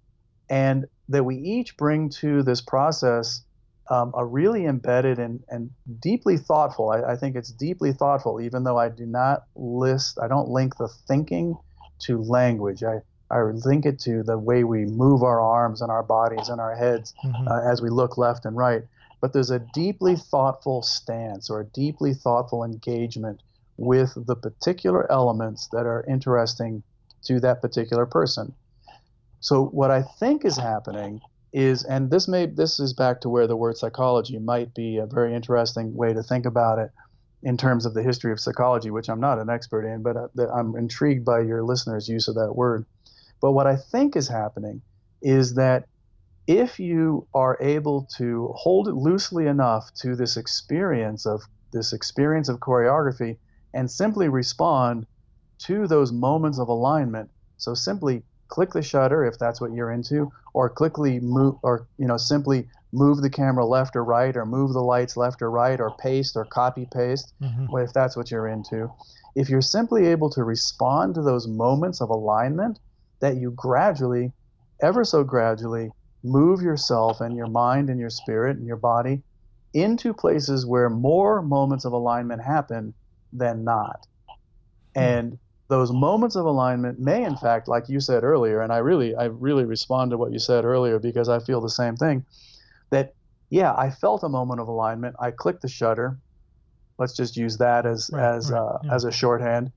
and 0.48 0.86
that 1.08 1.24
we 1.24 1.36
each 1.36 1.76
bring 1.76 2.08
to 2.08 2.42
this 2.42 2.60
process 2.60 3.42
um, 3.90 4.12
a 4.16 4.24
really 4.24 4.66
embedded 4.66 5.18
and, 5.18 5.42
and 5.48 5.70
deeply 6.00 6.36
thoughtful. 6.36 6.90
I, 6.90 7.12
I, 7.12 7.16
think 7.16 7.36
it's 7.36 7.50
deeply 7.50 7.92
thoughtful, 7.92 8.40
even 8.40 8.64
though 8.64 8.76
I 8.76 8.90
do 8.90 9.06
not 9.06 9.44
list, 9.56 10.18
I 10.22 10.28
don't 10.28 10.48
link 10.48 10.76
the 10.76 10.88
thinking 10.88 11.56
to 12.00 12.22
language. 12.22 12.82
I, 12.82 13.00
I 13.30 13.40
link 13.40 13.86
it 13.86 13.98
to 14.00 14.22
the 14.22 14.38
way 14.38 14.64
we 14.64 14.84
move 14.84 15.22
our 15.22 15.40
arms 15.40 15.80
and 15.80 15.90
our 15.90 16.02
bodies 16.02 16.48
and 16.48 16.60
our 16.60 16.76
heads 16.76 17.14
mm-hmm. 17.24 17.48
uh, 17.48 17.60
as 17.60 17.80
we 17.80 17.88
look 17.88 18.18
left 18.18 18.44
and 18.44 18.56
right. 18.56 18.82
But 19.20 19.32
there's 19.32 19.50
a 19.50 19.64
deeply 19.74 20.16
thoughtful 20.16 20.82
stance 20.82 21.50
or 21.50 21.60
a 21.60 21.66
deeply 21.66 22.14
thoughtful 22.14 22.64
engagement 22.64 23.42
with 23.76 24.12
the 24.26 24.36
particular 24.36 25.10
elements 25.10 25.68
that 25.72 25.86
are 25.86 26.04
interesting 26.08 26.82
to 27.24 27.40
that 27.40 27.62
particular 27.62 28.06
person. 28.06 28.54
So 29.40 29.66
what 29.66 29.90
I 29.90 30.02
think 30.02 30.44
is 30.44 30.56
happening 30.56 31.20
is, 31.52 31.84
and 31.84 32.10
this 32.10 32.28
may 32.28 32.46
this 32.46 32.78
is 32.78 32.92
back 32.92 33.20
to 33.22 33.28
where 33.28 33.46
the 33.46 33.56
word 33.56 33.76
psychology 33.76 34.38
might 34.38 34.74
be 34.74 34.98
a 34.98 35.06
very 35.06 35.34
interesting 35.34 35.94
way 35.94 36.12
to 36.12 36.22
think 36.22 36.46
about 36.46 36.78
it 36.78 36.90
in 37.42 37.56
terms 37.56 37.86
of 37.86 37.94
the 37.94 38.02
history 38.02 38.32
of 38.32 38.40
psychology, 38.40 38.90
which 38.90 39.08
I'm 39.08 39.20
not 39.20 39.38
an 39.38 39.48
expert 39.48 39.84
in, 39.84 40.02
but 40.02 40.16
uh, 40.16 40.28
I'm 40.52 40.76
intrigued 40.76 41.24
by 41.24 41.40
your 41.40 41.62
listeners' 41.62 42.08
use 42.08 42.28
of 42.28 42.34
that 42.34 42.54
word. 42.54 42.84
But 43.40 43.52
what 43.52 43.66
I 43.66 43.76
think 43.76 44.16
is 44.16 44.28
happening 44.28 44.82
is 45.22 45.54
that 45.54 45.86
if 46.48 46.80
you 46.80 47.26
are 47.34 47.58
able 47.60 48.08
to 48.16 48.50
hold 48.56 48.88
it 48.88 48.94
loosely 48.94 49.46
enough 49.46 49.92
to 49.92 50.16
this 50.16 50.38
experience 50.38 51.26
of 51.26 51.42
this 51.72 51.92
experience 51.92 52.48
of 52.48 52.58
choreography 52.58 53.36
and 53.74 53.90
simply 53.90 54.30
respond 54.30 55.06
to 55.58 55.86
those 55.86 56.10
moments 56.10 56.58
of 56.58 56.68
alignment, 56.68 57.28
so 57.58 57.74
simply 57.74 58.22
click 58.48 58.70
the 58.70 58.80
shutter 58.80 59.26
if 59.26 59.38
that's 59.38 59.60
what 59.60 59.74
you're 59.74 59.90
into, 59.90 60.32
or 60.54 60.70
quickly 60.70 61.20
move, 61.20 61.56
or 61.62 61.86
you 61.98 62.06
know 62.06 62.16
simply 62.16 62.66
move 62.92 63.20
the 63.20 63.28
camera 63.28 63.66
left 63.66 63.94
or 63.94 64.02
right, 64.02 64.34
or 64.34 64.46
move 64.46 64.72
the 64.72 64.80
lights 64.80 65.18
left 65.18 65.42
or 65.42 65.50
right, 65.50 65.78
or 65.78 65.94
paste 65.98 66.34
or 66.34 66.46
copy 66.46 66.88
paste, 66.90 67.34
mm-hmm. 67.42 67.76
if 67.76 67.92
that's 67.92 68.16
what 68.16 68.30
you're 68.30 68.48
into. 68.48 68.90
If 69.34 69.50
you're 69.50 69.60
simply 69.60 70.06
able 70.06 70.30
to 70.30 70.42
respond 70.42 71.14
to 71.16 71.22
those 71.22 71.46
moments 71.46 72.00
of 72.00 72.08
alignment, 72.08 72.78
that 73.20 73.36
you 73.36 73.50
gradually, 73.50 74.32
ever 74.80 75.04
so 75.04 75.22
gradually, 75.24 75.90
move 76.22 76.62
yourself 76.62 77.20
and 77.20 77.36
your 77.36 77.46
mind 77.46 77.90
and 77.90 78.00
your 78.00 78.10
spirit 78.10 78.56
and 78.56 78.66
your 78.66 78.76
body 78.76 79.22
into 79.74 80.12
places 80.12 80.66
where 80.66 80.88
more 80.88 81.42
moments 81.42 81.84
of 81.84 81.92
alignment 81.92 82.42
happen 82.42 82.94
than 83.32 83.64
not. 83.64 84.06
Hmm. 84.94 85.00
And 85.00 85.38
those 85.68 85.92
moments 85.92 86.34
of 86.34 86.46
alignment 86.46 86.98
may 86.98 87.22
in 87.22 87.36
fact 87.36 87.68
like 87.68 87.88
you 87.88 88.00
said 88.00 88.24
earlier 88.24 88.60
and 88.62 88.72
i 88.72 88.78
really 88.78 89.14
i 89.14 89.24
really 89.24 89.64
respond 89.64 90.10
to 90.10 90.16
what 90.16 90.32
you 90.32 90.38
said 90.38 90.64
earlier 90.64 90.98
because 90.98 91.28
i 91.28 91.38
feel 91.38 91.60
the 91.60 91.70
same 91.70 91.94
thing 91.94 92.24
that 92.90 93.14
yeah 93.50 93.74
i 93.74 93.90
felt 93.90 94.22
a 94.22 94.28
moment 94.28 94.60
of 94.60 94.68
alignment 94.68 95.14
i 95.20 95.30
clicked 95.30 95.62
the 95.62 95.68
shutter 95.68 96.18
let's 96.98 97.14
just 97.14 97.36
use 97.36 97.58
that 97.58 97.86
as 97.86 98.10
right, 98.12 98.36
as 98.36 98.50
right, 98.50 98.58
uh, 98.58 98.78
yeah. 98.82 98.94
as 98.94 99.04
a 99.04 99.12
shorthand 99.12 99.70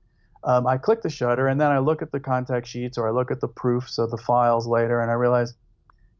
um, 0.44 0.66
i 0.66 0.76
click 0.76 1.02
the 1.02 1.10
shutter 1.10 1.46
and 1.46 1.60
then 1.60 1.70
i 1.70 1.78
look 1.78 2.02
at 2.02 2.10
the 2.10 2.20
contact 2.20 2.66
sheets 2.66 2.96
or 2.98 3.06
i 3.06 3.10
look 3.10 3.30
at 3.30 3.40
the 3.40 3.48
proofs 3.48 3.98
of 3.98 4.10
the 4.10 4.18
files 4.18 4.66
later 4.66 5.00
and 5.00 5.10
i 5.10 5.14
realize 5.14 5.54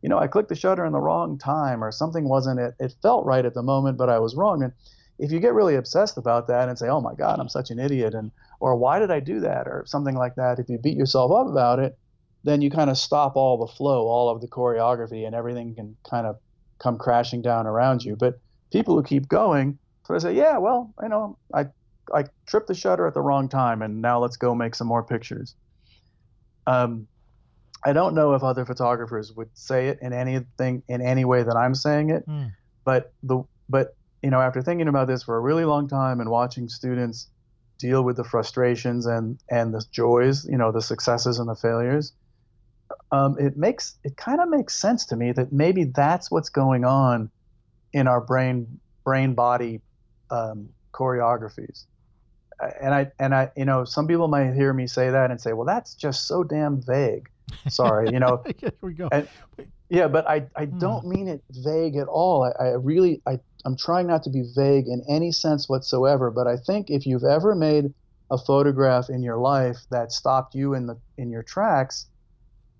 you 0.02 0.08
know 0.08 0.18
i 0.18 0.26
clicked 0.26 0.48
the 0.48 0.54
shutter 0.54 0.84
in 0.84 0.92
the 0.92 1.00
wrong 1.00 1.38
time 1.38 1.82
or 1.82 1.90
something 1.90 2.28
wasn't 2.28 2.58
it 2.58 2.74
it 2.78 2.94
felt 3.02 3.24
right 3.24 3.46
at 3.46 3.54
the 3.54 3.62
moment 3.62 3.96
but 3.96 4.10
i 4.10 4.18
was 4.18 4.34
wrong 4.34 4.62
and 4.62 4.72
if 5.18 5.30
you 5.30 5.38
get 5.38 5.54
really 5.54 5.76
obsessed 5.76 6.18
about 6.18 6.46
that 6.48 6.68
and 6.68 6.78
say 6.78 6.88
oh 6.88 7.00
my 7.00 7.14
god 7.14 7.38
i'm 7.38 7.48
such 7.48 7.70
an 7.70 7.78
idiot 7.78 8.14
and 8.14 8.30
or 8.62 8.76
why 8.76 9.00
did 9.00 9.10
I 9.10 9.18
do 9.18 9.40
that 9.40 9.66
or 9.66 9.82
something 9.86 10.14
like 10.14 10.36
that, 10.36 10.60
if 10.60 10.68
you 10.68 10.78
beat 10.78 10.96
yourself 10.96 11.32
up 11.32 11.48
about 11.48 11.80
it, 11.80 11.98
then 12.44 12.62
you 12.62 12.70
kind 12.70 12.88
of 12.88 12.96
stop 12.96 13.34
all 13.34 13.58
the 13.58 13.72
flow, 13.72 14.06
all 14.06 14.30
of 14.30 14.40
the 14.40 14.46
choreography, 14.46 15.26
and 15.26 15.34
everything 15.34 15.74
can 15.74 15.96
kind 16.08 16.28
of 16.28 16.38
come 16.78 16.96
crashing 16.96 17.42
down 17.42 17.66
around 17.66 18.04
you. 18.04 18.14
But 18.14 18.38
people 18.70 18.94
who 18.94 19.02
keep 19.02 19.28
going 19.28 19.80
sort 20.06 20.18
of 20.18 20.22
say, 20.22 20.34
yeah, 20.34 20.58
well, 20.58 20.94
you 21.02 21.08
know, 21.08 21.36
I 21.52 21.66
I 22.14 22.26
tripped 22.46 22.68
the 22.68 22.74
shutter 22.74 23.04
at 23.04 23.14
the 23.14 23.20
wrong 23.20 23.48
time, 23.48 23.82
and 23.82 24.00
now 24.00 24.20
let's 24.20 24.36
go 24.36 24.54
make 24.54 24.76
some 24.76 24.86
more 24.86 25.02
pictures. 25.02 25.56
Um, 26.68 27.08
I 27.84 27.92
don't 27.92 28.14
know 28.14 28.34
if 28.34 28.42
other 28.42 28.64
photographers 28.64 29.32
would 29.32 29.50
say 29.54 29.88
it 29.88 29.98
in 30.00 30.12
anything 30.12 30.82
in 30.88 31.00
any 31.00 31.24
way 31.24 31.42
that 31.42 31.56
I'm 31.56 31.74
saying 31.74 32.10
it, 32.10 32.28
mm. 32.28 32.52
but 32.84 33.12
the 33.22 33.42
but 33.68 33.96
you 34.22 34.30
know 34.30 34.40
after 34.40 34.62
thinking 34.62 34.88
about 34.88 35.08
this 35.08 35.22
for 35.22 35.36
a 35.36 35.40
really 35.40 35.64
long 35.64 35.88
time 35.88 36.20
and 36.20 36.30
watching 36.30 36.68
students 36.68 37.28
deal 37.82 38.04
with 38.04 38.16
the 38.16 38.24
frustrations 38.24 39.06
and 39.06 39.38
and 39.50 39.74
the 39.74 39.84
joys, 39.90 40.46
you 40.46 40.56
know, 40.56 40.70
the 40.70 40.80
successes 40.80 41.38
and 41.40 41.48
the 41.48 41.56
failures. 41.56 42.12
Um, 43.10 43.36
it 43.38 43.56
makes 43.56 43.96
it 44.04 44.16
kind 44.16 44.40
of 44.40 44.48
makes 44.48 44.74
sense 44.74 45.04
to 45.06 45.16
me 45.16 45.32
that 45.32 45.52
maybe 45.52 45.84
that's 45.84 46.30
what's 46.30 46.48
going 46.48 46.84
on 46.84 47.30
in 47.92 48.06
our 48.06 48.20
brain 48.20 48.80
brain 49.04 49.34
body 49.34 49.80
um, 50.30 50.68
choreographies. 50.92 51.84
And 52.80 52.94
I 52.94 53.10
and 53.18 53.34
I 53.34 53.50
you 53.56 53.64
know 53.64 53.84
some 53.84 54.06
people 54.06 54.28
might 54.28 54.54
hear 54.54 54.72
me 54.72 54.86
say 54.86 55.10
that 55.10 55.32
and 55.32 55.40
say, 55.40 55.52
well, 55.52 55.66
that's 55.66 55.94
just 55.94 56.28
so 56.28 56.44
damn 56.44 56.80
vague. 56.80 57.28
Sorry, 57.68 58.10
you 58.10 58.18
know. 58.18 58.42
Here 58.58 58.72
we 58.80 58.94
go. 58.94 59.08
And, 59.12 59.28
yeah, 59.88 60.08
but 60.08 60.28
I, 60.28 60.46
I 60.56 60.66
hmm. 60.66 60.78
don't 60.78 61.06
mean 61.06 61.28
it 61.28 61.42
vague 61.50 61.96
at 61.96 62.08
all. 62.08 62.44
I, 62.44 62.64
I 62.64 62.68
really 62.74 63.20
I 63.26 63.38
I'm 63.64 63.76
trying 63.76 64.06
not 64.06 64.22
to 64.24 64.30
be 64.30 64.50
vague 64.54 64.86
in 64.86 65.04
any 65.08 65.32
sense 65.32 65.68
whatsoever, 65.68 66.30
but 66.30 66.46
I 66.46 66.56
think 66.56 66.90
if 66.90 67.06
you've 67.06 67.24
ever 67.24 67.54
made 67.54 67.92
a 68.30 68.38
photograph 68.38 69.10
in 69.10 69.22
your 69.22 69.36
life 69.36 69.76
that 69.90 70.10
stopped 70.10 70.54
you 70.54 70.74
in 70.74 70.86
the 70.86 70.98
in 71.18 71.30
your 71.30 71.42
tracks, 71.42 72.06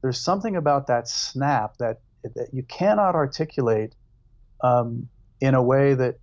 there's 0.00 0.20
something 0.20 0.56
about 0.56 0.86
that 0.86 1.08
snap 1.08 1.76
that 1.78 2.00
that 2.34 2.48
you 2.52 2.62
cannot 2.62 3.14
articulate 3.14 3.94
um, 4.62 5.08
in 5.40 5.54
a 5.54 5.62
way 5.62 5.94
that 5.94 6.16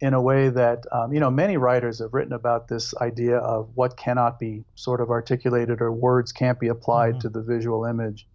in 0.00 0.12
a 0.14 0.20
way 0.20 0.48
that 0.48 0.84
um, 0.92 1.12
you 1.12 1.20
know 1.20 1.30
many 1.30 1.56
writers 1.56 2.00
have 2.00 2.12
written 2.12 2.32
about 2.32 2.68
this 2.68 2.94
idea 2.96 3.38
of 3.38 3.70
what 3.74 3.96
cannot 3.96 4.38
be 4.38 4.64
sort 4.74 5.00
of 5.00 5.10
articulated 5.10 5.80
or 5.80 5.90
words 5.92 6.32
can't 6.32 6.60
be 6.60 6.68
applied 6.68 7.12
mm-hmm. 7.12 7.20
to 7.20 7.28
the 7.28 7.42
visual 7.42 7.84
image 7.84 8.26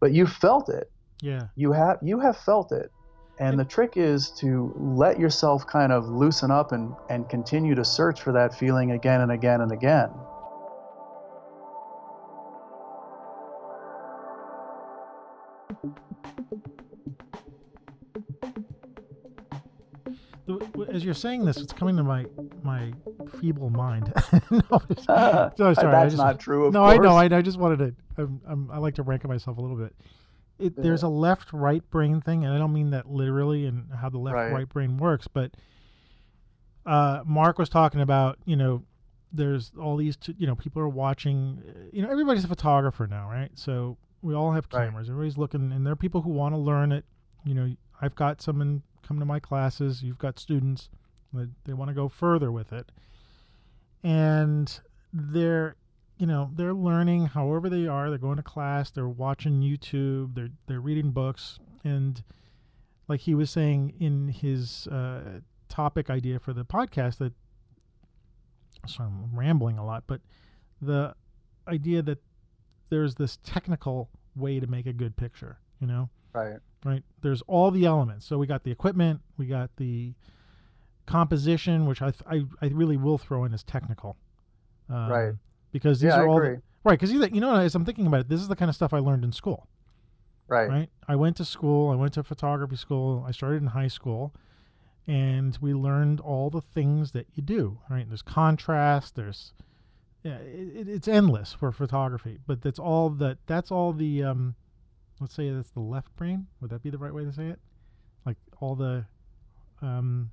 but 0.00 0.12
you 0.12 0.26
felt 0.26 0.68
it 0.68 0.90
yeah 1.22 1.46
you 1.54 1.72
have 1.72 1.98
you 2.02 2.18
have 2.18 2.36
felt 2.36 2.72
it 2.72 2.90
and 3.38 3.58
the 3.58 3.64
trick 3.64 3.96
is 3.96 4.30
to 4.30 4.72
let 4.78 5.18
yourself 5.18 5.66
kind 5.66 5.92
of 5.92 6.08
loosen 6.08 6.50
up 6.50 6.72
and, 6.72 6.94
and 7.10 7.28
continue 7.28 7.74
to 7.74 7.84
search 7.84 8.22
for 8.22 8.32
that 8.32 8.54
feeling 8.54 8.92
again 8.92 9.20
and 9.20 9.30
again 9.30 9.60
and 9.60 9.72
again. 9.72 10.10
As 20.96 21.04
you're 21.04 21.14
saying 21.14 21.44
this, 21.44 21.58
it's 21.58 21.72
coming 21.72 21.96
to 21.96 22.02
my 22.02 22.24
my 22.62 22.92
feeble 23.40 23.70
mind. 23.70 24.12
no, 24.50 24.60
uh, 25.08 25.50
sorry, 25.54 25.74
that's 25.74 26.12
just, 26.12 26.16
not 26.16 26.40
true. 26.40 26.70
no, 26.70 26.80
course. 26.80 26.98
I 26.98 27.02
know. 27.02 27.16
I, 27.16 27.38
I 27.38 27.42
just 27.42 27.58
wanted 27.58 27.78
to. 27.78 28.22
I'm, 28.22 28.40
I'm, 28.46 28.70
I 28.70 28.78
like 28.78 28.94
to 28.94 29.02
rank 29.02 29.24
myself 29.24 29.58
a 29.58 29.60
little 29.60 29.76
bit 29.76 29.94
it, 30.58 30.74
yeah. 30.76 30.82
there's 30.82 31.02
a 31.02 31.08
left 31.08 31.52
right 31.52 31.88
brain 31.90 32.20
thing, 32.20 32.44
and 32.44 32.54
I 32.54 32.58
don't 32.58 32.72
mean 32.72 32.90
that 32.90 33.10
literally 33.10 33.66
and 33.66 33.92
how 33.94 34.08
the 34.08 34.18
left 34.18 34.36
right, 34.36 34.68
brain 34.68 34.96
works, 34.96 35.28
but 35.28 35.52
uh, 36.84 37.22
Mark 37.26 37.58
was 37.58 37.68
talking 37.68 38.00
about 38.00 38.38
you 38.44 38.56
know 38.56 38.82
there's 39.32 39.72
all 39.80 39.96
these 39.96 40.16
t- 40.16 40.34
you 40.38 40.46
know 40.46 40.54
people 40.54 40.80
are 40.80 40.88
watching 40.88 41.62
you 41.92 42.00
know 42.00 42.08
everybody's 42.08 42.44
a 42.44 42.48
photographer 42.48 43.08
now 43.08 43.28
right 43.28 43.50
so 43.54 43.98
we 44.22 44.34
all 44.34 44.52
have 44.52 44.70
cameras 44.70 45.08
right. 45.08 45.14
everybody's 45.14 45.36
looking 45.36 45.72
and 45.72 45.84
there 45.84 45.92
are 45.92 45.96
people 45.96 46.22
who 46.22 46.30
want 46.30 46.54
to 46.54 46.56
learn 46.56 46.92
it 46.92 47.04
you 47.44 47.52
know 47.52 47.74
i've 48.00 48.14
got 48.14 48.40
someone 48.40 48.82
come 49.06 49.18
to 49.18 49.24
my 49.24 49.38
classes 49.38 50.02
you've 50.02 50.18
got 50.18 50.38
students 50.38 50.88
that 51.32 51.50
they 51.64 51.72
want 51.72 51.88
to 51.88 51.94
go 51.94 52.08
further 52.08 52.50
with 52.50 52.72
it. 52.72 52.90
And 54.02 54.80
they're 55.12 55.76
you 56.18 56.26
know 56.26 56.50
they're 56.54 56.74
learning 56.74 57.26
however 57.26 57.68
they 57.68 57.86
are 57.86 58.08
they're 58.08 58.18
going 58.18 58.36
to 58.36 58.42
class 58.42 58.90
they're 58.90 59.08
watching 59.08 59.60
youtube 59.60 60.34
they're 60.34 60.50
they're 60.66 60.80
reading 60.80 61.10
books. 61.10 61.58
And 61.84 62.22
like 63.08 63.20
he 63.20 63.34
was 63.34 63.50
saying 63.50 63.94
in 64.00 64.28
his 64.28 64.86
uh, 64.88 65.40
topic 65.68 66.10
idea 66.10 66.38
for 66.38 66.52
the 66.52 66.64
podcast 66.64 67.18
that 67.18 67.32
sorry 68.86 69.08
i'm 69.08 69.36
rambling 69.36 69.78
a 69.78 69.84
lot 69.84 70.04
but 70.06 70.20
the 70.80 71.14
idea 71.66 72.02
that 72.02 72.18
there's 72.88 73.16
this 73.16 73.38
technical 73.42 74.08
way 74.36 74.60
to 74.60 74.66
make 74.66 74.86
a 74.86 74.92
good 74.92 75.16
picture 75.16 75.58
you 75.80 75.86
know? 75.86 76.08
Right 76.32 76.58
right 76.86 77.02
there's 77.22 77.42
all 77.42 77.70
the 77.70 77.84
elements 77.84 78.24
so 78.26 78.38
we 78.38 78.46
got 78.46 78.64
the 78.64 78.70
equipment 78.70 79.20
we 79.36 79.46
got 79.46 79.70
the 79.76 80.14
composition 81.06 81.86
which 81.86 82.02
i 82.02 82.10
th- 82.10 82.22
I, 82.28 82.44
I 82.64 82.68
really 82.70 82.96
will 82.96 83.18
throw 83.18 83.44
in 83.44 83.52
as 83.52 83.62
technical 83.62 84.16
um, 84.88 85.08
right 85.08 85.32
because 85.72 86.00
these 86.00 86.08
yeah, 86.08 86.20
are 86.20 86.28
all 86.28 86.40
the, 86.40 86.60
right. 86.84 86.94
Because 86.94 87.12
you, 87.12 87.22
you 87.26 87.40
know, 87.40 87.54
as 87.56 87.74
I'm 87.74 87.84
thinking 87.84 88.06
about 88.06 88.20
it, 88.20 88.28
this 88.28 88.40
is 88.40 88.48
the 88.48 88.56
kind 88.56 88.68
of 88.68 88.74
stuff 88.74 88.94
I 88.94 88.98
learned 88.98 89.24
in 89.24 89.32
school. 89.32 89.66
Right. 90.48 90.68
Right. 90.68 90.88
I 91.08 91.16
went 91.16 91.36
to 91.36 91.44
school. 91.44 91.90
I 91.90 91.96
went 91.96 92.14
to 92.14 92.22
photography 92.22 92.76
school. 92.76 93.24
I 93.26 93.32
started 93.32 93.60
in 93.60 93.68
high 93.68 93.88
school, 93.88 94.32
and 95.06 95.58
we 95.60 95.74
learned 95.74 96.20
all 96.20 96.50
the 96.50 96.60
things 96.60 97.10
that 97.12 97.26
you 97.34 97.42
do. 97.42 97.80
Right. 97.90 98.08
There's 98.08 98.22
contrast. 98.22 99.16
There's 99.16 99.52
yeah, 100.22 100.36
it, 100.36 100.88
it's 100.88 101.08
endless 101.08 101.52
for 101.52 101.72
photography. 101.72 102.38
But 102.46 102.62
that's 102.62 102.78
all 102.78 103.10
that. 103.10 103.38
That's 103.46 103.70
all 103.70 103.92
the. 103.92 104.22
Um, 104.22 104.54
let's 105.20 105.34
say 105.34 105.50
that's 105.50 105.70
the 105.70 105.80
left 105.80 106.14
brain. 106.16 106.46
Would 106.60 106.70
that 106.70 106.82
be 106.82 106.90
the 106.90 106.98
right 106.98 107.12
way 107.12 107.24
to 107.24 107.32
say 107.32 107.48
it? 107.48 107.58
Like 108.24 108.36
all 108.60 108.74
the. 108.74 109.04
Um, 109.82 110.30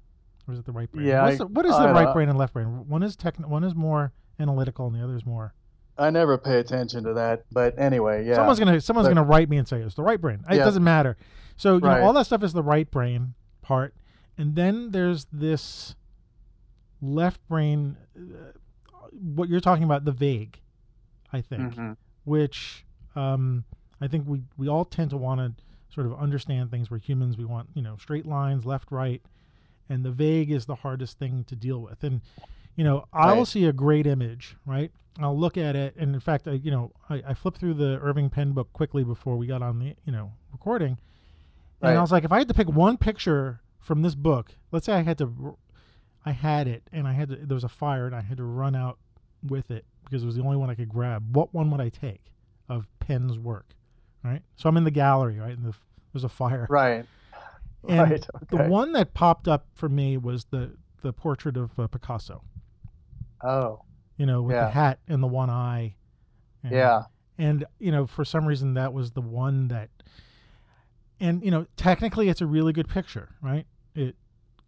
or 0.48 0.54
is 0.54 0.60
it 0.60 0.66
the 0.66 0.72
right 0.72 0.92
brain? 0.92 1.08
Yeah. 1.08 1.26
I, 1.26 1.36
the, 1.36 1.48
what 1.48 1.66
is 1.66 1.78
the 1.78 1.90
right 1.90 2.14
brain 2.14 2.30
and 2.30 2.38
left 2.38 2.54
brain? 2.54 2.88
One 2.88 3.04
is 3.04 3.16
technical. 3.16 3.52
One 3.52 3.64
is 3.64 3.76
more 3.76 4.12
analytical 4.40 4.88
and 4.88 4.96
the 4.96 5.04
other 5.04 5.16
is 5.16 5.26
more. 5.26 5.54
I 5.98 6.10
never 6.10 6.38
pay 6.38 6.60
attention 6.60 7.04
to 7.04 7.14
that, 7.14 7.46
but 7.52 7.78
anyway, 7.78 8.26
yeah. 8.26 8.36
Someone's 8.36 8.60
gonna 8.60 8.82
someone's 8.82 9.08
but, 9.08 9.14
gonna 9.14 9.28
write 9.28 9.48
me 9.48 9.58
and 9.58 9.68
say 9.68 9.80
it's 9.80 9.96
the 9.96 10.02
right 10.04 10.20
brain. 10.20 10.44
It 10.50 10.58
doesn't 10.58 10.84
matter. 10.84 11.18
So 11.56 11.76
you 11.76 11.82
right. 11.82 12.00
know 12.00 12.06
all 12.06 12.14
that 12.14 12.26
stuff 12.26 12.44
is 12.44 12.52
the 12.52 12.64
right 12.64 12.90
brain 12.90 13.36
part, 13.62 13.94
and 14.38 14.56
then 14.56 14.90
there's 14.90 15.28
this 15.32 15.96
left 17.00 17.48
brain. 17.48 17.98
Uh, 18.18 18.54
what 19.12 19.50
you're 19.50 19.60
talking 19.60 19.84
about, 19.84 20.04
the 20.04 20.12
vague, 20.12 20.60
I 21.32 21.42
think, 21.42 21.76
Mhm. 21.76 21.98
which 22.24 22.86
um, 23.16 23.64
I 24.04 24.08
think 24.08 24.26
we 24.28 24.42
we 24.58 24.68
all 24.68 24.86
tend 24.86 25.10
to 25.12 25.18
want 25.18 25.40
to 25.40 25.64
sort 25.94 26.08
of 26.08 26.14
understand 26.20 26.72
things. 26.72 26.92
We're 26.92 27.00
humans. 27.00 27.38
We 27.38 27.46
want 27.46 27.70
you 27.74 27.82
know 27.82 27.98
straight 27.98 28.26
lines, 28.26 28.66
left, 28.66 28.92
right, 28.92 29.22
and 29.90 30.04
the 30.04 30.12
vague 30.12 30.52
is 30.52 30.66
the 30.66 30.76
hardest 30.76 31.18
thing 31.20 31.44
to 31.46 31.56
deal 31.56 31.80
with. 31.80 32.04
And 32.04 32.22
you 32.76 32.84
know, 32.84 33.06
I 33.14 33.32
will 33.34 33.40
Right. 33.40 33.48
see 33.48 33.66
a 33.66 33.74
great 33.74 34.08
image, 34.08 34.58
right? 34.66 34.92
I'll 35.20 35.38
look 35.38 35.58
at 35.58 35.76
it, 35.76 35.96
and 35.96 36.14
in 36.16 36.20
fact, 36.20 36.48
I, 36.48 36.54
you 36.54 36.72
know, 36.72 36.92
I, 37.10 37.22
I 37.28 37.34
flipped 37.36 37.60
through 37.60 37.76
the 37.76 38.00
Irving 38.02 38.30
Penn 38.32 38.54
book 38.54 38.74
quickly 38.74 39.04
before 39.04 39.38
we 39.38 39.46
got 39.48 39.62
on 39.62 39.80
the 39.80 39.96
you 40.06 40.12
know 40.12 40.34
recording, 40.52 40.98
and 41.82 41.90
Right. 41.90 41.98
I 41.98 42.02
was 42.02 42.12
like, 42.12 42.24
if 42.24 42.32
I 42.32 42.40
had 42.40 42.48
to 42.48 42.54
pick 42.54 42.68
one 42.70 42.98
picture 42.98 43.62
from 43.80 44.02
this 44.02 44.16
book, 44.16 44.56
let's 44.72 44.86
say 44.88 44.94
I 44.94 45.04
had 45.04 45.18
to, 45.20 45.58
I 46.26 46.32
had 46.32 46.68
it, 46.68 46.84
and 46.92 47.08
I 47.08 47.14
had 47.14 47.30
to, 47.30 47.36
there 47.36 47.56
was 47.56 47.64
a 47.64 47.70
fire, 47.70 48.06
and 48.08 48.16
I 48.16 48.22
had 48.22 48.38
to 48.38 48.44
run 48.44 48.76
out 48.76 48.98
with 49.44 49.70
it 49.70 49.86
because 50.06 50.24
it 50.24 50.26
was 50.26 50.36
the 50.36 50.42
only 50.44 50.58
one 50.58 50.70
I 50.70 50.76
could 50.76 50.90
grab. 50.90 51.36
What 51.36 51.54
one 51.54 51.70
would 51.72 51.82
I 51.82 51.90
take 51.90 52.32
of 52.70 52.88
Penn's 53.00 53.38
work, 53.38 53.76
right? 54.24 54.42
So 54.56 54.70
I'm 54.70 54.78
in 54.78 54.84
the 54.84 54.92
gallery, 54.92 55.40
right, 55.40 55.56
and 55.56 55.66
the, 55.66 55.74
there's 56.14 56.24
a 56.24 56.30
fire. 56.30 56.68
Right. 56.70 57.06
And 57.86 58.12
right. 58.12 58.28
The 58.50 58.70
one 58.70 58.94
that 58.94 59.14
popped 59.14 59.46
up 59.46 59.68
for 59.74 59.90
me 59.90 60.16
was 60.16 60.46
the 60.46 60.72
the 61.02 61.12
portrait 61.12 61.58
of 61.58 61.78
uh, 61.78 61.88
Picasso. 61.88 62.42
oh. 63.44 63.82
You 64.16 64.26
know, 64.26 64.42
with 64.42 64.56
the 64.56 64.70
hat 64.70 65.00
and 65.08 65.22
the 65.22 65.28
one 65.28 65.50
eye. 65.50 65.96
And, 66.64 66.72
Yeah. 66.72 67.04
And 67.38 67.66
you 67.80 67.92
know, 67.92 68.08
for 68.08 68.24
some 68.24 68.46
reason, 68.46 68.76
that 68.76 68.94
was 68.94 69.12
the 69.12 69.22
one 69.22 69.68
that. 69.68 69.90
And 71.20 71.44
you 71.44 71.52
know, 71.52 71.68
technically, 71.76 72.30
it's 72.30 72.40
a 72.40 72.46
really 72.46 72.72
good 72.72 72.88
picture, 72.88 73.36
right? 73.42 73.66
It 73.96 74.16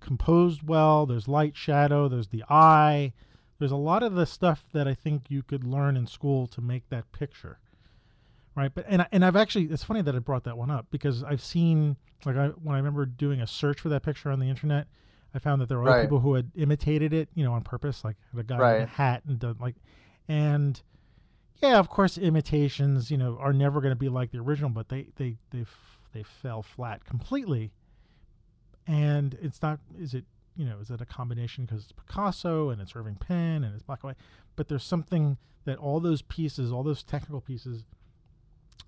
composed 0.01 0.64
well. 0.64 1.06
There's 1.06 1.28
light, 1.28 1.56
shadow. 1.56 2.08
There's 2.08 2.28
the 2.28 2.43
eye. 2.49 3.14
There's 3.60 3.72
a 3.72 3.78
lot 3.78 4.03
of 4.03 4.16
the 4.16 4.26
stuff 4.26 4.66
that 4.74 4.88
I 4.88 4.93
think 4.93 5.30
you 5.30 5.41
could 5.41 5.64
learn 5.64 5.95
in 5.95 6.08
school 6.08 6.47
to 6.47 6.60
make 6.60 6.89
that 6.89 7.12
picture, 7.14 7.60
right? 8.56 8.72
But 8.74 8.86
and 8.88 9.01
I- 9.01 9.08
and 9.12 9.24
I've 9.26 9.36
actually 9.36 9.66
it's 9.66 9.84
funny 9.84 10.01
that 10.01 10.16
I 10.16 10.20
brought 10.20 10.43
that 10.45 10.58
one 10.58 10.72
up 10.72 10.88
because 10.91 11.24
I've 11.24 11.41
seen 11.43 11.97
like 12.26 12.36
I 12.38 12.47
when 12.49 12.76
I 12.76 12.78
remember 12.80 13.06
doing 13.06 13.41
a 13.41 13.47
search 13.47 13.80
for 13.82 13.89
that 13.89 14.03
picture 14.03 14.32
on 14.32 14.39
the 14.39 14.49
internet, 14.49 14.88
I 15.34 15.39
found 15.39 15.62
that 15.62 15.70
there 15.70 15.78
were 15.78 15.84
other 15.86 15.91
Right. 15.97 16.01
people 16.03 16.20
who 16.20 16.34
had 16.36 16.51
imitated 16.56 17.14
it, 17.14 17.30
you 17.36 17.43
know, 17.43 17.53
on 17.53 17.62
purpose, 17.64 18.03
like 18.03 18.16
the 18.34 18.43
guy 18.43 18.56
in 18.78 18.84
a 18.84 18.86
hat 18.88 19.24
and 19.28 19.38
done 19.39 19.58
like, 19.60 19.76
and 20.28 20.82
yeah, 21.62 21.78
of 21.80 21.89
course, 21.89 22.18
imitations, 22.18 23.10
you 23.12 23.18
know, 23.18 23.38
are 23.39 23.53
never 23.53 23.80
going 23.82 23.91
to 23.93 23.95
be 23.99 24.10
like 24.10 24.32
the 24.32 24.39
original, 24.39 24.70
but 24.70 24.89
they 24.89 25.08
they 25.16 25.38
they 25.51 25.62
f- 25.62 25.99
they 26.14 26.24
fell 26.24 26.62
flat 26.62 27.06
completely. 27.06 27.72
And 28.88 29.36
it's 29.41 29.62
not. 29.62 29.80
Is 29.97 30.14
it 30.14 30.26
you 30.56 30.66
know? 30.66 30.78
Is 30.80 30.89
it 30.91 31.01
a 31.01 31.06
combination 31.06 31.66
because 31.66 31.84
it's 31.84 31.91
Picasso 31.91 32.70
and 32.70 32.82
it's 32.82 32.95
Irving 32.95 33.16
Penn 33.16 33.64
and 33.64 33.74
it's 33.74 33.82
black 33.84 34.03
and 34.03 34.10
white? 34.10 34.18
But 34.56 34.68
there's 34.68 34.84
something 34.84 35.38
that 35.66 35.78
all 35.80 35.99
those 35.99 36.22
pieces, 36.22 36.72
all 36.72 36.84
those 36.84 37.01
technical 37.03 37.41
pieces, 37.41 37.84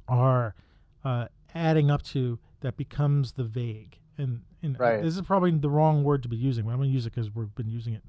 are 0.07 0.55
uh, 1.03 1.27
adding 1.55 1.89
up 1.91 2.01
to 2.03 2.39
that 2.61 2.77
becomes 2.77 3.33
the 3.33 3.43
vague. 3.43 3.99
And 4.17 4.41
and 4.63 4.79
Right. 4.79 5.01
this 5.03 5.15
is 5.15 5.21
probably 5.21 5.51
the 5.51 5.69
wrong 5.69 6.03
word 6.03 6.23
to 6.23 6.29
be 6.29 6.37
using, 6.37 6.65
but 6.65 6.71
I'm 6.71 6.77
going 6.77 6.89
to 6.89 6.93
use 6.93 7.05
it 7.05 7.13
because 7.13 7.33
we've 7.33 7.53
been 7.55 7.69
using 7.69 7.93
it. 7.93 8.03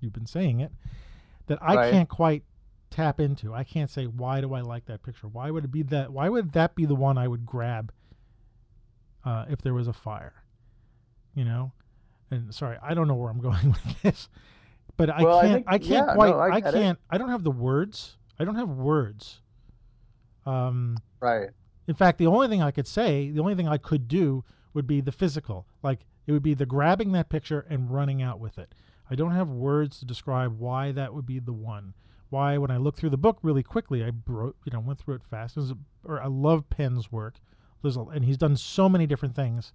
You've 0.00 0.12
been 0.12 0.26
saying 0.26 0.60
it. 0.60 0.70
That 1.46 1.58
I 1.62 1.74
Right. 1.76 1.90
can't 1.92 2.08
quite 2.08 2.44
tap 2.90 3.18
into. 3.20 3.54
I 3.54 3.64
can't 3.64 3.90
say 3.90 4.04
why 4.06 4.40
do 4.42 4.52
I 4.54 4.60
like 4.60 4.84
that 4.86 5.02
picture? 5.02 5.28
Why 5.28 5.50
would 5.50 5.64
it 5.64 5.70
be 5.72 5.82
that? 5.84 6.12
Why 6.12 6.28
would 6.28 6.52
that 6.52 6.74
be 6.74 6.84
the 6.84 6.94
one 6.94 7.16
I 7.16 7.26
would 7.28 7.46
grab 7.46 7.92
uh, 9.24 9.46
if 9.48 9.60
there 9.62 9.74
was 9.74 9.88
a 9.88 9.92
fire? 9.92 10.42
You 11.34 11.44
know, 11.44 11.72
and 12.30 12.52
sorry, 12.54 12.76
I 12.82 12.94
don't 12.94 13.08
know 13.08 13.14
where 13.14 13.30
I'm 13.30 13.40
going 13.50 13.68
with 13.70 14.02
this, 14.02 14.28
but 14.96 15.08
I 15.08 15.22
Well, 15.22 15.38
I 15.38 15.42
can't. 15.42 15.54
think- 15.54 15.66
I, 15.68 15.78
can't 15.78 15.90
yeah, 16.08 16.14
quite. 16.14 16.30
no, 16.30 16.38
I 16.38 16.48
I, 16.56 16.60
can't. 16.60 16.98
I 17.10 17.18
don't 17.18 17.30
have 17.30 17.44
the 17.44 17.50
words. 17.50 18.16
I 18.38 18.44
don't 18.44 18.56
have 18.56 18.68
words. 18.68 19.40
Um, 20.48 20.96
Right. 21.20 21.50
in 21.86 21.94
fact, 21.94 22.18
the 22.18 22.26
only 22.26 22.48
thing 22.48 22.62
I 22.62 22.70
could 22.70 22.86
say, 22.86 23.30
the 23.30 23.40
only 23.40 23.54
thing 23.54 23.68
I 23.68 23.76
could 23.78 24.08
do 24.08 24.44
would 24.74 24.86
be 24.86 25.00
the 25.00 25.12
physical. 25.12 25.66
Like 25.82 26.06
it 26.26 26.32
would 26.32 26.42
be 26.42 26.54
the 26.54 26.66
grabbing 26.66 27.12
that 27.12 27.28
picture 27.28 27.66
and 27.68 27.90
running 27.90 28.22
out 28.22 28.38
with 28.40 28.58
it. 28.58 28.74
I 29.10 29.14
don't 29.14 29.32
have 29.32 29.50
words 29.50 29.98
to 30.00 30.04
describe 30.04 30.58
why 30.58 30.92
that 30.92 31.14
would 31.14 31.26
be 31.26 31.38
the 31.38 31.52
one. 31.52 31.94
Why, 32.30 32.58
when 32.58 32.70
I 32.70 32.76
looked 32.76 32.98
through 32.98 33.10
the 33.10 33.16
book 33.16 33.38
really 33.42 33.62
quickly, 33.62 34.04
I 34.04 34.10
broke, 34.10 34.56
you 34.66 34.72
know, 34.72 34.80
went 34.80 34.98
through 34.98 35.14
it 35.14 35.24
fast. 35.24 35.56
It 35.56 35.60
was 35.60 35.72
or 36.04 36.20
I 36.20 36.26
love 36.26 36.68
Penn's 36.68 37.10
work. 37.10 37.36
There's 37.82 37.96
a, 37.96 38.00
and 38.02 38.24
he's 38.24 38.36
done 38.36 38.56
so 38.56 38.88
many 38.88 39.06
different 39.06 39.34
things 39.34 39.72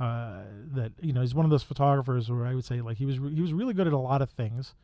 uh, 0.00 0.42
that 0.74 0.92
you 1.00 1.12
know 1.12 1.20
he's 1.20 1.34
one 1.34 1.44
of 1.44 1.50
those 1.50 1.62
photographers 1.62 2.30
where 2.30 2.46
I 2.46 2.54
would 2.54 2.64
say 2.64 2.80
like 2.80 2.96
he 2.96 3.04
was 3.06 3.18
re- 3.18 3.34
he 3.34 3.40
was 3.42 3.52
really 3.52 3.74
good 3.74 3.86
at 3.86 3.92
a 3.92 3.98
lot 3.98 4.22
of 4.22 4.30
things. 4.30 4.74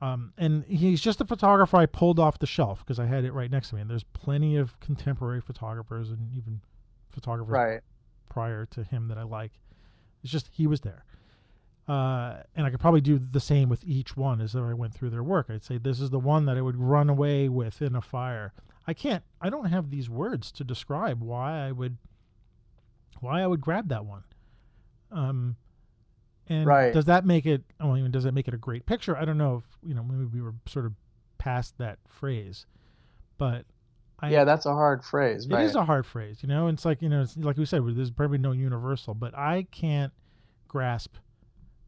Um, 0.00 0.32
and 0.36 0.64
he's 0.64 1.00
just 1.00 1.20
a 1.20 1.24
photographer 1.24 1.76
I 1.78 1.86
pulled 1.86 2.18
off 2.18 2.38
the 2.38 2.46
shelf 2.46 2.80
because 2.80 2.98
I 2.98 3.06
had 3.06 3.24
it 3.24 3.32
right 3.32 3.50
next 3.50 3.70
to 3.70 3.76
me. 3.76 3.80
And 3.80 3.88
there's 3.90 4.04
plenty 4.04 4.56
of 4.56 4.78
contemporary 4.80 5.40
photographers 5.40 6.10
and 6.10 6.30
even 6.36 6.60
photographers 7.10 7.52
Right. 7.52 7.80
prior 8.28 8.66
to 8.66 8.84
him 8.84 9.08
that 9.08 9.16
I 9.18 9.22
like. 9.22 9.52
It's 10.22 10.32
just 10.32 10.48
he 10.52 10.66
was 10.66 10.80
there. 10.82 11.04
Uh, 11.86 12.42
and 12.56 12.66
I 12.66 12.70
could 12.70 12.80
probably 12.80 13.00
do 13.02 13.18
the 13.18 13.40
same 13.40 13.68
with 13.68 13.84
each 13.84 14.16
one 14.16 14.40
as 14.40 14.56
I 14.56 14.72
went 14.72 14.94
through 14.94 15.10
their 15.10 15.22
work. 15.22 15.46
I'd 15.50 15.62
say 15.64 15.78
this 15.78 16.00
is 16.00 16.10
the 16.10 16.18
one 16.18 16.46
that 16.46 16.56
I 16.56 16.62
would 16.62 16.76
run 16.76 17.08
away 17.10 17.48
with 17.48 17.80
in 17.82 17.94
a 17.94 18.00
fire. 18.00 18.52
I 18.86 18.94
can't. 18.94 19.22
I 19.40 19.48
don't 19.50 19.66
have 19.66 19.90
these 19.90 20.10
words 20.10 20.50
to 20.52 20.64
describe 20.64 21.22
why 21.22 21.66
I 21.66 21.72
would 21.72 21.96
why 23.20 23.42
I 23.42 23.46
would 23.46 23.60
grab 23.60 23.88
that 23.88 24.04
one. 24.04 24.24
Um, 25.12 25.56
and 26.48 26.66
Right. 26.66 26.92
does 26.92 27.06
that 27.06 27.24
make 27.24 27.46
it? 27.46 27.62
Well, 27.80 27.96
even 27.96 28.10
does 28.10 28.24
that 28.24 28.32
make 28.32 28.48
it 28.48 28.54
a 28.54 28.58
great 28.58 28.86
picture? 28.86 29.16
I 29.16 29.24
don't 29.24 29.38
know 29.38 29.56
if 29.56 29.88
you 29.88 29.94
know. 29.94 30.02
Maybe 30.02 30.24
we 30.24 30.40
were 30.42 30.54
sort 30.66 30.86
of 30.86 30.92
past 31.38 31.78
that 31.78 31.98
phrase, 32.08 32.66
but 33.38 33.64
I, 34.20 34.30
yeah, 34.30 34.44
that's 34.44 34.66
a 34.66 34.72
hard 34.72 35.04
phrase. 35.04 35.46
it 35.46 35.52
right. 35.52 35.64
is 35.64 35.74
a 35.74 35.84
hard 35.84 36.06
phrase, 36.06 36.38
you 36.42 36.48
know. 36.48 36.68
It's 36.68 36.84
like 36.84 37.02
you 37.02 37.08
know, 37.08 37.22
it's 37.22 37.36
like 37.36 37.56
we 37.56 37.64
said, 37.64 37.82
there's 37.86 38.10
probably 38.10 38.38
no 38.38 38.52
universal, 38.52 39.14
but 39.14 39.36
I 39.36 39.66
can't 39.70 40.12
grasp 40.68 41.16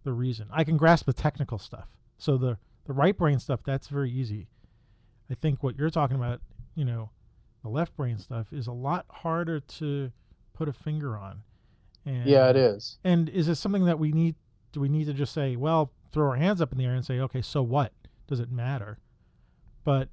the 0.04 0.12
reason. 0.12 0.48
I 0.52 0.64
can 0.64 0.76
grasp 0.76 1.07
the 1.07 1.12
technical 1.12 1.59
stuff. 1.59 1.88
So 2.18 2.36
the 2.36 2.59
the 2.86 2.92
right 2.92 3.16
brain 3.16 3.38
stuff, 3.38 3.61
that's 3.64 3.88
very 3.88 4.11
easy. 4.11 4.48
I 5.30 5.34
think 5.34 5.62
what 5.62 5.76
you're 5.76 5.90
talking 5.90 6.16
about, 6.16 6.40
you 6.74 6.84
know, 6.84 7.11
the 7.62 7.68
left 7.68 7.96
brain 7.96 8.18
stuff 8.18 8.52
is 8.52 8.68
a 8.68 8.72
lot 8.72 9.07
harder 9.09 9.61
to 9.61 10.12
put 10.54 10.68
a 10.68 10.72
finger 10.72 11.16
on. 11.16 11.42
And, 12.04 12.26
yeah, 12.26 12.48
it 12.48 12.57
is. 12.57 12.98
And 13.02 13.28
is 13.28 13.48
it 13.48 13.57
something 13.57 13.84
that 13.86 13.98
we 13.98 14.12
need? 14.12 14.36
Do 14.73 14.81
we 14.81 14.89
need 14.89 15.07
to 15.07 15.12
just 15.14 15.33
say, 15.33 15.57
well, 15.57 15.91
throw 16.12 16.29
our 16.31 16.37
hands 16.37 16.61
up 16.61 16.73
in 16.73 16.79
the 16.79 16.85
air 16.85 16.95
and 16.95 17.05
say, 17.05 17.19
okay, 17.21 17.43
so 17.43 17.62
what? 17.62 17.93
Does 18.27 18.41
it 18.41 18.51
matter? 18.51 18.99
But 19.85 20.09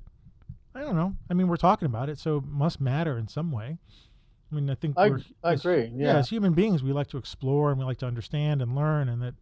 I 0.76 0.82
don't 0.82 0.95
know. 0.95 1.16
I 1.30 1.34
mean, 1.34 1.47
we're 1.47 1.58
talking 1.58 1.86
about 1.86 2.10
it, 2.10 2.18
so 2.20 2.38
it 2.38 2.45
must 2.45 2.80
matter 2.82 3.18
in 3.18 3.28
some 3.28 3.51
way. 3.51 3.78
I 4.51 4.56
mean, 4.56 4.70
I 4.70 4.76
think 4.76 4.95
I- 4.97 5.10
we're, 5.10 5.22
I 5.43 5.54
as- 5.54 5.62
agree, 5.66 5.86
Yeah. 5.95 6.14
yeah. 6.14 6.18
as 6.18 6.30
human 6.30 6.54
beings, 6.54 6.84
we 6.84 6.93
like 6.93 7.08
to 7.08 7.18
explore 7.18 7.70
and 7.72 7.80
we 7.80 7.86
like 7.86 7.97
to 7.99 8.06
understand 8.06 8.62
and 8.62 8.76
learn 8.76 9.10
and 9.10 9.22
that 9.22 9.34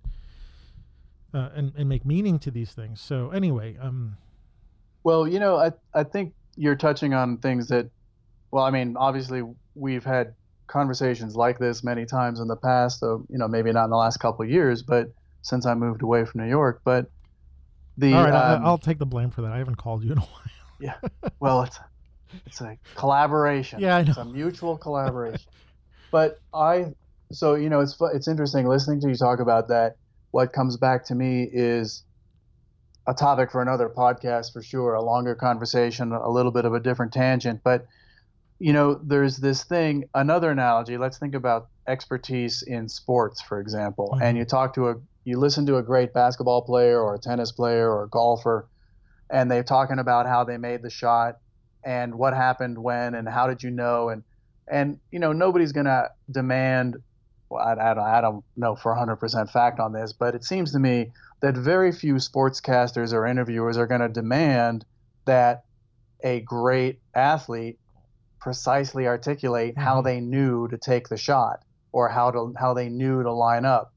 uh, 1.33 1.49
and 1.55 1.71
and 1.77 1.87
make 1.87 2.05
meaning 2.05 2.39
to 2.39 2.51
these 2.51 2.73
things. 2.73 2.99
So 2.99 3.29
anyway, 3.31 3.77
um, 3.79 4.17
Well, 5.03 5.27
you 5.27 5.39
know, 5.39 5.55
I 5.57 5.71
I 5.93 6.03
think 6.03 6.33
you're 6.57 6.75
touching 6.75 7.13
on 7.13 7.37
things 7.37 7.67
that, 7.69 7.89
well, 8.51 8.63
I 8.65 8.69
mean, 8.71 8.97
obviously 8.97 9.41
we've 9.75 10.03
had 10.03 10.33
conversations 10.71 11.35
like 11.35 11.59
this 11.59 11.83
many 11.83 12.05
times 12.05 12.39
in 12.39 12.47
the 12.47 12.55
past. 12.55 13.01
though 13.01 13.25
you 13.29 13.37
know, 13.37 13.47
maybe 13.47 13.71
not 13.71 13.85
in 13.85 13.89
the 13.91 13.97
last 13.97 14.17
couple 14.17 14.43
of 14.43 14.49
years, 14.49 14.81
but 14.81 15.11
since 15.41 15.65
I 15.65 15.73
moved 15.73 16.01
away 16.01 16.25
from 16.25 16.41
New 16.41 16.49
York, 16.49 16.81
but 16.83 17.11
the 17.97 18.13
all 18.13 18.23
right, 18.23 18.33
um, 18.33 18.65
I'll 18.65 18.77
take 18.77 18.97
the 18.99 19.05
blame 19.05 19.29
for 19.29 19.41
that. 19.41 19.51
I 19.51 19.57
haven't 19.57 19.75
called 19.75 20.03
you 20.03 20.11
in 20.11 20.17
a 20.17 20.21
while. 20.21 20.41
Yeah, 20.79 20.95
well, 21.39 21.61
it's 21.61 21.77
it's 22.47 22.59
a 22.59 22.75
collaboration. 22.95 23.79
Yeah, 23.79 23.97
I 23.97 24.01
know. 24.01 24.09
It's 24.09 24.17
a 24.17 24.25
mutual 24.25 24.79
collaboration. 24.79 25.45
but 26.11 26.39
I, 26.55 26.95
so 27.31 27.53
you 27.53 27.69
know, 27.69 27.81
it's 27.81 27.95
it's 28.15 28.27
interesting 28.27 28.67
listening 28.67 28.99
to 29.01 29.09
you 29.09 29.13
talk 29.15 29.39
about 29.39 29.67
that. 29.67 29.97
What 30.31 30.53
comes 30.53 30.77
back 30.77 31.05
to 31.05 31.13
me 31.13 31.47
is 31.53 32.03
a 33.05 33.13
topic 33.13 33.51
for 33.51 33.61
another 33.61 33.89
podcast 33.89 34.53
for 34.53 34.63
sure, 34.63 34.95
a 34.95 35.03
longer 35.03 35.35
conversation, 35.35 36.11
a 36.11 36.29
little 36.29 36.51
bit 36.51 36.65
of 36.65 36.73
a 36.73 36.79
different 36.79 37.13
tangent. 37.13 37.61
But 37.63 37.85
you 38.61 38.73
know, 38.73 38.93
there's 39.03 39.37
this 39.37 39.63
thing. 39.63 40.07
Another 40.13 40.51
analogy. 40.51 40.95
Let's 40.97 41.17
think 41.17 41.33
about 41.33 41.69
expertise 41.87 42.61
in 42.61 42.87
sports, 42.87 43.41
for 43.41 43.59
example. 43.59 44.13
Mhm. 44.13 44.21
And 44.21 44.37
you 44.37 44.45
talk 44.45 44.75
to 44.75 44.89
a, 44.89 44.95
you 45.23 45.39
listen 45.39 45.65
to 45.65 45.77
a 45.77 45.83
great 45.83 46.13
basketball 46.13 46.61
player 46.61 47.01
or 47.01 47.15
a 47.15 47.19
tennis 47.19 47.51
player 47.51 47.89
or 47.89 48.03
a 48.03 48.09
golfer, 48.09 48.67
and 49.31 49.49
they're 49.49 49.63
talking 49.63 49.97
about 49.97 50.27
how 50.27 50.43
they 50.43 50.57
made 50.57 50.83
the 50.83 50.91
shot 50.91 51.39
and 51.83 52.13
what 52.13 52.35
happened 52.35 52.77
when 52.77 53.15
and 53.15 53.27
how 53.27 53.47
did 53.47 53.63
you 53.63 53.71
know 53.71 54.09
and 54.09 54.23
and 54.67 54.99
you 55.11 55.17
know 55.17 55.33
nobody's 55.33 55.71
gonna 55.71 56.09
demand 56.29 56.97
well, 57.49 57.61
I, 57.61 57.71
I, 57.73 57.93
don't, 57.95 58.03
I 58.03 58.21
don't 58.21 58.45
know 58.55 58.75
for 58.75 58.95
100% 58.95 59.49
fact 59.51 59.79
on 59.79 59.91
this 59.91 60.13
but 60.13 60.35
it 60.35 60.43
seems 60.43 60.71
to 60.73 60.79
me 60.79 61.11
that 61.41 61.57
very 61.57 61.91
few 61.91 62.15
sportscasters 62.15 63.13
or 63.13 63.25
interviewers 63.25 63.77
are 63.77 63.87
going 63.87 64.01
to 64.01 64.09
demand 64.09 64.85
that 65.25 65.63
a 66.23 66.41
great 66.41 66.99
athlete 67.15 67.79
precisely 68.41 69.07
articulate 69.07 69.77
how 69.77 70.01
Mhm. 70.01 70.03
they 70.03 70.19
knew 70.19 70.67
to 70.67 70.77
take 70.77 71.07
the 71.07 71.17
shot 71.17 71.63
or 71.91 72.09
how 72.09 72.31
to 72.31 72.53
how 72.57 72.73
they 72.73 72.89
knew 72.89 73.23
to 73.23 73.31
line 73.31 73.65
up 73.65 73.93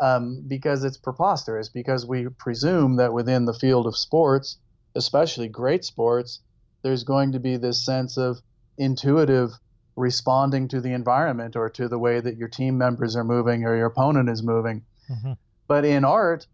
um, 0.00 0.42
because 0.48 0.82
it's 0.82 0.96
preposterous 0.96 1.68
because 1.68 2.06
we 2.06 2.28
presume 2.28 2.96
that 2.96 3.12
within 3.12 3.44
the 3.44 3.54
field 3.54 3.86
of 3.86 3.96
sports 3.96 4.58
especially 4.94 5.48
great 5.48 5.84
sports, 5.84 6.40
there's 6.82 7.04
going 7.04 7.32
to 7.32 7.40
be 7.40 7.56
this 7.56 7.84
sense 7.84 8.16
of 8.18 8.40
intuitive 8.78 9.50
responding 9.96 10.68
to 10.68 10.80
the 10.80 10.92
environment 10.92 11.56
or 11.56 11.68
to 11.70 11.88
the 11.88 11.98
way 11.98 12.20
that 12.20 12.36
your 12.36 12.48
team 12.48 12.76
members 12.78 13.14
are 13.16 13.24
moving 13.24 13.64
or 13.64 13.76
your 13.76 13.86
opponent 13.86 14.28
is 14.28 14.42
moving. 14.42 14.82
Mm-hmm. 15.10 15.32
But 15.68 15.84
in 15.84 16.04
art, 16.04 16.46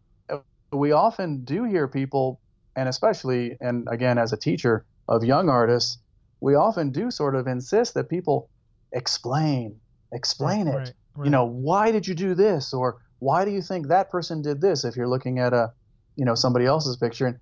we 0.73 0.93
often 0.93 1.45
do 1.45 1.65
hear 1.65 1.89
people, 1.89 2.41
and 2.77 2.89
especially, 2.89 3.57
and 3.61 3.89
again, 3.91 4.19
as 4.19 4.33
a 4.33 4.37
teacher 4.37 4.85
of 5.09 5.25
young 5.25 5.49
artists, 5.49 5.99
we 6.41 6.55
often 6.55 6.91
do 6.91 7.11
sort 7.11 7.35
of 7.35 7.47
insist 7.47 7.95
that 7.95 8.09
people 8.09 8.49
explain, 8.93 9.79
explain 10.13 10.67
right, 10.67 10.75
it. 10.75 10.79
Right, 10.79 10.93
right. 11.17 11.25
You 11.25 11.31
know, 11.31 11.45
why 11.45 11.91
did 11.91 12.07
you 12.07 12.15
do 12.15 12.35
this? 12.35 12.73
Or 12.73 12.99
why 13.19 13.45
do 13.45 13.51
you 13.51 13.63
think 13.63 13.89
that 13.89 14.11
person 14.11 14.43
did 14.43 14.61
this 14.61 14.85
if 14.85 14.97
you're 14.97 15.09
looking 15.09 15.39
at 15.39 15.53
a, 15.53 15.73
you 16.17 16.25
know, 16.25 16.35
somebody 16.35 16.67
else's 16.67 16.97
picture? 16.97 17.27
And 17.27 17.39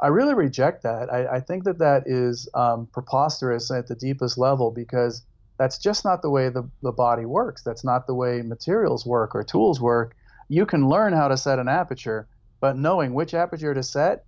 I 0.00 0.08
really 0.08 0.34
reject 0.34 0.82
that. 0.82 1.12
I, 1.12 1.36
I 1.36 1.40
think 1.40 1.64
that 1.64 1.78
that 1.78 2.04
is 2.06 2.48
um, 2.54 2.86
preposterous 2.92 3.70
at 3.70 3.88
the 3.88 3.94
deepest 3.94 4.38
level 4.38 4.70
because 4.70 5.22
that's 5.58 5.78
just 5.78 6.04
not 6.04 6.22
the 6.22 6.30
way 6.30 6.50
the, 6.50 6.68
the 6.82 6.92
body 6.92 7.24
works. 7.24 7.62
That's 7.62 7.84
not 7.84 8.06
the 8.06 8.14
way 8.14 8.42
materials 8.42 9.04
work 9.04 9.34
or 9.34 9.42
tools 9.42 9.80
work. 9.80 10.14
You 10.48 10.66
can 10.66 10.88
learn 10.88 11.12
how 11.12 11.28
to 11.28 11.36
set 11.36 11.58
an 11.58 11.68
aperture, 11.68 12.28
but 12.60 12.76
knowing 12.76 13.12
which 13.12 13.34
aperture 13.34 13.74
to 13.74 13.82
set 13.82 14.24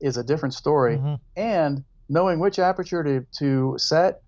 is 0.00 0.16
a 0.16 0.22
different 0.22 0.54
story. 0.54 0.96
Mm-hmm. 0.98 1.14
And 1.36 1.84
knowing 2.14 2.38
which 2.38 2.60
aperture 2.60 3.02
to, 3.02 3.26
to 3.32 3.74
set 3.76 4.22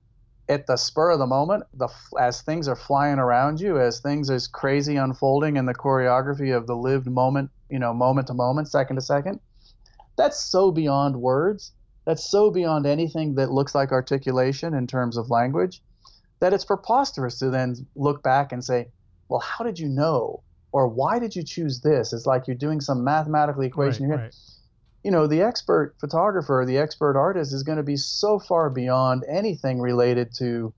at 0.48 0.66
the 0.66 0.76
spur 0.76 1.12
of 1.12 1.20
the 1.20 1.26
moment, 1.26 1.62
the 1.74 1.88
as 2.20 2.42
things 2.42 2.66
are 2.66 2.76
flying 2.76 3.18
around 3.18 3.60
you, 3.60 3.78
as 3.80 4.00
things 4.00 4.28
is 4.28 4.48
crazy 4.48 4.96
unfolding 4.96 5.56
in 5.56 5.66
the 5.66 5.74
choreography 5.74 6.56
of 6.56 6.66
the 6.66 6.76
lived 6.76 7.06
moment, 7.06 7.48
you 7.70 7.78
know, 7.78 7.94
moment 7.94 8.26
to 8.26 8.34
moment, 8.34 8.68
second 8.68 8.96
to 8.96 9.02
second, 9.02 9.38
that's 10.16 10.38
so 10.38 10.72
beyond 10.72 11.14
words. 11.16 11.72
That's 12.06 12.28
so 12.28 12.50
beyond 12.50 12.86
anything 12.86 13.34
that 13.36 13.50
looks 13.50 13.74
like 13.74 13.92
articulation 13.92 14.74
in 14.74 14.86
terms 14.86 15.16
of 15.16 15.30
language 15.30 15.82
that 16.40 16.52
it's 16.52 16.64
preposterous 16.64 17.38
to 17.38 17.50
then 17.50 17.74
look 17.94 18.22
back 18.22 18.52
and 18.52 18.64
say, 18.64 18.88
well, 19.28 19.40
how 19.40 19.64
did 19.64 19.78
you 19.78 19.88
know? 19.88 20.42
Or 20.72 20.86
why 20.86 21.18
did 21.18 21.34
you 21.34 21.42
choose 21.42 21.80
this? 21.80 22.12
It's 22.12 22.26
like 22.26 22.46
you're 22.46 22.56
doing 22.56 22.80
some 22.80 23.02
mathematical 23.02 23.62
equation. 23.62 24.08
Right, 24.08 24.20
right. 24.20 24.34
You 25.06 25.12
know, 25.12 25.28
the 25.28 25.40
expert 25.40 25.94
photographer, 26.00 26.64
the 26.66 26.78
expert 26.78 27.16
artist 27.16 27.52
is 27.52 27.62
going 27.62 27.78
to 27.78 27.84
be 27.84 27.96
so 27.96 28.40
far 28.40 28.70
beyond 28.70 29.22
anything 29.28 29.80
related 29.80 30.34
to 30.38 30.74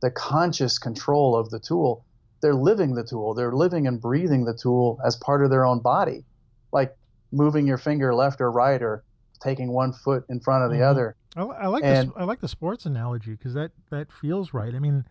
the 0.00 0.10
conscious 0.12 0.78
control 0.78 1.34
of 1.34 1.50
the 1.50 1.58
tool. 1.58 2.04
They're 2.42 2.54
living 2.54 2.94
the 2.94 3.02
tool. 3.02 3.34
They're 3.34 3.50
living 3.50 3.88
and 3.88 4.00
breathing 4.00 4.44
the 4.44 4.54
tool 4.54 5.00
as 5.04 5.16
part 5.16 5.42
of 5.42 5.50
their 5.50 5.66
own 5.66 5.80
body. 5.80 6.24
Like 6.70 6.96
moving 7.32 7.66
your 7.66 7.76
finger 7.76 8.14
left 8.14 8.40
or 8.40 8.52
right 8.52 8.80
or 8.80 9.02
taking 9.40 9.72
one 9.72 9.92
foot 9.92 10.26
in 10.28 10.38
front 10.38 10.62
of 10.62 10.70
the 10.70 10.76
mm-hmm. 10.76 10.90
other. 10.90 11.16
I, 11.34 11.42
I 11.42 11.66
like 11.66 11.82
and, 11.82 12.10
the, 12.10 12.20
I 12.20 12.22
like 12.22 12.38
the 12.38 12.46
sports 12.46 12.86
analogy 12.86 13.32
because 13.32 13.54
that 13.54 13.72
that 13.90 14.12
feels 14.12 14.54
right. 14.54 14.72
I 14.72 14.78
mean, 14.78 15.04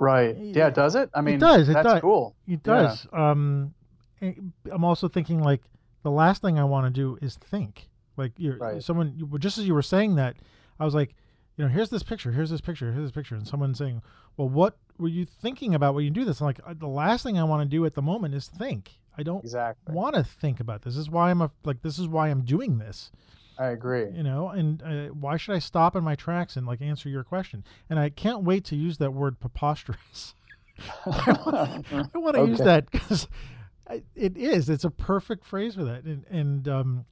right? 0.00 0.34
Yeah, 0.38 0.70
does 0.70 0.94
it? 0.94 1.10
I 1.12 1.20
mean, 1.20 1.34
it 1.34 1.40
does. 1.40 1.68
It 1.68 1.74
that's 1.74 1.86
does. 1.86 2.00
cool. 2.00 2.34
It 2.46 2.62
does. 2.62 3.06
Yeah. 3.12 3.30
Um, 3.30 3.74
I'm 4.22 4.84
also 4.84 5.08
thinking 5.08 5.42
like 5.42 5.60
the 6.02 6.10
last 6.10 6.42
thing 6.42 6.58
I 6.58 6.64
want 6.64 6.86
to 6.86 6.90
do 6.90 7.18
is 7.20 7.36
think. 7.36 7.88
Like 8.16 8.32
you're 8.36 8.56
right. 8.56 8.82
someone 8.82 9.14
just 9.38 9.58
as 9.58 9.66
you 9.66 9.74
were 9.74 9.82
saying 9.82 10.16
that, 10.16 10.36
I 10.80 10.84
was 10.84 10.94
like, 10.94 11.14
you 11.56 11.64
know, 11.64 11.70
here's 11.70 11.90
this 11.90 12.02
picture, 12.02 12.32
here's 12.32 12.50
this 12.50 12.60
picture, 12.60 12.92
here's 12.92 13.06
this 13.06 13.12
picture, 13.12 13.34
and 13.34 13.46
someone 13.46 13.74
saying, 13.74 14.02
well, 14.36 14.48
what 14.48 14.76
were 14.98 15.08
you 15.08 15.24
thinking 15.24 15.74
about 15.74 15.94
when 15.94 16.04
you 16.04 16.10
do 16.10 16.24
this? 16.24 16.40
I'm 16.40 16.46
like, 16.46 16.60
uh, 16.66 16.74
the 16.76 16.88
last 16.88 17.22
thing 17.22 17.38
I 17.38 17.44
want 17.44 17.62
to 17.62 17.68
do 17.68 17.84
at 17.84 17.94
the 17.94 18.02
moment 18.02 18.34
is 18.34 18.46
think. 18.46 18.92
I 19.16 19.24
don't 19.24 19.42
exactly. 19.42 19.94
want 19.94 20.14
to 20.14 20.22
think 20.22 20.60
about 20.60 20.82
this. 20.82 20.94
This 20.94 21.02
is 21.02 21.10
why 21.10 21.30
I'm 21.30 21.42
a, 21.42 21.50
like 21.64 21.82
this 21.82 21.98
is 21.98 22.06
why 22.06 22.28
I'm 22.28 22.42
doing 22.42 22.78
this. 22.78 23.10
I 23.58 23.66
agree. 23.70 24.06
You 24.14 24.22
know, 24.22 24.50
and 24.50 24.82
uh, 24.82 25.12
why 25.12 25.36
should 25.36 25.54
I 25.56 25.58
stop 25.58 25.96
in 25.96 26.04
my 26.04 26.14
tracks 26.14 26.56
and 26.56 26.66
like 26.66 26.80
answer 26.80 27.08
your 27.08 27.24
question? 27.24 27.64
And 27.90 27.98
I 27.98 28.10
can't 28.10 28.44
wait 28.44 28.64
to 28.66 28.76
use 28.76 28.98
that 28.98 29.12
word 29.12 29.40
preposterous. 29.40 30.34
I 31.06 32.08
want 32.14 32.36
to 32.36 32.40
okay. 32.42 32.50
use 32.50 32.60
that 32.60 32.88
because 32.92 33.26
it 34.14 34.36
is. 34.36 34.68
It's 34.68 34.84
a 34.84 34.90
perfect 34.90 35.44
phrase 35.44 35.74
for 35.74 35.84
that. 35.84 36.04
And, 36.04 36.24
and 36.30 36.68
um, 36.68 37.04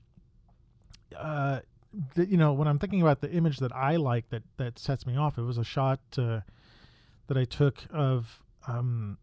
uh, 1.16 1.60
the, 2.14 2.26
you 2.26 2.36
know, 2.36 2.52
when 2.52 2.68
I'm 2.68 2.78
thinking 2.78 3.00
about 3.00 3.20
the 3.20 3.30
image 3.30 3.58
that 3.58 3.74
I 3.74 3.96
like 3.96 4.28
that 4.30 4.42
that 4.56 4.78
sets 4.78 5.06
me 5.06 5.16
off, 5.16 5.38
it 5.38 5.42
was 5.42 5.58
a 5.58 5.64
shot 5.64 6.00
uh, 6.18 6.40
that 7.28 7.36
I 7.36 7.44
took 7.44 7.84
of. 7.92 8.42
Um, 8.66 9.18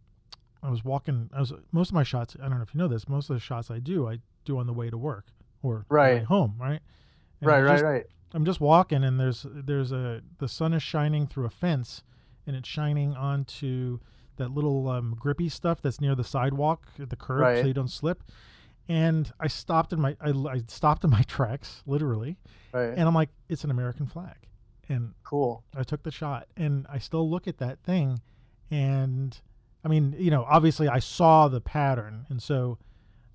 I 0.62 0.70
was 0.70 0.84
walking. 0.84 1.30
I 1.34 1.41
was 1.41 1.54
most 1.72 1.89
of 1.89 1.93
my 1.93 2.04
shots. 2.04 2.36
I 2.39 2.47
don't 2.47 2.58
know 2.58 2.64
if 2.64 2.74
you 2.74 2.80
know 2.80 2.88
this. 2.88 3.10
Most 3.10 3.30
of 3.30 3.36
the 3.36 3.39
shots 3.41 3.70
I 3.70 3.80
do, 3.80 4.08
I 4.08 4.20
do 4.45 4.58
on 4.58 4.66
the 4.66 4.74
way 4.74 4.89
to 4.89 4.97
work 4.97 5.28
or 5.62 5.86
right 5.89 6.24
home. 6.24 6.56
Right. 6.58 6.80
And 7.41 7.47
right. 7.49 7.62
Right. 7.62 7.82
right. 7.82 8.06
I'm 8.34 8.45
just 8.45 8.62
walking, 8.62 9.04
and 9.04 9.20
there's 9.20 9.45
there's 9.49 9.91
a 9.91 10.22
the 10.39 10.47
sun 10.47 10.74
is 10.74 10.82
shining 10.82 11.28
through 11.28 11.45
a 11.45 11.49
fence, 11.49 12.04
and 12.47 12.56
it's 12.56 12.68
shining 12.68 13.14
onto 13.16 13.99
that 14.38 14.52
little 14.52 14.90
um, 14.90 15.16
grippy 15.20 15.50
stuff 15.50 15.82
that's 15.82 16.02
near 16.02 16.16
the 16.16 16.24
sidewalk, 16.24 16.88
the 16.98 17.16
curb, 17.16 17.42
right. 17.42 17.62
so 17.62 17.68
you 17.68 17.74
don't 17.74 17.92
slip. 17.92 18.24
And 18.90 19.32
I 19.40 19.48
stopped 19.48 19.94
in 19.94 20.02
my 20.02 20.18
I, 20.20 20.30
I 20.30 20.62
stopped 20.68 21.04
in 21.04 21.10
my 21.20 21.22
tracks, 21.24 21.84
literally, 21.86 22.38
right. 22.72 22.90
and 22.90 23.02
I'm 23.02 23.16
like, 23.16 23.30
it's 23.50 23.64
an 23.64 23.72
American 23.72 24.08
flag, 24.08 24.36
and 24.90 25.14
cool. 25.24 25.64
I 25.76 25.84
took 25.84 26.04
the 26.04 26.12
shot, 26.12 26.48
and 26.58 26.86
I 26.90 27.00
still 27.00 27.30
look 27.30 27.48
at 27.48 27.58
that 27.60 27.80
thing, 27.84 28.20
and 28.70 29.40
I 29.84 29.88
mean, 29.88 30.16
you 30.18 30.32
know, 30.32 30.46
obviously 30.48 30.88
I 30.88 31.00
saw 31.00 31.48
the 31.48 31.62
pattern, 31.62 32.26
and 32.30 32.42
so, 32.42 32.78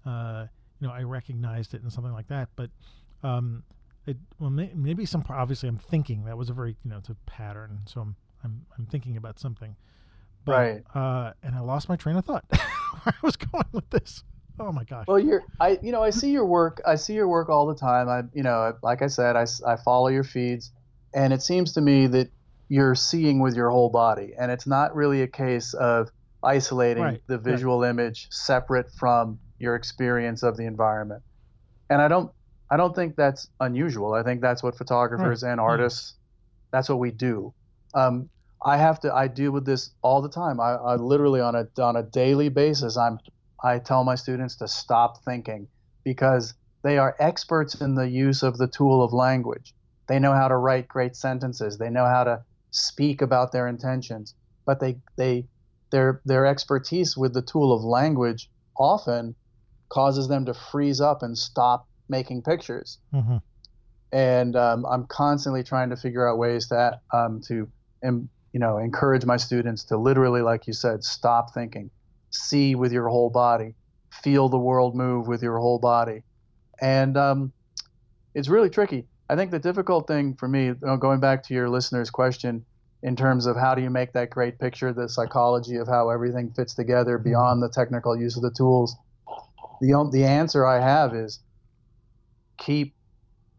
uh, 0.06 0.46
you 0.80 0.86
know, 0.86 0.92
I 0.92 1.02
recognized 1.02 1.74
it 1.74 1.82
and 1.82 1.92
something 1.92 2.12
like 2.12 2.28
that. 2.28 2.48
But, 2.56 2.70
um, 3.22 3.64
it 4.06 4.16
well, 4.38 4.48
may, 4.48 4.72
maybe 4.74 5.04
some 5.04 5.24
obviously 5.28 5.68
I'm 5.68 5.78
thinking 5.78 6.24
that 6.24 6.38
was 6.38 6.48
a 6.48 6.54
very 6.54 6.76
you 6.82 6.90
know 6.90 6.98
it's 6.98 7.10
a 7.10 7.16
pattern, 7.26 7.80
so 7.84 8.00
I'm 8.00 8.16
I'm 8.42 8.66
I'm 8.78 8.86
thinking 8.86 9.16
about 9.16 9.38
something. 9.38 9.76
But, 10.48 10.54
right. 10.54 10.82
Uh, 10.94 11.32
and 11.42 11.54
I 11.54 11.60
lost 11.60 11.88
my 11.88 11.96
train 11.96 12.16
of 12.16 12.24
thought. 12.24 12.44
Where 12.50 12.60
I 13.06 13.14
was 13.22 13.36
going 13.36 13.64
with 13.72 13.88
this. 13.90 14.24
Oh 14.60 14.72
my 14.72 14.84
gosh. 14.84 15.06
Well, 15.06 15.18
you're 15.18 15.44
I 15.60 15.78
you 15.82 15.92
know 15.92 16.02
I 16.02 16.10
see 16.10 16.30
your 16.30 16.46
work. 16.46 16.80
I 16.86 16.96
see 16.96 17.14
your 17.14 17.28
work 17.28 17.48
all 17.48 17.66
the 17.66 17.74
time. 17.74 18.08
I 18.08 18.22
you 18.34 18.42
know 18.42 18.74
like 18.82 19.02
I 19.02 19.06
said 19.06 19.36
I 19.36 19.46
I 19.66 19.76
follow 19.76 20.08
your 20.08 20.24
feeds, 20.24 20.72
and 21.14 21.32
it 21.32 21.42
seems 21.42 21.72
to 21.74 21.80
me 21.80 22.06
that 22.08 22.30
you're 22.68 22.94
seeing 22.94 23.40
with 23.40 23.54
your 23.54 23.70
whole 23.70 23.88
body, 23.88 24.32
and 24.38 24.50
it's 24.50 24.66
not 24.66 24.94
really 24.94 25.22
a 25.22 25.28
case 25.28 25.74
of 25.74 26.10
isolating 26.42 27.02
right, 27.02 27.22
the 27.26 27.38
visual 27.38 27.80
right. 27.80 27.90
image 27.90 28.28
separate 28.30 28.90
from 28.92 29.38
your 29.58 29.74
experience 29.74 30.42
of 30.42 30.56
the 30.56 30.64
environment. 30.64 31.22
And 31.88 32.02
I 32.02 32.08
don't 32.08 32.32
I 32.70 32.76
don't 32.76 32.94
think 32.94 33.16
that's 33.16 33.48
unusual. 33.60 34.14
I 34.14 34.22
think 34.22 34.40
that's 34.40 34.62
what 34.62 34.76
photographers 34.76 35.42
right. 35.42 35.52
and 35.52 35.60
artists 35.60 36.14
that's 36.70 36.88
what 36.88 36.98
we 36.98 37.10
do. 37.10 37.54
Um, 37.94 38.28
I 38.68 38.76
have 38.76 39.00
to 39.00 39.14
I 39.14 39.28
deal 39.28 39.50
with 39.50 39.64
this 39.64 39.90
all 40.02 40.20
the 40.20 40.28
time. 40.28 40.60
I, 40.60 40.74
I 40.74 40.94
literally 40.96 41.40
on 41.40 41.54
a 41.54 41.66
on 41.82 41.96
a 41.96 42.02
daily 42.02 42.48
basis 42.50 42.96
I'm 42.96 43.18
I 43.62 43.78
tell 43.78 44.04
my 44.04 44.14
students 44.14 44.56
to 44.56 44.68
stop 44.68 45.24
thinking 45.24 45.68
because 46.04 46.54
they 46.82 46.98
are 46.98 47.16
experts 47.18 47.80
in 47.80 47.94
the 47.94 48.08
use 48.08 48.42
of 48.42 48.58
the 48.58 48.68
tool 48.68 49.02
of 49.02 49.12
language. 49.12 49.74
They 50.06 50.18
know 50.18 50.32
how 50.32 50.48
to 50.48 50.56
write 50.56 50.86
great 50.86 51.16
sentences. 51.16 51.78
They 51.78 51.90
know 51.90 52.04
how 52.04 52.24
to 52.24 52.44
speak 52.70 53.22
about 53.22 53.52
their 53.52 53.66
intentions, 53.66 54.34
but 54.64 54.80
they 54.80 54.98
they 55.16 55.46
their 55.90 56.20
their 56.24 56.46
expertise 56.46 57.16
with 57.16 57.32
the 57.34 57.42
tool 57.42 57.72
of 57.72 57.82
language 57.82 58.50
often 58.76 59.34
causes 59.88 60.28
them 60.28 60.44
to 60.44 60.54
freeze 60.54 61.00
up 61.00 61.22
and 61.22 61.36
stop 61.36 61.88
making 62.08 62.42
pictures. 62.42 62.98
Mm-hmm. 63.14 63.38
And 64.12 64.56
um, 64.56 64.86
I'm 64.86 65.06
constantly 65.06 65.62
trying 65.62 65.90
to 65.90 65.96
figure 65.96 66.28
out 66.28 66.38
ways 66.38 66.68
that 66.68 67.00
um, 67.12 67.40
to 67.48 67.68
you 68.52 68.60
know 68.60 68.78
encourage 68.78 69.24
my 69.24 69.36
students 69.36 69.84
to 69.84 69.96
literally, 69.96 70.42
like 70.42 70.66
you 70.66 70.72
said, 70.72 71.04
stop 71.04 71.54
thinking, 71.54 71.90
see 72.30 72.74
with 72.74 72.92
your 72.92 73.08
whole 73.08 73.30
body, 73.30 73.74
feel 74.22 74.48
the 74.48 74.58
world 74.58 74.94
move 74.94 75.26
with 75.26 75.42
your 75.42 75.58
whole 75.58 75.78
body, 75.78 76.22
and 76.80 77.16
um, 77.16 77.52
it's 78.34 78.48
really 78.48 78.70
tricky. 78.70 79.06
I 79.30 79.36
think 79.36 79.50
the 79.50 79.58
difficult 79.58 80.06
thing 80.06 80.34
for 80.34 80.48
me, 80.48 80.72
going 80.98 81.20
back 81.20 81.42
to 81.44 81.54
your 81.54 81.68
listener's 81.68 82.08
question, 82.08 82.64
in 83.02 83.14
terms 83.14 83.46
of 83.46 83.56
how 83.56 83.74
do 83.74 83.82
you 83.82 83.90
make 83.90 84.12
that 84.12 84.30
great 84.30 84.58
picture, 84.58 84.92
the 84.92 85.08
psychology 85.08 85.76
of 85.76 85.86
how 85.86 86.10
everything 86.10 86.50
fits 86.50 86.74
together 86.74 87.18
mm-hmm. 87.18 87.30
beyond 87.30 87.62
the 87.62 87.68
technical 87.68 88.16
use 88.16 88.36
of 88.36 88.42
the 88.42 88.50
tools. 88.50 88.96
The 89.80 90.08
the 90.12 90.24
answer 90.24 90.66
I 90.66 90.80
have 90.80 91.14
is 91.14 91.40
keep 92.56 92.94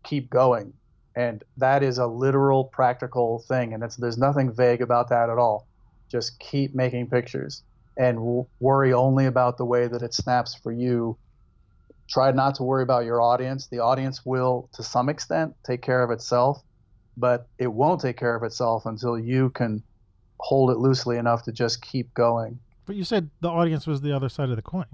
keep 0.03 0.29
going, 0.29 0.73
and 1.19 1.43
that 1.57 1.83
is 1.83 1.97
a 1.97 2.07
literal 2.07 2.63
practical 2.63 3.39
thing, 3.47 3.73
and 3.73 3.83
there's 3.97 4.17
nothing 4.17 4.51
vague 4.51 4.81
about 4.81 5.09
that 5.09 5.29
at 5.29 5.37
all. 5.37 5.67
Just 6.09 6.39
keep 6.39 6.73
making 6.73 7.09
pictures 7.09 7.63
and 7.97 8.17
w- 8.17 8.45
worry 8.59 8.93
only 8.93 9.25
about 9.25 9.57
the 9.57 9.65
way 9.65 9.87
that 9.87 10.01
it 10.01 10.13
snaps 10.13 10.55
for 10.55 10.71
you. 10.71 11.17
Try 12.09 12.31
not 12.31 12.55
to 12.55 12.63
worry 12.63 12.83
about 12.83 13.05
your 13.05 13.21
audience. 13.21 13.67
The 13.67 13.79
audience 13.79 14.25
will, 14.25 14.69
to 14.73 14.83
some 14.83 15.09
extent, 15.09 15.53
take 15.63 15.81
care 15.81 16.03
of 16.03 16.09
itself 16.09 16.63
but 17.19 17.47
it 17.57 17.67
won't 17.67 18.01
take 18.01 18.17
care 18.17 18.35
of 18.35 18.43
itself 18.43 18.85
until 18.85 19.19
you 19.19 19.49
can 19.49 19.83
hold 20.39 20.71
it 20.71 20.77
loosely 20.77 21.17
enough 21.17 21.43
to 21.43 21.51
just 21.51 21.81
keep 21.81 22.13
going. 22.13 22.57
But 22.85 22.95
you 22.95 23.03
said 23.03 23.29
the 23.41 23.49
audience 23.49 23.85
was 23.85 24.01
the 24.01 24.15
other 24.15 24.29
side 24.29 24.49
of 24.49 24.55
the 24.55 24.61
coin. 24.61 24.85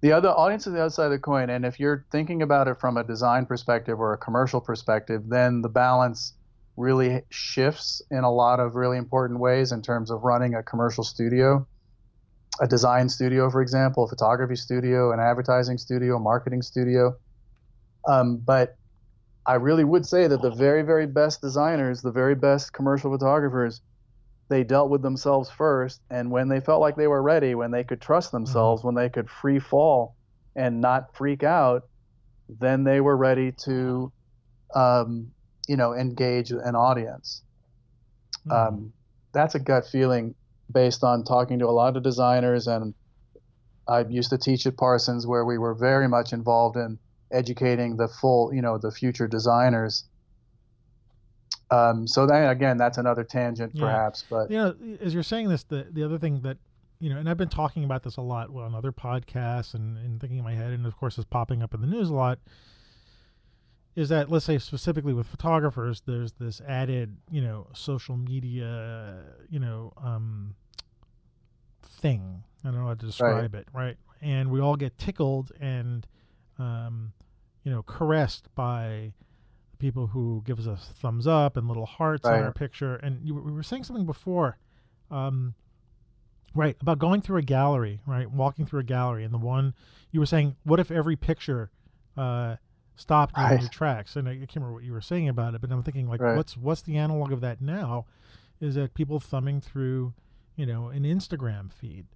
The 0.00 0.12
other 0.12 0.28
audience 0.28 0.66
is 0.66 0.72
the 0.72 0.80
other 0.80 0.90
side 0.90 1.06
of 1.06 1.12
the 1.12 1.18
coin. 1.18 1.50
And 1.50 1.64
if 1.64 1.80
you're 1.80 2.06
thinking 2.12 2.42
about 2.42 2.68
it 2.68 2.78
from 2.78 2.96
a 2.96 3.04
design 3.04 3.46
perspective 3.46 3.98
or 3.98 4.12
a 4.12 4.18
commercial 4.18 4.60
perspective, 4.60 5.22
then 5.28 5.62
the 5.62 5.68
balance 5.68 6.34
really 6.76 7.22
shifts 7.30 8.00
in 8.10 8.22
a 8.22 8.30
lot 8.30 8.60
of 8.60 8.76
really 8.76 8.96
important 8.96 9.40
ways 9.40 9.72
in 9.72 9.82
terms 9.82 10.10
of 10.10 10.22
running 10.22 10.54
a 10.54 10.62
commercial 10.62 11.02
studio, 11.02 11.66
a 12.60 12.68
design 12.68 13.08
studio, 13.08 13.50
for 13.50 13.60
example, 13.60 14.04
a 14.04 14.08
photography 14.08 14.54
studio, 14.54 15.12
an 15.12 15.18
advertising 15.18 15.76
studio, 15.76 16.16
a 16.16 16.20
marketing 16.20 16.62
studio. 16.62 17.16
Um, 18.06 18.36
but 18.36 18.76
I 19.44 19.54
really 19.54 19.84
would 19.84 20.06
say 20.06 20.28
that 20.28 20.40
the 20.40 20.50
very, 20.50 20.82
very 20.82 21.06
best 21.06 21.40
designers, 21.40 22.02
the 22.02 22.12
very 22.12 22.36
best 22.36 22.72
commercial 22.72 23.10
photographers, 23.10 23.80
they 24.48 24.64
dealt 24.64 24.90
with 24.90 25.02
themselves 25.02 25.50
first. 25.50 26.00
And 26.10 26.30
when 26.30 26.48
they 26.48 26.60
felt 26.60 26.80
like 26.80 26.96
they 26.96 27.06
were 27.06 27.22
ready, 27.22 27.54
when 27.54 27.70
they 27.70 27.84
could 27.84 28.00
trust 28.00 28.32
themselves, 28.32 28.80
mm-hmm. 28.80 28.88
when 28.88 28.94
they 28.94 29.08
could 29.08 29.28
free 29.28 29.58
fall 29.58 30.16
and 30.56 30.80
not 30.80 31.14
freak 31.14 31.42
out, 31.42 31.88
then 32.48 32.84
they 32.84 33.00
were 33.00 33.16
ready 33.16 33.52
to, 33.52 34.10
um, 34.74 35.30
you 35.68 35.76
know, 35.76 35.94
engage 35.94 36.50
an 36.50 36.74
audience. 36.74 37.42
Mm-hmm. 38.46 38.52
Um, 38.52 38.92
that's 39.32 39.54
a 39.54 39.58
gut 39.58 39.86
feeling 39.86 40.34
based 40.72 41.04
on 41.04 41.24
talking 41.24 41.58
to 41.58 41.66
a 41.66 41.70
lot 41.72 41.96
of 41.96 42.02
designers. 42.02 42.66
And 42.66 42.94
I 43.86 44.00
used 44.04 44.30
to 44.30 44.38
teach 44.38 44.66
at 44.66 44.76
Parsons 44.76 45.26
where 45.26 45.44
we 45.44 45.58
were 45.58 45.74
very 45.74 46.08
much 46.08 46.32
involved 46.32 46.76
in 46.76 46.98
educating 47.30 47.96
the 47.96 48.08
full, 48.08 48.54
you 48.54 48.62
know, 48.62 48.78
the 48.78 48.90
future 48.90 49.28
designers 49.28 50.04
um, 51.70 52.06
so 52.06 52.26
then 52.26 52.48
again, 52.48 52.76
that's 52.76 52.98
another 52.98 53.24
tangent, 53.24 53.72
yeah. 53.74 53.84
perhaps. 53.84 54.24
But 54.28 54.50
you 54.50 54.56
know, 54.56 54.74
as 55.00 55.14
you're 55.14 55.22
saying 55.22 55.48
this, 55.48 55.64
the 55.64 55.86
the 55.90 56.04
other 56.04 56.18
thing 56.18 56.40
that 56.42 56.58
you 57.00 57.10
know, 57.10 57.18
and 57.18 57.28
I've 57.28 57.36
been 57.36 57.48
talking 57.48 57.84
about 57.84 58.02
this 58.02 58.16
a 58.16 58.22
lot 58.22 58.50
well, 58.50 58.64
on 58.64 58.74
other 58.74 58.92
podcasts 58.92 59.74
and, 59.74 59.96
and 59.98 60.20
thinking 60.20 60.38
in 60.38 60.44
my 60.44 60.54
head, 60.54 60.72
and 60.72 60.86
of 60.86 60.96
course, 60.96 61.16
it's 61.18 61.26
popping 61.26 61.62
up 61.62 61.74
in 61.74 61.80
the 61.80 61.86
news 61.86 62.10
a 62.10 62.14
lot. 62.14 62.38
Is 63.94 64.08
that 64.10 64.30
let's 64.30 64.44
say 64.44 64.58
specifically 64.58 65.12
with 65.12 65.26
photographers, 65.26 66.02
there's 66.06 66.32
this 66.32 66.60
added, 66.66 67.16
you 67.30 67.40
know, 67.40 67.66
social 67.72 68.16
media, 68.16 69.16
you 69.50 69.58
know, 69.58 69.92
um, 70.02 70.54
thing. 71.82 72.44
I 72.64 72.68
don't 72.68 72.78
know 72.78 72.86
how 72.86 72.94
to 72.94 73.06
describe 73.06 73.54
right. 73.54 73.62
it, 73.62 73.68
right? 73.72 73.96
And 74.20 74.50
we 74.50 74.60
all 74.60 74.76
get 74.76 74.98
tickled 74.98 75.52
and, 75.60 76.06
um, 76.58 77.12
you 77.64 77.72
know, 77.72 77.82
caressed 77.82 78.54
by 78.54 79.12
people 79.78 80.08
who 80.08 80.42
give 80.44 80.58
us 80.58 80.66
a 80.66 80.76
thumbs 80.76 81.26
up 81.26 81.56
and 81.56 81.68
little 81.68 81.86
hearts 81.86 82.24
right. 82.24 82.38
on 82.38 82.44
our 82.44 82.52
picture. 82.52 82.96
And 82.96 83.20
you, 83.24 83.34
we 83.34 83.52
were 83.52 83.62
saying 83.62 83.84
something 83.84 84.06
before, 84.06 84.58
um, 85.10 85.54
right, 86.54 86.76
about 86.80 86.98
going 86.98 87.22
through 87.22 87.38
a 87.38 87.42
gallery, 87.42 88.00
right, 88.06 88.30
walking 88.30 88.66
through 88.66 88.80
a 88.80 88.84
gallery, 88.84 89.24
and 89.24 89.32
the 89.32 89.38
one 89.38 89.74
you 90.10 90.20
were 90.20 90.26
saying, 90.26 90.56
what 90.64 90.80
if 90.80 90.90
every 90.90 91.16
picture 91.16 91.70
uh, 92.16 92.56
stopped 92.96 93.36
right. 93.36 93.54
in 93.54 93.60
your 93.60 93.70
tracks? 93.70 94.16
And 94.16 94.28
I, 94.28 94.32
I, 94.32 94.36
can't 94.36 94.56
remember 94.56 94.74
what 94.74 94.84
you 94.84 94.92
were 94.92 95.00
saying 95.00 95.28
about 95.28 95.54
it, 95.54 95.60
but 95.60 95.70
I'm 95.70 95.82
thinking 95.82 96.08
like, 96.08 96.20
right. 96.20 96.36
what's 96.36 96.56
what's 96.56 96.82
the 96.82 96.96
analog 96.96 97.32
of 97.32 97.40
that 97.40 97.60
now? 97.60 98.06
Is 98.60 98.74
that 98.74 98.94
people 98.94 99.20
thumbing 99.20 99.60
through, 99.60 100.14
you 100.56 100.66
know, 100.66 100.88
an 100.88 101.04
Instagram 101.04 101.72
feed, 101.72 102.06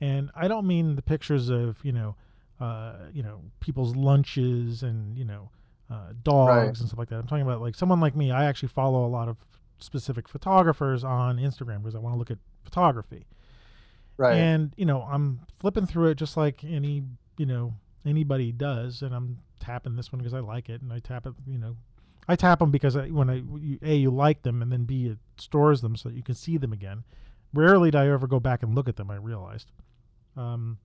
and 0.00 0.30
I 0.34 0.48
don't 0.48 0.66
mean 0.66 0.96
the 0.96 1.02
pictures 1.02 1.48
of 1.48 1.78
you 1.82 1.92
know. 1.92 2.16
Uh, 2.58 3.06
you 3.14 3.22
know 3.22 3.40
people's 3.60 3.96
lunches 3.96 4.82
and 4.82 5.16
you 5.16 5.24
know 5.24 5.48
uh, 5.90 6.12
dogs 6.22 6.50
right. 6.50 6.66
and 6.68 6.76
stuff 6.76 6.98
like 6.98 7.08
that. 7.08 7.16
I'm 7.16 7.26
talking 7.26 7.42
about 7.42 7.60
like 7.60 7.74
someone 7.74 8.00
like 8.00 8.14
me. 8.14 8.30
I 8.30 8.44
actually 8.44 8.68
follow 8.68 9.04
a 9.04 9.08
lot 9.08 9.28
of 9.28 9.36
specific 9.78 10.28
photographers 10.28 11.04
on 11.04 11.38
Instagram 11.38 11.78
because 11.78 11.94
I 11.94 11.98
want 11.98 12.14
to 12.14 12.18
look 12.18 12.30
at 12.30 12.38
photography. 12.64 13.26
Right. 14.16 14.36
And 14.36 14.72
you 14.76 14.84
know, 14.84 15.02
I'm 15.02 15.40
flipping 15.58 15.86
through 15.86 16.10
it 16.10 16.16
just 16.16 16.36
like 16.36 16.62
any 16.62 17.02
you 17.38 17.46
know 17.46 17.74
anybody 18.04 18.52
does, 18.52 19.02
and 19.02 19.14
I'm 19.14 19.38
tapping 19.58 19.96
this 19.96 20.12
one 20.12 20.18
because 20.18 20.34
I 20.34 20.40
like 20.40 20.68
it, 20.68 20.82
and 20.82 20.92
I 20.92 20.98
tap 20.98 21.26
it. 21.26 21.32
You 21.46 21.58
know, 21.58 21.76
I 22.28 22.36
tap 22.36 22.58
them 22.60 22.70
because 22.70 22.96
I, 22.96 23.08
when 23.08 23.30
I 23.30 23.42
you, 23.58 23.78
a 23.82 23.96
you 23.96 24.10
like 24.10 24.42
them, 24.42 24.62
and 24.62 24.70
then 24.70 24.84
b 24.84 25.06
it 25.06 25.18
stores 25.38 25.80
them 25.80 25.96
so 25.96 26.08
that 26.08 26.14
you 26.14 26.22
can 26.22 26.34
see 26.34 26.56
them 26.56 26.72
again. 26.72 27.04
Rarely 27.52 27.90
do 27.90 27.98
I 27.98 28.08
ever 28.08 28.26
go 28.26 28.38
back 28.38 28.62
and 28.62 28.74
look 28.74 28.88
at 28.88 28.96
them. 28.96 29.10
I 29.10 29.16
realized. 29.16 29.72
Um, 30.36 30.78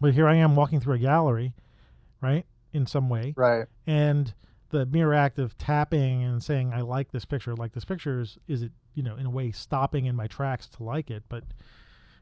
but 0.00 0.14
here 0.14 0.26
I 0.26 0.34
am 0.36 0.56
walking 0.56 0.80
through 0.80 0.94
a 0.94 0.98
gallery, 0.98 1.54
right? 2.20 2.44
In 2.76 2.86
some 2.86 3.08
way. 3.08 3.32
Right. 3.36 3.66
And 3.86 4.32
the 4.70 4.84
mere 4.86 5.12
act 5.12 5.38
of 5.38 5.56
tapping 5.56 6.22
and 6.22 6.42
saying 6.42 6.72
I 6.72 6.82
like 6.82 7.10
this 7.10 7.24
picture, 7.24 7.54
like 7.54 7.72
this 7.72 7.84
picture 7.84 8.20
is 8.20 8.38
is 8.46 8.62
it, 8.62 8.72
you 8.94 9.02
know, 9.02 9.16
in 9.16 9.26
a 9.26 9.30
way 9.30 9.50
stopping 9.50 10.04
in 10.04 10.14
my 10.14 10.26
tracks 10.26 10.68
to 10.68 10.82
like 10.82 11.10
it, 11.10 11.24
but 11.28 11.42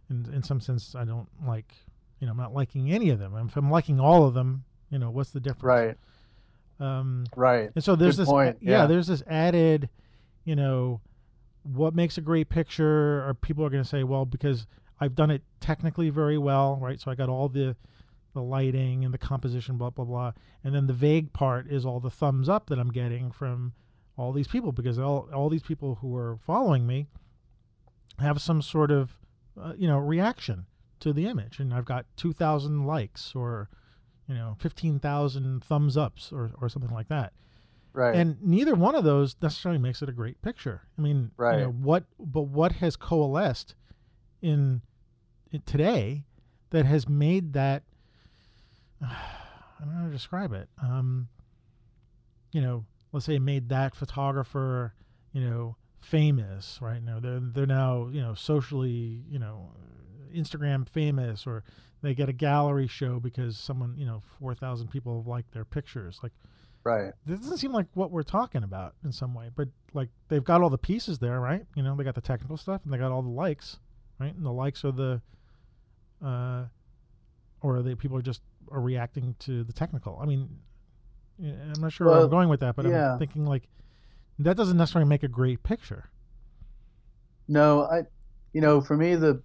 in 0.08 0.32
in 0.32 0.42
some 0.42 0.60
sense 0.60 0.94
I 0.94 1.04
don't 1.04 1.28
like, 1.46 1.74
you 2.20 2.26
know, 2.26 2.30
I'm 2.30 2.38
not 2.38 2.54
liking 2.54 2.92
any 2.92 3.10
of 3.10 3.18
them. 3.18 3.34
If 3.48 3.56
I'm 3.56 3.70
liking 3.70 3.98
all 3.98 4.24
of 4.24 4.34
them, 4.34 4.64
you 4.90 4.98
know, 4.98 5.10
what's 5.10 5.30
the 5.30 5.40
difference? 5.40 5.64
Right. 5.64 5.96
Um, 6.80 7.24
right. 7.36 7.70
And 7.74 7.82
so 7.82 7.96
there's 7.96 8.16
Good 8.16 8.22
this 8.22 8.30
point. 8.30 8.58
Yeah, 8.60 8.82
yeah, 8.82 8.86
there's 8.86 9.08
this 9.08 9.22
added, 9.26 9.88
you 10.44 10.54
know, 10.54 11.00
what 11.62 11.94
makes 11.94 12.18
a 12.18 12.20
great 12.20 12.48
picture 12.48 13.26
or 13.26 13.34
people 13.34 13.64
are 13.64 13.70
going 13.70 13.82
to 13.82 13.88
say, 13.88 14.04
well, 14.04 14.24
because 14.24 14.66
I've 15.00 15.14
done 15.14 15.30
it 15.30 15.42
technically 15.60 16.10
very 16.10 16.38
well, 16.38 16.78
right? 16.80 17.00
So 17.00 17.10
I 17.10 17.14
got 17.14 17.28
all 17.28 17.48
the 17.48 17.74
the 18.34 18.42
lighting 18.42 19.04
and 19.04 19.14
the 19.14 19.18
composition, 19.18 19.78
blah 19.78 19.90
blah 19.90 20.04
blah. 20.04 20.32
And 20.62 20.74
then 20.74 20.86
the 20.86 20.92
vague 20.92 21.32
part 21.32 21.70
is 21.70 21.86
all 21.86 22.00
the 22.00 22.10
thumbs 22.10 22.48
up 22.48 22.66
that 22.68 22.78
I'm 22.78 22.92
getting 22.92 23.30
from 23.30 23.72
all 24.16 24.32
these 24.32 24.48
people 24.48 24.72
because 24.72 24.98
all 24.98 25.28
all 25.32 25.48
these 25.48 25.62
people 25.62 25.96
who 25.96 26.14
are 26.16 26.38
following 26.44 26.86
me 26.86 27.06
have 28.18 28.40
some 28.40 28.60
sort 28.62 28.90
of 28.90 29.16
uh, 29.60 29.72
you 29.76 29.88
know 29.88 29.98
reaction 29.98 30.66
to 31.00 31.12
the 31.12 31.26
image, 31.26 31.58
and 31.58 31.72
I've 31.72 31.84
got 31.84 32.06
two 32.16 32.32
thousand 32.32 32.86
likes 32.86 33.32
or 33.34 33.70
you 34.28 34.34
know 34.34 34.56
fifteen 34.58 34.98
thousand 34.98 35.64
thumbs 35.64 35.96
ups 35.96 36.32
or 36.32 36.52
or 36.60 36.68
something 36.68 36.92
like 36.92 37.08
that. 37.08 37.32
Right. 37.92 38.16
And 38.16 38.42
neither 38.42 38.74
one 38.74 38.96
of 38.96 39.04
those 39.04 39.36
necessarily 39.40 39.78
makes 39.78 40.02
it 40.02 40.08
a 40.08 40.12
great 40.12 40.42
picture. 40.42 40.82
I 40.98 41.00
mean, 41.00 41.30
right. 41.36 41.58
You 41.58 41.64
know, 41.66 41.70
what 41.70 42.04
but 42.18 42.42
what 42.42 42.72
has 42.72 42.96
coalesced 42.96 43.76
in, 44.42 44.82
in 45.52 45.62
today 45.62 46.24
that 46.70 46.86
has 46.86 47.08
made 47.08 47.52
that 47.52 47.84
I 49.80 49.84
don't 49.84 49.94
know 49.94 50.00
how 50.00 50.06
to 50.06 50.12
describe 50.12 50.52
it. 50.52 50.68
Um, 50.82 51.28
you 52.52 52.60
know, 52.60 52.84
let's 53.12 53.26
say 53.26 53.38
made 53.38 53.68
that 53.70 53.94
photographer, 53.94 54.94
you 55.32 55.40
know, 55.40 55.76
famous 56.00 56.78
right 56.80 57.02
now. 57.02 57.18
They're 57.18 57.40
they're 57.40 57.66
now 57.66 58.08
you 58.12 58.20
know 58.20 58.34
socially 58.34 59.22
you 59.28 59.38
know 59.38 59.72
Instagram 60.34 60.88
famous, 60.88 61.46
or 61.46 61.64
they 62.02 62.14
get 62.14 62.28
a 62.28 62.32
gallery 62.32 62.86
show 62.86 63.18
because 63.18 63.56
someone 63.58 63.94
you 63.96 64.06
know 64.06 64.22
four 64.38 64.54
thousand 64.54 64.88
people 64.88 65.24
like 65.26 65.50
their 65.52 65.64
pictures. 65.64 66.20
Like, 66.22 66.32
right? 66.84 67.12
This 67.26 67.40
doesn't 67.40 67.58
seem 67.58 67.72
like 67.72 67.86
what 67.94 68.10
we're 68.10 68.22
talking 68.22 68.62
about 68.62 68.94
in 69.04 69.12
some 69.12 69.34
way, 69.34 69.50
but 69.54 69.68
like 69.92 70.10
they've 70.28 70.44
got 70.44 70.62
all 70.62 70.70
the 70.70 70.78
pieces 70.78 71.18
there, 71.18 71.40
right? 71.40 71.64
You 71.74 71.82
know, 71.82 71.96
they 71.96 72.04
got 72.04 72.14
the 72.14 72.20
technical 72.20 72.56
stuff 72.56 72.82
and 72.84 72.92
they 72.92 72.98
got 72.98 73.10
all 73.10 73.22
the 73.22 73.28
likes, 73.28 73.78
right? 74.18 74.34
And 74.34 74.44
the 74.44 74.52
likes 74.52 74.84
are 74.84 74.92
the, 74.92 75.22
uh, 76.24 76.64
or 77.62 77.82
they 77.82 77.94
people 77.94 78.16
are 78.18 78.22
just 78.22 78.42
are 78.70 78.80
reacting 78.80 79.34
to 79.40 79.64
the 79.64 79.72
technical. 79.72 80.18
I 80.20 80.26
mean, 80.26 80.48
I'm 81.42 81.80
not 81.80 81.92
sure 81.92 82.06
well, 82.06 82.16
where 82.16 82.24
I'm 82.24 82.30
going 82.30 82.48
with 82.48 82.60
that, 82.60 82.76
but 82.76 82.86
yeah. 82.86 83.12
I'm 83.12 83.18
thinking 83.18 83.44
like 83.46 83.68
that 84.38 84.56
doesn't 84.56 84.76
necessarily 84.76 85.08
make 85.08 85.22
a 85.22 85.28
great 85.28 85.62
picture. 85.62 86.10
No, 87.48 87.84
I, 87.84 88.02
you 88.52 88.60
know, 88.60 88.80
for 88.80 88.96
me, 88.96 89.14
the 89.16 89.42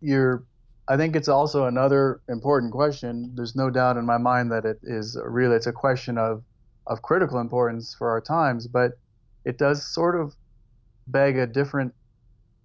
you're, 0.00 0.44
I 0.88 0.96
think 0.96 1.14
it's 1.14 1.28
also 1.28 1.66
another 1.66 2.20
important 2.28 2.72
question. 2.72 3.32
There's 3.34 3.54
no 3.54 3.70
doubt 3.70 3.96
in 3.96 4.06
my 4.06 4.18
mind 4.18 4.50
that 4.52 4.64
it 4.64 4.78
is 4.82 5.16
really 5.24 5.56
it's 5.56 5.66
a 5.66 5.72
question 5.72 6.18
of 6.18 6.42
of 6.86 7.02
critical 7.02 7.38
importance 7.38 7.94
for 7.94 8.10
our 8.10 8.20
times, 8.20 8.66
but 8.66 8.92
it 9.44 9.58
does 9.58 9.84
sort 9.84 10.20
of 10.20 10.34
beg 11.06 11.38
a 11.38 11.46
different 11.46 11.94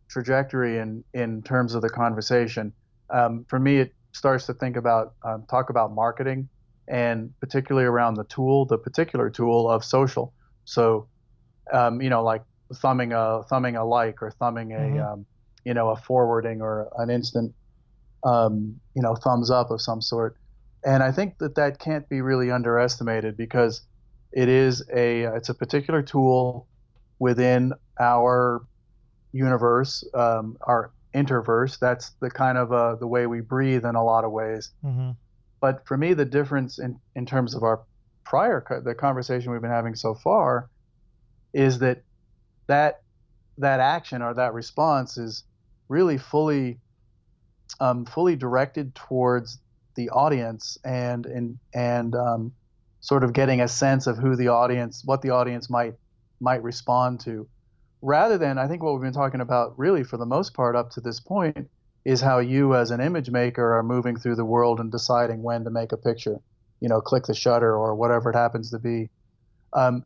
trajectory 0.08 0.80
in 0.80 1.04
in 1.14 1.42
terms 1.42 1.76
of 1.76 1.82
the 1.82 1.90
conversation. 1.90 2.74
Um, 3.10 3.46
for 3.48 3.60
me, 3.60 3.78
it 3.78 3.94
starts 4.18 4.46
to 4.48 4.54
think 4.54 4.76
about 4.76 5.14
um, 5.24 5.46
talk 5.50 5.70
about 5.70 5.94
marketing 5.94 6.50
and 6.88 7.38
particularly 7.40 7.86
around 7.86 8.16
the 8.16 8.24
tool, 8.26 8.66
the 8.66 8.78
particular 8.78 9.30
tool 9.30 9.70
of 9.70 9.84
social. 9.84 10.34
So, 10.66 11.08
um, 11.72 12.02
you 12.02 12.10
know, 12.10 12.24
like 12.24 12.44
thumbing 12.74 13.14
a 13.14 13.44
thumbing 13.50 13.76
a 13.76 13.86
like 13.86 14.22
or 14.22 14.32
thumbing 14.32 14.74
a 14.74 14.78
mm-hmm. 14.78 15.00
um, 15.00 15.26
you 15.64 15.74
know 15.74 15.90
a 15.90 15.96
forwarding 15.96 16.62
or 16.62 16.90
an 16.98 17.10
instant 17.10 17.54
um, 18.24 18.80
you 18.96 19.02
know 19.02 19.16
thumbs 19.16 19.52
up 19.52 19.72
of 19.72 19.82
some 19.82 20.02
sort. 20.02 20.38
And 20.86 21.04
I 21.04 21.12
think 21.12 21.38
that 21.40 21.56
that 21.56 21.80
can't 21.80 22.08
be 22.08 22.22
really 22.22 22.52
underestimated 22.52 23.36
because 23.36 23.82
it 24.32 24.50
is 24.50 24.84
a 24.94 25.24
it's 25.36 25.50
a 25.50 25.54
particular 25.54 26.02
tool 26.02 26.68
within 27.20 27.74
our 28.00 28.62
universe, 29.32 30.04
um, 30.14 30.58
our 30.62 30.92
interverse. 31.18 31.80
That's 31.80 32.12
the 32.20 32.30
kind 32.30 32.58
of 32.58 32.72
uh, 32.72 32.96
the 32.96 33.08
way 33.08 33.28
we 33.28 33.42
breathe 33.42 33.86
in 33.86 33.96
a 33.96 34.04
lot 34.04 34.24
of 34.24 34.32
ways. 34.32 34.72
Mm-hmm. 34.84 35.12
But 35.60 35.86
for 35.88 35.98
me, 35.98 36.14
the 36.14 36.26
difference 36.26 36.80
in, 36.80 37.00
in 37.16 37.26
terms 37.26 37.56
of 37.56 37.64
our 37.64 37.82
prior 38.24 38.64
the 38.84 38.94
conversation 38.94 39.52
we've 39.52 39.62
been 39.62 39.72
having 39.72 39.96
so 39.96 40.14
far 40.14 40.70
is 41.54 41.80
that 41.80 42.04
that 42.68 43.02
that 43.58 43.80
action 43.80 44.22
or 44.22 44.34
that 44.34 44.54
response 44.54 45.18
is 45.18 45.44
really 45.88 46.18
fully 46.18 46.78
um, 47.80 48.06
fully 48.06 48.36
directed 48.36 48.94
towards 48.96 49.60
the 49.96 50.10
audience 50.10 50.78
and 50.84 51.26
and 51.26 51.58
and 51.74 52.16
um, 52.16 52.52
sort 53.00 53.24
of 53.24 53.34
getting 53.34 53.62
a 53.62 53.68
sense 53.68 54.08
of 54.08 54.18
who 54.18 54.36
the 54.36 54.50
audience, 54.50 55.02
what 55.06 55.22
the 55.22 55.30
audience 55.30 55.70
might 55.70 55.96
might 56.40 56.62
respond 56.62 57.20
to, 57.22 57.48
rather 58.02 58.38
than 58.38 58.58
I 58.58 58.68
think 58.68 58.84
what 58.84 58.94
we've 58.94 59.02
been 59.02 59.14
talking 59.14 59.42
about 59.42 59.78
really 59.78 60.04
for 60.04 60.18
the 60.18 60.26
most 60.26 60.54
part 60.54 60.76
up 60.76 60.92
to 60.92 61.02
this 61.02 61.20
point 61.20 61.70
is 62.06 62.22
how 62.22 62.40
you 62.40 62.76
as 62.76 62.92
an 62.92 63.02
image 63.02 63.30
maker 63.30 63.76
are 63.78 63.84
moving 63.84 64.18
through 64.18 64.36
the 64.36 64.46
world 64.46 64.80
and 64.80 64.92
deciding 64.92 65.44
when 65.44 65.64
to 65.66 65.70
make 65.70 65.92
a 65.92 65.98
picture. 65.98 66.38
You 66.80 66.90
know, 66.90 67.02
click 67.02 67.24
the 67.26 67.34
shutter 67.34 67.76
or 67.76 67.96
whatever 67.96 68.30
it 68.30 68.36
happens 68.36 68.72
to 68.72 68.80
be. 68.80 69.10
Um, 69.74 70.04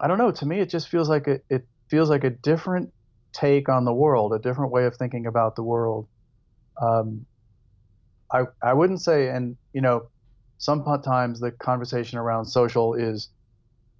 I 0.00 0.08
don't 0.08 0.18
know. 0.18 0.30
To 0.30 0.46
me, 0.46 0.60
it 0.60 0.70
just 0.70 0.88
feels 0.88 1.08
like 1.08 1.26
a, 1.26 1.40
it 1.50 1.66
feels 1.90 2.08
like 2.08 2.24
a 2.24 2.30
different 2.30 2.92
take 3.32 3.68
on 3.68 3.84
the 3.84 3.92
world, 3.92 4.32
a 4.32 4.38
different 4.38 4.72
way 4.72 4.86
of 4.86 4.96
thinking 4.96 5.26
about 5.26 5.56
the 5.56 5.62
world. 5.62 6.08
Um, 6.80 7.26
I 8.32 8.44
I 8.62 8.72
wouldn't 8.72 9.02
say, 9.02 9.28
and 9.28 9.56
you 9.74 9.82
know, 9.82 10.08
sometimes 10.58 11.40
the 11.40 11.50
conversation 11.50 12.18
around 12.18 12.46
social 12.46 12.94
is 12.94 13.28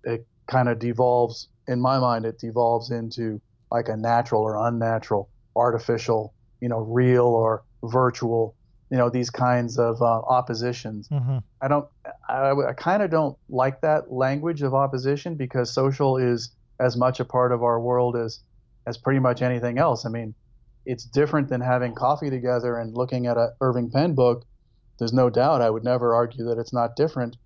it 0.05 0.27
kind 0.47 0.69
of 0.69 0.79
devolves 0.79 1.49
in 1.71 1.81
my 1.81 1.99
mind. 1.99 2.25
It 2.25 2.39
devolves 2.39 2.91
into 2.91 3.41
like 3.71 3.89
a 3.89 3.97
natural 3.97 4.43
or 4.43 4.67
unnatural, 4.67 5.31
artificial, 5.57 6.35
you 6.61 6.69
know, 6.69 6.81
real 6.81 7.25
or 7.25 7.63
virtual. 7.85 8.55
You 8.91 8.99
know, 8.99 9.09
these 9.09 9.31
kinds 9.31 9.79
of 9.79 10.03
uh, 10.03 10.05
oppositions. 10.05 11.09
Mm-hmm. 11.09 11.39
I 11.63 11.69
don't. 11.69 11.87
I, 12.29 12.51
I 12.51 12.73
kind 12.73 13.03
of 13.03 13.11
don't 13.11 13.39
like 13.49 13.81
that 13.83 14.13
language 14.13 14.63
of 14.63 14.75
opposition 14.75 15.37
because 15.37 15.73
social 15.73 16.17
is 16.17 16.51
as 16.81 16.97
much 16.97 17.21
a 17.21 17.25
part 17.25 17.53
of 17.53 17.63
our 17.63 17.81
world 17.81 18.17
as 18.17 18.41
as 18.87 18.99
pretty 18.99 19.21
much 19.21 19.43
anything 19.43 19.79
else. 19.79 20.05
I 20.05 20.09
mean, 20.09 20.35
it's 20.87 21.05
different 21.05 21.49
than 21.49 21.61
having 21.61 21.95
coffee 21.95 22.31
together 22.31 22.79
and 22.79 22.97
looking 22.97 23.27
at 23.27 23.37
a 23.37 23.53
Irving 23.61 23.91
Penn 23.91 24.15
book. 24.15 24.45
There's 24.99 25.13
no 25.13 25.31
doubt. 25.31 25.63
I 25.63 25.71
would 25.71 25.85
never 25.85 26.15
argue 26.15 26.45
that 26.47 26.59
it's 26.59 26.73
not 26.73 26.97
different, 26.97 27.37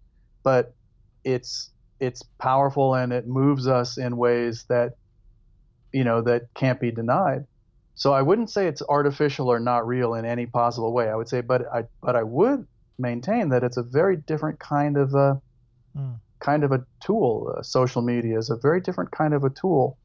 but 0.43 0.75
it's 1.25 1.71
it's 2.01 2.23
powerful 2.39 2.95
and 2.95 3.13
it 3.13 3.27
moves 3.27 3.67
us 3.67 3.99
in 3.99 4.17
ways 4.17 4.65
that 4.69 4.95
you 5.93 6.05
know 6.05 6.23
that 6.23 6.53
can't 6.55 6.81
be 6.81 6.91
denied. 6.91 7.47
So 7.95 8.13
I 8.13 8.23
wouldn't 8.23 8.51
say 8.51 8.67
it's 8.67 8.83
artificial 8.89 9.49
or 9.49 9.61
not 9.61 9.87
real 9.87 10.15
in 10.15 10.25
any 10.25 10.47
possible 10.47 10.93
way. 10.93 11.09
I 11.09 11.15
would 11.15 11.29
say, 11.29 11.41
but 11.41 11.63
I 11.73 11.85
but 12.03 12.17
I 12.17 12.23
would 12.23 12.67
maintain 12.99 13.49
that 13.51 13.63
it's 13.63 13.77
a 13.77 13.83
very 13.83 14.17
different 14.17 14.59
kind 14.59 14.97
of 14.97 15.15
a 15.15 15.41
mm. 15.97 16.15
kind 16.41 16.65
of 16.65 16.73
a 16.73 16.85
tool. 17.01 17.55
Uh, 17.57 17.63
social 17.63 18.03
media 18.03 18.39
is 18.39 18.51
a 18.51 18.57
very 18.57 18.81
different 18.81 19.11
kind 19.11 19.35
of 19.35 19.45
a 19.45 19.51
tool 19.51 19.99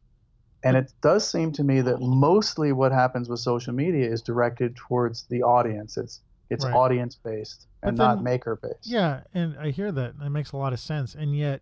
and 0.64 0.76
it 0.76 0.92
does 1.02 1.30
seem 1.30 1.52
to 1.54 1.64
me 1.64 1.82
that 1.82 2.02
mostly 2.02 2.72
what 2.72 2.92
happens 2.92 3.30
with 3.30 3.40
social 3.40 3.74
media 3.74 4.10
is 4.10 4.22
directed 4.22 4.76
towards 4.76 5.24
the 5.30 5.44
audience. 5.44 5.98
It's 5.98 6.22
it's 6.50 6.66
right. 6.66 6.74
audience 6.74 7.16
based 7.16 7.68
and 7.84 7.98
then, 7.98 8.06
not 8.06 8.24
maker 8.24 8.60
based. 8.62 8.90
Yeah, 8.90 9.22
and 9.34 9.56
I 9.58 9.70
hear 9.70 9.92
that. 9.92 10.16
It 10.22 10.30
makes 10.30 10.52
a 10.52 10.58
lot 10.58 10.74
of 10.74 10.80
sense. 10.80 11.16
And 11.16 11.36
yet, 11.38 11.62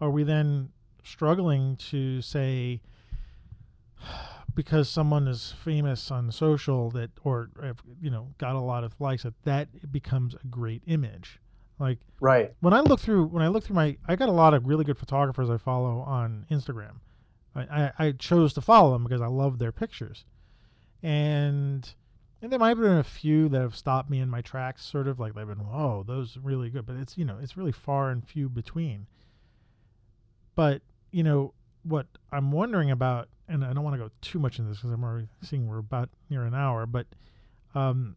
are 0.00 0.10
we 0.10 0.22
then 0.22 0.70
struggling 1.02 1.76
to 1.76 2.20
say 2.22 2.80
because 4.54 4.88
someone 4.88 5.28
is 5.28 5.54
famous 5.64 6.10
on 6.10 6.30
social 6.30 6.90
that 6.90 7.10
or 7.24 7.50
you 8.00 8.10
know 8.10 8.28
got 8.38 8.54
a 8.54 8.60
lot 8.60 8.84
of 8.84 8.92
likes 9.00 9.22
that 9.22 9.34
that 9.44 9.92
becomes 9.92 10.34
a 10.34 10.46
great 10.48 10.82
image 10.86 11.38
like 11.78 11.98
right 12.20 12.52
when 12.60 12.74
i 12.74 12.80
look 12.80 12.98
through 12.98 13.24
when 13.26 13.42
i 13.42 13.48
look 13.48 13.62
through 13.62 13.76
my 13.76 13.96
i 14.08 14.16
got 14.16 14.28
a 14.28 14.32
lot 14.32 14.52
of 14.52 14.66
really 14.66 14.84
good 14.84 14.98
photographers 14.98 15.48
i 15.48 15.56
follow 15.56 16.00
on 16.00 16.44
instagram 16.50 16.96
I, 17.54 17.92
I, 17.98 18.12
chose 18.12 18.52
to 18.54 18.60
follow 18.60 18.92
them 18.92 19.04
because 19.04 19.20
I 19.20 19.26
love 19.26 19.58
their 19.58 19.72
pictures. 19.72 20.24
And 21.02 21.92
and 22.42 22.50
there 22.50 22.58
might 22.58 22.70
have 22.70 22.78
been 22.78 22.96
a 22.96 23.04
few 23.04 23.48
that 23.50 23.60
have 23.60 23.76
stopped 23.76 24.08
me 24.08 24.20
in 24.20 24.30
my 24.30 24.40
tracks, 24.40 24.82
sort 24.84 25.08
of 25.08 25.18
like 25.18 25.34
they've 25.34 25.46
been, 25.46 25.58
whoa, 25.58 26.04
those 26.06 26.36
are 26.36 26.40
really 26.40 26.70
good. 26.70 26.86
But 26.86 26.96
it's 26.96 27.18
you 27.18 27.24
know, 27.24 27.38
it's 27.40 27.56
really 27.56 27.72
far 27.72 28.10
and 28.10 28.26
few 28.26 28.48
between. 28.48 29.06
But, 30.60 30.82
you 31.10 31.22
know, 31.22 31.54
what 31.84 32.06
I'm 32.30 32.52
wondering 32.52 32.90
about, 32.90 33.30
and 33.48 33.64
I 33.64 33.72
don't 33.72 33.82
want 33.82 33.94
to 33.94 33.98
go 33.98 34.10
too 34.20 34.38
much 34.38 34.58
into 34.58 34.68
this 34.68 34.80
because 34.80 34.92
I'm 34.92 35.02
already 35.02 35.26
seeing 35.40 35.66
we're 35.66 35.78
about 35.78 36.10
near 36.28 36.42
an 36.42 36.52
hour, 36.54 36.84
but 36.84 37.06
um, 37.74 38.14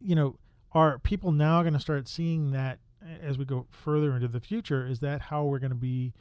you 0.00 0.14
know, 0.14 0.36
are 0.72 0.98
people 1.00 1.30
now 1.30 1.60
going 1.60 1.74
to 1.74 1.80
start 1.80 2.08
seeing 2.08 2.52
that 2.52 2.78
as 3.22 3.36
we 3.36 3.44
go 3.44 3.66
further 3.68 4.14
into 4.14 4.26
the 4.26 4.40
future? 4.40 4.86
Is 4.86 5.00
that 5.00 5.20
how 5.20 5.44
we're 5.44 5.58
going 5.58 5.68
to 5.68 5.76
be 5.76 6.14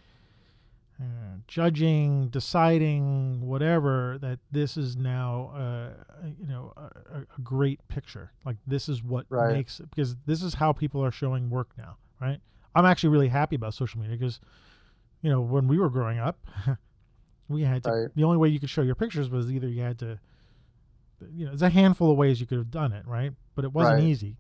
uh, 1.00 1.38
judging, 1.48 2.28
deciding, 2.28 3.48
whatever, 3.48 4.18
that 4.20 4.40
this 4.52 4.76
is 4.76 4.98
now, 4.98 5.54
uh, 5.56 6.26
you 6.38 6.48
know, 6.48 6.74
a, 6.76 7.20
a, 7.20 7.42
great 7.42 7.80
picture. 7.88 8.34
Like 8.46 8.58
this 8.68 8.90
is 8.90 9.02
what 9.02 9.26
right. 9.30 9.54
makes 9.54 9.80
because 9.80 10.18
this 10.26 10.44
is 10.44 10.56
how 10.56 10.74
people 10.74 11.02
are 11.02 11.12
showing 11.12 11.50
work 11.50 11.70
now, 11.78 11.96
right? 12.20 12.42
I'm 12.76 12.86
actually 12.86 13.10
really 13.10 13.28
happy 13.28 13.56
about 13.56 13.74
social 13.74 14.00
media 14.00 14.18
because, 14.18 14.40
you 15.22 15.30
know, 15.30 15.42
when 15.42 15.68
we 15.68 15.78
were 15.78 15.90
growing 15.90 16.20
up, 16.20 16.40
we 17.48 17.64
had 17.64 17.84
to. 17.84 17.92
Right. 17.92 18.08
The 18.16 18.24
only 18.24 18.38
way 18.38 18.50
you 18.50 18.60
could 18.60 18.70
show 18.70 18.82
your 18.82 18.96
pictures 18.96 19.30
was 19.30 19.52
either 19.52 19.68
you 19.68 19.82
had 19.82 20.00
to, 20.00 20.20
you 21.34 21.46
know, 21.46 21.52
there's 21.52 21.62
a 21.62 21.70
handful 21.70 22.12
of 22.12 22.18
ways 22.18 22.40
you 22.40 22.48
could 22.48 22.58
have 22.58 22.72
done 22.72 22.92
it, 22.94 23.06
right? 23.06 23.32
But 23.56 23.66
it 23.66 23.74
wasn't 23.74 24.00
right. 24.00 24.04
easy. 24.04 24.38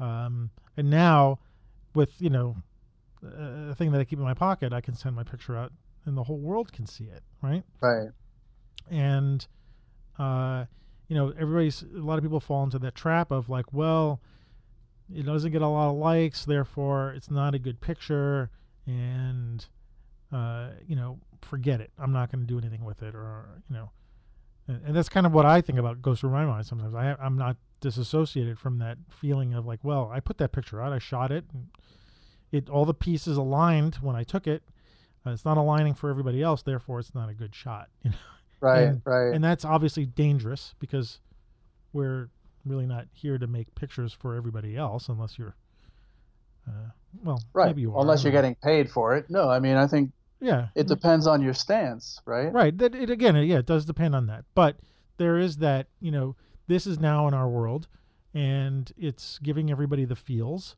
Um, 0.00 0.50
and 0.76 0.90
now, 0.90 1.38
with 1.94 2.10
you 2.20 2.30
know, 2.30 2.56
a 3.22 3.74
thing 3.74 3.92
that 3.92 4.00
I 4.00 4.04
keep 4.04 4.18
in 4.18 4.24
my 4.24 4.34
pocket, 4.34 4.72
I 4.72 4.80
can 4.80 4.94
send 4.94 5.14
my 5.14 5.24
picture 5.24 5.56
out 5.56 5.72
and 6.06 6.16
the 6.16 6.24
whole 6.24 6.38
world 6.38 6.72
can 6.72 6.86
see 6.86 7.04
it, 7.04 7.22
right? 7.42 7.62
Right. 7.80 8.08
And 8.90 9.46
uh, 10.18 10.64
you 11.08 11.16
know, 11.16 11.32
everybody's 11.38 11.82
a 11.82 12.00
lot 12.00 12.18
of 12.18 12.24
people 12.24 12.40
fall 12.40 12.64
into 12.64 12.78
that 12.80 12.94
trap 12.94 13.30
of 13.30 13.48
like, 13.48 13.72
well, 13.72 14.20
it 15.12 15.26
doesn't 15.26 15.52
get 15.52 15.62
a 15.62 15.68
lot 15.68 15.90
of 15.90 15.96
likes, 15.96 16.44
therefore 16.44 17.12
it's 17.12 17.30
not 17.30 17.54
a 17.54 17.58
good 17.58 17.80
picture, 17.80 18.50
and 18.86 19.66
uh, 20.34 20.70
you 20.86 20.96
know, 20.96 21.18
forget 21.42 21.80
it. 21.80 21.92
I'm 21.98 22.12
not 22.12 22.32
going 22.32 22.44
to 22.44 22.46
do 22.46 22.58
anything 22.58 22.84
with 22.84 23.02
it, 23.02 23.14
or 23.14 23.46
you 23.70 23.76
know, 23.76 23.90
and, 24.66 24.80
and, 24.84 24.96
that's 24.96 25.08
kind 25.08 25.26
of 25.26 25.32
what 25.32 25.46
I 25.46 25.60
think 25.60 25.78
about 25.78 26.02
goes 26.02 26.20
through 26.20 26.30
my 26.30 26.44
mind 26.44 26.66
sometimes. 26.66 26.94
I 26.94 27.14
I'm 27.20 27.38
not 27.38 27.56
disassociated 27.80 28.58
from 28.58 28.78
that 28.78 28.98
feeling 29.08 29.54
of 29.54 29.64
like, 29.64 29.78
well, 29.84 30.10
I 30.12 30.18
put 30.20 30.38
that 30.38 30.50
picture 30.50 30.82
out, 30.82 30.92
I 30.92 30.98
shot 30.98 31.30
it, 31.30 31.44
and 31.52 31.68
it 32.50 32.68
all 32.68 32.84
the 32.84 32.94
pieces 32.94 33.36
aligned 33.36 33.96
when 33.96 34.16
I 34.16 34.24
took 34.24 34.48
it, 34.48 34.64
uh, 35.24 35.30
it's 35.30 35.44
not 35.44 35.56
aligning 35.56 35.94
for 35.94 36.10
everybody 36.10 36.42
else, 36.42 36.62
therefore 36.62 36.98
it's 36.98 37.14
not 37.14 37.28
a 37.28 37.34
good 37.34 37.54
shot. 37.54 37.88
You 38.02 38.10
know? 38.10 38.16
Right, 38.60 38.82
and, 38.84 39.02
right. 39.04 39.34
And 39.34 39.44
that's 39.44 39.62
obviously 39.64 40.06
dangerous 40.06 40.74
because 40.78 41.20
we're 41.92 42.30
really 42.64 42.86
not 42.86 43.08
here 43.12 43.36
to 43.36 43.46
make 43.46 43.74
pictures 43.74 44.14
for 44.14 44.34
everybody 44.36 44.74
else 44.74 45.08
unless 45.10 45.38
you're 45.38 45.54
uh, 46.66 46.88
well, 47.22 47.42
right. 47.52 47.66
maybe 47.66 47.82
you 47.82 47.94
are. 47.94 48.00
Unless 48.00 48.24
you're 48.24 48.32
getting 48.32 48.54
paid 48.54 48.90
for 48.90 49.14
it. 49.16 49.28
No, 49.28 49.50
I 49.50 49.58
mean, 49.58 49.76
I 49.76 49.86
think 49.86 50.12
yeah, 50.44 50.68
it 50.74 50.86
depends 50.86 51.26
on 51.26 51.40
your 51.42 51.54
stance, 51.54 52.20
right? 52.26 52.52
Right. 52.52 52.76
That 52.76 52.94
it 52.94 53.10
again, 53.10 53.34
yeah, 53.36 53.58
it 53.58 53.66
does 53.66 53.84
depend 53.84 54.14
on 54.14 54.26
that. 54.26 54.44
But 54.54 54.76
there 55.16 55.38
is 55.38 55.56
that, 55.58 55.86
you 56.00 56.10
know, 56.10 56.36
this 56.66 56.86
is 56.86 56.98
now 57.00 57.26
in 57.28 57.34
our 57.34 57.48
world, 57.48 57.88
and 58.34 58.92
it's 58.96 59.38
giving 59.42 59.70
everybody 59.70 60.04
the 60.04 60.16
feels, 60.16 60.76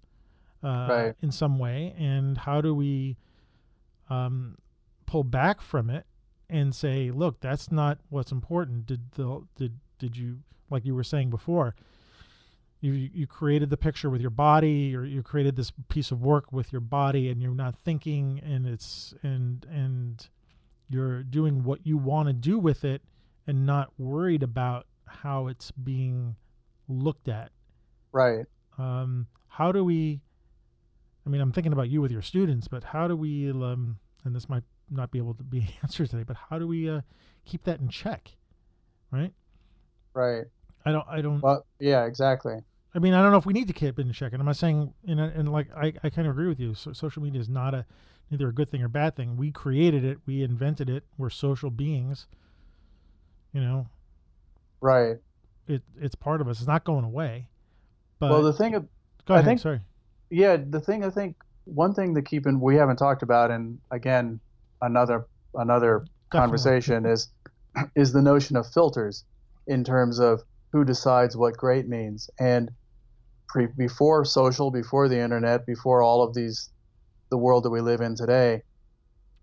uh, 0.63 0.87
right. 0.89 1.15
in 1.21 1.33
some 1.33 1.59
way. 1.59 1.95
And 1.99 2.39
how 2.39 2.61
do 2.61 2.75
we 2.75 3.17
um, 4.09 4.57
pull 5.07 5.25
back 5.25 5.61
from 5.61 5.91
it 5.91 6.07
and 6.49 6.75
say, 6.75 7.11
look, 7.11 7.41
that's 7.41 7.73
not 7.73 7.99
what's 8.09 8.31
important. 8.33 8.87
Did 8.87 9.13
the 9.13 9.47
did 9.57 9.81
did 9.99 10.17
you 10.17 10.39
like 10.71 10.85
you 10.85 10.95
were 10.95 11.05
saying 11.05 11.31
before? 11.31 11.75
You 12.81 12.93
you 12.93 13.27
created 13.27 13.71
the 13.71 13.77
picture 13.77 14.11
with 14.11 14.21
your 14.21 14.31
body, 14.31 14.95
or 14.95 15.05
you 15.05 15.23
created 15.23 15.57
this 15.57 15.73
piece 15.89 16.11
of 16.11 16.23
work 16.23 16.53
with 16.53 16.73
your 16.73 16.81
body, 16.81 17.31
and 17.31 17.43
you're 17.43 17.55
not 17.55 17.75
thinking, 17.85 18.41
and 18.45 18.67
it's 18.67 19.15
and 19.23 19.67
and 19.71 20.29
you're 20.89 21.23
doing 21.23 21.65
what 21.65 21.87
you 21.87 21.97
want 21.97 22.29
to 22.29 22.33
do 22.33 22.59
with 22.59 22.85
it, 22.85 23.03
and 23.47 23.67
not 23.67 23.93
worried 23.99 24.43
about 24.43 24.87
how 25.07 25.47
it's 25.47 25.71
being 25.71 26.37
looked 26.89 27.29
at. 27.29 27.51
Right. 28.13 28.45
Um, 28.79 29.27
how 29.49 29.73
do 29.73 29.83
we 29.83 30.21
I 31.27 31.29
mean, 31.29 31.41
I'm 31.41 31.53
thinking 31.53 31.73
about 31.73 31.91
you 31.91 32.01
with 32.01 32.13
your 32.13 32.23
students, 32.23 32.69
but 32.69 32.85
how 32.85 33.09
do 33.09 33.17
we, 33.17 33.51
um, 33.51 33.99
and 34.25 34.35
this 34.35 34.49
might 34.49 34.63
not 34.89 35.11
be 35.11 35.19
able 35.19 35.35
to 35.35 35.43
be 35.43 35.69
answered 35.83 36.09
today, 36.11 36.23
but 36.23 36.37
how 36.49 36.59
do 36.59 36.69
we 36.69 36.89
uh, 36.89 37.01
keep 37.45 37.65
that 37.65 37.81
in 37.81 37.89
check, 37.89 38.37
right? 39.11 39.33
Right. 40.15 40.45
I 40.87 40.93
don't. 40.93 41.07
I 41.09 41.21
don't. 41.21 41.41
Well, 41.41 41.67
yeah, 41.79 42.05
exactly. 42.05 42.55
I 42.95 42.99
mean, 42.99 43.13
I 43.13 43.23
don't 43.23 43.31
know 43.31 43.39
if 43.39 43.45
we 43.45 43.53
need 43.53 43.69
to 43.69 43.75
keep 43.75 43.99
in 43.99 44.11
check, 44.13 44.33
and 44.33 44.41
I'm 44.41 44.47
not 44.47 44.57
saying, 44.57 44.95
and, 45.07 45.21
and 45.21 45.53
like 45.53 45.69
I, 45.77 45.93
I 46.03 46.09
kind 46.09 46.27
of 46.27 46.33
agree 46.33 46.49
with 46.49 46.59
you. 46.59 46.75
So 46.75 46.93
social 46.95 47.23
media 47.23 47.41
is 47.41 47.49
not 47.49 47.75
a 47.75 47.85
neither 48.31 48.49
a 48.49 48.55
good 48.55 48.71
thing 48.71 48.83
or 48.83 48.89
bad 48.89 49.17
thing. 49.17 49.37
We 49.37 49.51
created 49.53 50.05
it, 50.05 50.19
we 50.25 50.43
invented 50.43 50.89
it. 50.89 51.05
We're 51.19 51.31
social 51.31 51.69
beings. 51.69 52.27
You 53.53 53.61
know. 53.61 53.89
Right. 54.81 55.17
It 55.69 55.83
it's 56.01 56.15
part 56.15 56.41
of 56.41 56.49
us. 56.49 56.59
It's 56.59 56.67
not 56.67 56.85
going 56.85 57.05
away. 57.05 57.49
But 58.19 58.31
well, 58.31 58.43
the 58.43 58.53
thing. 58.53 58.75
Of, 58.75 58.87
go 59.27 59.35
ahead. 59.35 59.45
I 59.45 59.49
think, 59.49 59.61
sorry 59.61 59.81
yeah, 60.31 60.57
the 60.57 60.81
thing 60.81 61.05
I 61.05 61.11
think 61.11 61.37
one 61.65 61.95
thing 61.95 62.15
to 62.15 62.23
keep 62.23 62.47
in 62.47 62.61
we 62.61 62.77
haven't 62.77 62.97
talked 62.97 63.23
about, 63.23 63.51
and 63.51 63.79
again, 63.91 64.41
another 64.83 65.27
another 65.55 66.05
Definitely. 66.31 66.41
conversation 66.41 67.07
is 67.07 67.29
is 67.95 68.13
the 68.13 68.23
notion 68.23 68.57
of 68.57 68.67
filters 68.67 69.25
in 69.67 69.85
terms 69.85 70.19
of 70.19 70.43
who 70.73 70.85
decides 70.85 71.37
what 71.37 71.57
great 71.57 71.89
means. 71.89 72.31
And 72.39 72.71
pre, 73.49 73.67
before 73.67 74.25
social, 74.25 74.71
before 74.71 75.09
the 75.09 75.19
internet, 75.21 75.67
before 75.67 76.03
all 76.03 76.23
of 76.23 76.35
these, 76.35 76.71
the 77.31 77.39
world 77.39 77.65
that 77.65 77.71
we 77.71 77.81
live 77.81 78.01
in 78.01 78.15
today, 78.15 78.63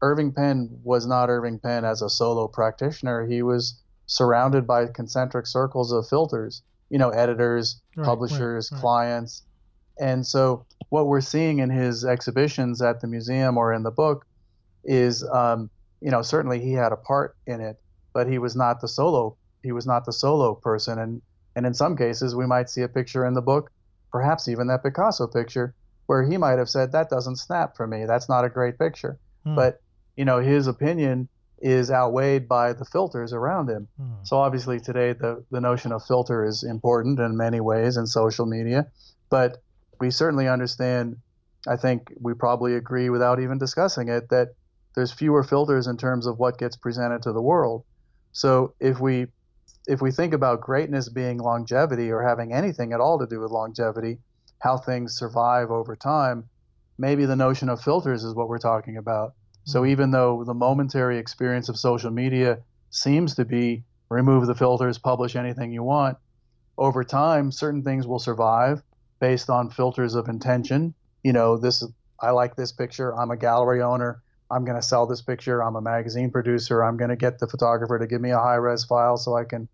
Irving 0.02 0.34
Penn 0.34 0.70
was 0.84 1.06
not 1.08 1.30
Irving 1.30 1.60
Penn 1.60 1.86
as 1.86 2.02
a 2.02 2.10
solo 2.10 2.48
practitioner. 2.48 3.26
He 3.26 3.42
was 3.42 3.82
surrounded 4.06 4.68
by 4.68 4.88
concentric 4.88 5.48
circles 5.48 5.92
of 5.92 6.08
filters, 6.08 6.62
you 6.90 6.98
know, 6.98 7.10
editors, 7.10 7.82
Right, 7.96 8.06
publishers, 8.06 8.70
right, 8.72 8.76
right. 8.76 8.82
clients. 8.82 9.44
And 10.00 10.26
so 10.26 10.66
what 10.90 11.08
we're 11.08 11.22
seeing 11.22 11.60
in 11.60 11.70
his 11.70 12.04
exhibitions 12.04 12.82
at 12.82 13.00
the 13.02 13.08
museum 13.08 13.58
or 13.58 13.72
in 13.74 13.84
the 13.84 13.92
book 13.92 14.26
is, 14.84 15.24
um, 15.24 15.70
you 16.02 16.12
know, 16.12 16.22
certainly 16.22 16.60
he 16.60 16.74
had 16.74 16.92
a 16.92 16.98
part 16.98 17.38
in 17.48 17.62
it, 17.62 17.80
but 18.14 18.28
he 18.28 18.40
was 18.40 18.56
not 18.56 18.82
the 18.82 18.88
solo. 18.88 19.38
He 19.64 19.72
was 19.72 19.88
not 19.88 20.06
the 20.06 20.14
solo 20.14 20.54
person. 20.56 21.00
And 21.00 21.22
and 21.56 21.66
in 21.66 21.74
some 21.74 21.96
cases, 21.96 22.36
we 22.36 22.48
might 22.48 22.70
see 22.70 22.82
a 22.82 22.88
picture 22.88 23.26
in 23.26 23.34
the 23.34 23.42
book, 23.42 23.72
perhaps 24.12 24.48
even 24.48 24.68
that 24.68 24.84
Picasso 24.84 25.28
picture, 25.28 25.74
where 26.08 26.24
he 26.24 26.38
might 26.38 26.58
have 26.60 26.70
said, 26.70 26.92
"That 26.92 27.10
doesn't 27.10 27.38
snap 27.38 27.76
for 27.78 27.88
me. 27.88 28.06
That's 28.06 28.30
not 28.30 28.46
a 28.46 28.50
great 28.50 28.78
picture." 28.78 29.18
Hmm. 29.44 29.56
But 29.56 29.82
you 30.16 30.26
know, 30.26 30.40
his 30.40 30.68
opinion 30.68 31.30
is 31.64 31.90
outweighed 31.90 32.48
by 32.48 32.74
the 32.74 32.86
filters 32.86 33.32
around 33.32 33.70
him. 33.70 33.88
Hmm. 33.98 34.24
So 34.24 34.38
obviously 34.38 34.80
today 34.80 35.14
the, 35.14 35.44
the 35.50 35.62
notion 35.62 35.94
of 35.94 36.06
filter 36.06 36.44
is 36.46 36.64
important 36.64 37.20
in 37.20 37.38
many 37.38 37.62
ways 37.62 37.96
in 37.96 38.06
social 38.06 38.46
media, 38.46 38.88
but 39.30 39.62
we 40.00 40.12
certainly 40.12 40.50
understand, 40.50 41.16
I 41.66 41.78
think 41.78 42.12
we 42.20 42.34
probably 42.34 42.76
agree 42.76 43.10
without 43.10 43.40
even 43.40 43.58
discussing 43.60 44.10
it, 44.10 44.28
that 44.30 44.50
there's 44.94 45.14
fewer 45.14 45.42
filters 45.42 45.88
in 45.88 45.96
terms 45.96 46.28
of 46.28 46.38
what 46.38 46.58
gets 46.58 46.76
presented 46.76 47.22
to 47.24 47.32
the 47.32 47.42
world. 47.42 47.86
So 48.34 48.74
if 48.82 49.00
we 49.00 49.28
if 49.88 50.02
we 50.02 50.12
think 50.12 50.34
about 50.34 50.62
greatness 50.62 51.10
being 51.10 51.38
longevity 51.40 52.12
or 52.12 52.22
having 52.22 52.54
anything 52.54 52.94
at 52.94 53.02
all 53.02 53.20
to 53.20 53.28
do 53.28 53.40
with 53.40 53.52
longevity, 53.52 54.20
how 54.60 54.78
things 54.78 55.18
survive 55.18 55.72
over 55.72 55.96
time, 55.96 56.50
maybe 56.98 57.26
the 57.26 57.36
notion 57.36 57.70
of 57.70 57.82
filters 57.82 58.24
is 58.24 58.36
what 58.36 58.48
we're 58.48 58.60
talking 58.60 58.98
about. 58.98 59.34
So 59.66 59.84
Mhm. 59.84 59.90
even 59.90 60.12
though 60.12 60.44
the 60.46 60.54
momentary 60.54 61.18
experience 61.18 61.70
of 61.70 61.78
social 61.78 62.12
media 62.12 62.64
seems 62.92 63.36
to 63.36 63.46
be 63.46 63.84
remove 64.10 64.48
the 64.48 64.56
filters, 64.56 65.00
publish 65.00 65.36
anything 65.36 65.72
you 65.72 65.84
want, 65.84 66.18
over 66.78 67.04
time 67.04 67.52
certain 67.52 67.84
things 67.84 68.08
will 68.08 68.20
survive 68.20 68.84
based 69.20 69.50
on 69.50 69.70
filters 69.70 70.16
of 70.16 70.28
intention. 70.30 70.96
You 71.24 71.34
know, 71.34 71.58
this 71.58 71.84
I 72.22 72.32
like 72.32 72.56
this 72.56 72.72
picture, 72.72 73.16
I'm 73.18 73.32
a 73.32 73.38
gallery 73.38 73.82
owner, 73.82 74.23
I'm 74.54 74.66
going 74.66 74.80
to 74.80 74.88
sell 74.88 75.06
this 75.08 75.22
picture, 75.22 75.64
I'm 75.64 75.76
a 75.76 75.82
magazine 75.82 76.30
producer, 76.32 76.84
I'm 76.84 76.98
going 76.98 77.10
to 77.10 77.16
get 77.16 77.40
the 77.40 77.48
photographer 77.48 77.98
to 78.00 78.08
give 78.08 78.22
me 78.22 78.32
a 78.32 78.40
high 78.40 78.56
res 78.56 78.84
file 78.86 79.18
so 79.18 79.36
I 79.36 79.44
can 79.46 79.68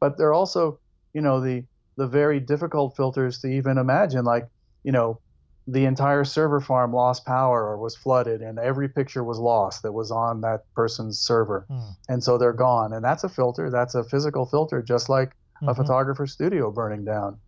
but 0.00 0.18
there 0.18 0.28
are 0.28 0.34
also, 0.34 0.78
you 1.14 1.22
know, 1.22 1.40
the 1.40 1.64
the 1.96 2.06
very 2.06 2.40
difficult 2.40 2.96
filters 2.96 3.38
to 3.40 3.46
even 3.48 3.78
imagine 3.78 4.24
like, 4.24 4.46
you 4.82 4.92
know, 4.92 5.20
the 5.66 5.84
entire 5.86 6.24
server 6.24 6.60
farm 6.60 6.92
lost 6.92 7.24
power 7.24 7.62
or 7.68 7.78
was 7.78 7.96
flooded 7.96 8.42
and 8.42 8.58
every 8.58 8.88
picture 8.88 9.24
was 9.24 9.38
lost 9.38 9.82
that 9.82 9.92
was 9.92 10.10
on 10.10 10.40
that 10.42 10.60
person's 10.74 11.18
server. 11.20 11.64
Hmm. 11.70 11.90
and 12.12 12.22
so 12.24 12.36
they're 12.36 12.52
gone. 12.52 12.92
And 12.92 13.02
that's 13.04 13.24
a 13.24 13.28
filter. 13.28 13.70
That's 13.70 13.94
a 13.94 14.04
physical 14.04 14.44
filter 14.44 14.82
just 14.82 15.08
like 15.08 15.30
a 15.62 15.66
Mhm. 15.66 15.76
photographer's 15.76 16.32
studio 16.32 16.70
burning 16.70 17.04
down 17.04 17.38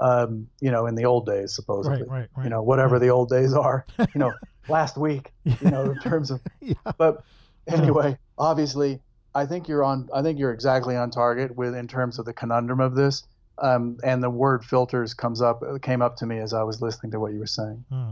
um, 0.00 0.48
you 0.60 0.70
know 0.70 0.86
in 0.86 0.94
the 0.96 1.04
old 1.04 1.26
days 1.26 1.54
supposedly. 1.54 2.00
Right, 2.00 2.08
right, 2.08 2.28
right. 2.36 2.44
you 2.44 2.50
know 2.50 2.62
whatever 2.62 2.98
the 2.98 3.10
old 3.10 3.28
days 3.28 3.52
are 3.54 3.86
you 3.98 4.18
know 4.18 4.32
last 4.68 4.96
week 4.96 5.32
you 5.44 5.70
know 5.70 5.90
in 5.90 5.98
terms 6.00 6.30
of 6.30 6.40
yeah. 6.60 6.74
but 6.98 7.24
anyway 7.66 8.16
obviously 8.38 9.00
i 9.34 9.44
think 9.46 9.68
you're 9.68 9.84
on 9.84 10.08
i 10.14 10.22
think 10.22 10.38
you're 10.38 10.52
exactly 10.52 10.96
on 10.96 11.10
target 11.10 11.56
with 11.56 11.74
in 11.74 11.88
terms 11.88 12.18
of 12.18 12.24
the 12.24 12.32
conundrum 12.32 12.80
of 12.80 12.94
this 12.94 13.24
um, 13.58 13.98
and 14.02 14.22
the 14.22 14.30
word 14.30 14.64
filters 14.64 15.14
comes 15.14 15.42
up 15.42 15.62
came 15.82 16.00
up 16.02 16.16
to 16.16 16.26
me 16.26 16.38
as 16.38 16.52
i 16.54 16.62
was 16.62 16.80
listening 16.80 17.12
to 17.12 17.20
what 17.20 17.32
you 17.32 17.38
were 17.38 17.46
saying 17.46 17.84
Hmm. 17.90 18.10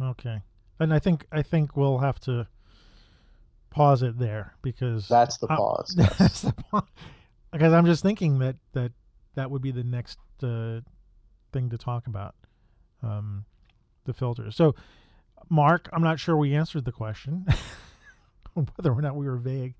Okay. 0.00 0.40
And 0.80 0.92
I 0.92 0.98
think 0.98 1.26
I 1.30 1.42
think 1.42 1.76
we'll 1.76 1.98
have 1.98 2.18
to 2.20 2.48
pause 3.70 4.02
it 4.02 4.18
there 4.18 4.54
because 4.62 5.06
that's 5.08 5.38
the 5.38 5.46
Uh, 5.46 5.56
pause 5.56 5.94
that's 6.18 6.42
the 6.42 6.52
point. 6.52 6.84
Because 7.52 7.72
I'm 7.72 7.86
just 7.86 8.02
thinking 8.02 8.40
that 8.40 8.56
that 8.72 8.92
that 9.34 9.50
would 9.50 9.62
be 9.62 9.70
the 9.70 9.84
next 9.84 10.18
uh, 10.42 10.80
thing 11.52 11.70
to 11.70 11.78
talk 11.78 12.06
about, 12.06 12.34
um, 13.02 13.44
the 14.04 14.12
filters. 14.12 14.56
So, 14.56 14.74
Mark, 15.48 15.88
I'm 15.92 16.02
not 16.02 16.18
sure 16.18 16.36
we 16.36 16.54
answered 16.54 16.84
the 16.84 16.92
question 16.92 17.46
whether 18.54 18.92
or 18.92 19.02
not 19.02 19.16
we 19.16 19.26
were 19.26 19.36
vague. 19.36 19.74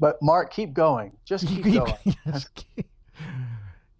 but 0.00 0.20
mark 0.22 0.52
keep 0.52 0.72
going 0.72 1.12
just 1.24 1.46
keep 1.46 1.64
going 1.74 1.94
yes, 2.26 2.48
keep- 2.54 2.86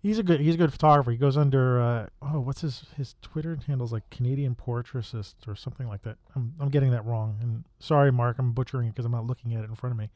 he's 0.03 0.19
a 0.19 0.23
good 0.23 0.41
he's 0.41 0.55
a 0.55 0.59
good 0.59 0.73
photographer. 0.73 1.11
He 1.11 1.17
goes 1.17 1.37
under 1.37 1.81
uh, 1.81 2.07
oh 2.23 2.41
what's 2.41 2.61
his 2.63 2.85
his 2.97 3.17
Twitter 3.23 3.59
handles 3.67 3.93
like 3.93 4.09
Canadian 4.11 4.55
portraitist 4.55 5.35
or 5.47 5.55
something 5.55 5.89
like 5.89 6.03
that. 6.03 6.17
I'm 6.35 6.55
I'm 6.61 6.69
getting 6.69 6.91
that 6.93 7.05
wrong. 7.05 7.39
And 7.41 7.65
sorry, 7.79 8.13
Mark, 8.13 8.37
I'm 8.39 8.53
butchering 8.53 8.89
it 8.89 8.91
because 8.95 9.05
I'm 9.07 9.13
not 9.13 9.27
looking 9.27 9.55
at 9.55 9.65
it 9.65 9.71
in 9.71 9.75
front 9.75 9.93
of 9.93 9.99
me. 9.99 10.11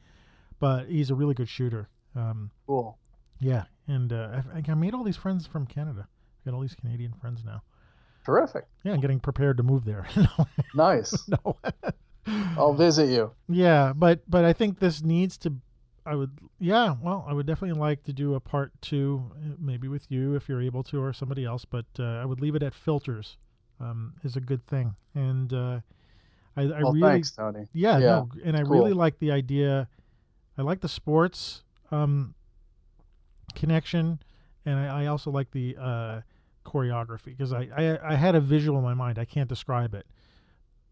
But 0.59 0.87
he's 0.89 1.09
a 1.09 1.15
really 1.15 1.33
good 1.33 1.49
shooter. 1.49 1.89
Um, 2.15 2.51
cool 2.67 2.97
yeah, 3.39 3.63
and 3.87 4.11
uh, 4.11 4.41
I, 4.53 4.61
I 4.69 4.73
made 4.73 4.93
all 4.93 5.03
these 5.03 5.15
friends 5.15 5.47
from 5.47 5.65
Canada. 5.65 6.07
I 6.09 6.49
Got 6.49 6.55
all 6.55 6.61
these 6.61 6.75
Canadian 6.75 7.13
friends 7.13 7.43
now. 7.45 7.61
Terrific 8.25 8.65
Yeah, 8.83 8.93
I'm 8.93 8.99
getting 9.01 9.19
prepared 9.19 9.57
to 9.57 9.63
move 9.63 9.85
there. 9.85 10.07
nice 10.73 11.27
no. 11.45 11.57
i'll 12.57 12.73
visit 12.73 13.09
you 13.09 13.31
Yeah, 13.47 13.93
but 13.95 14.21
but 14.29 14.45
I 14.45 14.53
think 14.53 14.79
this 14.79 15.01
needs 15.01 15.37
to. 15.39 15.53
I 16.05 16.15
would 16.15 16.31
yeah, 16.59 16.95
well, 17.01 17.25
I 17.27 17.33
would 17.33 17.45
definitely 17.45 17.79
like 17.79 18.03
to 18.03 18.13
do 18.13 18.35
a 18.35 18.39
part 18.39 18.71
two, 18.81 19.31
uh, 19.35 19.55
maybe 19.59 19.87
with 19.87 20.09
you 20.11 20.35
if 20.35 20.47
you're 20.49 20.61
able 20.61 20.83
to, 20.83 21.01
or 21.01 21.13
somebody 21.13 21.45
else. 21.45 21.65
But 21.65 21.85
uh, 21.99 22.03
I 22.21 22.25
would 22.25 22.41
leave 22.41 22.55
it 22.55 22.63
at 22.63 22.73
filters. 22.73 23.37
Um, 23.79 24.13
is 24.23 24.35
a 24.35 24.41
good 24.41 24.65
thing, 24.67 24.95
and 25.15 25.53
uh, 25.53 25.79
I, 26.57 26.61
I 26.63 26.81
well 26.83 26.91
really 26.93 27.01
thanks 27.01 27.31
tony 27.31 27.67
yeah, 27.73 27.97
Yeah, 27.97 28.05
no, 28.07 28.29
and 28.43 28.57
I 28.57 28.61
cool. 28.63 28.71
really 28.71 28.93
like 28.93 29.19
the 29.19 29.31
idea. 29.31 29.87
I 30.57 30.61
like 30.63 30.81
the 30.81 30.89
sports 30.89 31.63
um, 31.91 32.33
connection, 33.55 34.19
and 34.65 34.77
I, 34.79 35.03
I 35.03 35.05
also 35.07 35.31
like 35.31 35.51
the 35.51 35.77
uh, 35.79 36.21
choreography 36.69 37.25
because 37.25 37.53
I, 37.53 37.67
I 37.75 38.13
I 38.13 38.15
had 38.15 38.35
a 38.35 38.39
visual 38.39 38.77
in 38.77 38.83
my 38.83 38.93
mind. 38.93 39.17
I 39.17 39.25
can't 39.25 39.49
describe 39.49 39.93
it, 39.93 40.05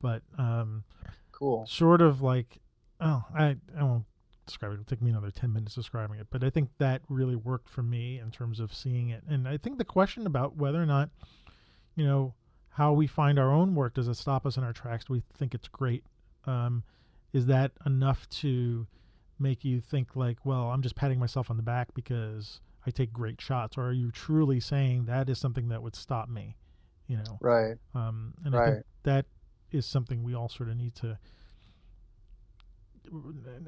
but 0.01 0.23
um, 0.37 0.83
cool 1.31 1.65
sort 1.67 2.01
of 2.01 2.21
like 2.21 2.57
oh 2.99 3.23
I 3.35 3.57
I 3.77 3.83
won't 3.83 4.05
describe 4.45 4.71
it. 4.71 4.75
It'll 4.75 4.85
take 4.85 5.01
me 5.01 5.11
another 5.11 5.31
ten 5.31 5.53
minutes 5.53 5.75
describing 5.75 6.19
it, 6.19 6.27
but 6.29 6.43
I 6.43 6.49
think 6.49 6.69
that 6.79 7.01
really 7.09 7.35
worked 7.35 7.69
for 7.69 7.83
me 7.83 8.19
in 8.19 8.31
terms 8.31 8.59
of 8.59 8.73
seeing 8.73 9.09
it. 9.09 9.23
And 9.29 9.47
I 9.47 9.57
think 9.57 9.77
the 9.77 9.85
question 9.85 10.25
about 10.25 10.57
whether 10.57 10.81
or 10.81 10.85
not 10.85 11.09
you 11.95 12.05
know 12.05 12.33
how 12.69 12.93
we 12.93 13.07
find 13.07 13.39
our 13.39 13.51
own 13.51 13.75
work 13.75 13.93
does 13.95 14.07
it 14.07 14.15
stop 14.15 14.45
us 14.45 14.57
in 14.57 14.63
our 14.63 14.73
tracks? 14.73 15.05
Do 15.05 15.13
we 15.13 15.23
think 15.37 15.53
it's 15.53 15.67
great? 15.67 16.03
Um, 16.45 16.83
is 17.33 17.45
that 17.47 17.71
enough 17.85 18.27
to 18.29 18.87
make 19.39 19.63
you 19.63 19.81
think 19.81 20.15
like, 20.15 20.37
well, 20.45 20.71
I'm 20.71 20.81
just 20.81 20.95
patting 20.95 21.19
myself 21.19 21.49
on 21.49 21.57
the 21.57 21.63
back 21.63 21.93
because 21.93 22.61
I 22.87 22.91
take 22.91 23.11
great 23.11 23.41
shots, 23.41 23.77
or 23.77 23.87
are 23.87 23.93
you 23.93 24.11
truly 24.11 24.61
saying 24.61 25.05
that 25.05 25.29
is 25.29 25.37
something 25.37 25.67
that 25.67 25.83
would 25.83 25.95
stop 25.95 26.29
me? 26.29 26.55
You 27.07 27.17
know, 27.17 27.37
right 27.41 27.75
um, 27.93 28.33
and 28.43 28.55
I 28.55 28.65
think 28.71 28.85
that 29.03 29.25
is 29.71 29.85
something 29.85 30.23
we 30.23 30.33
all 30.33 30.49
sort 30.49 30.69
of 30.69 30.77
need 30.77 30.95
to 30.95 31.17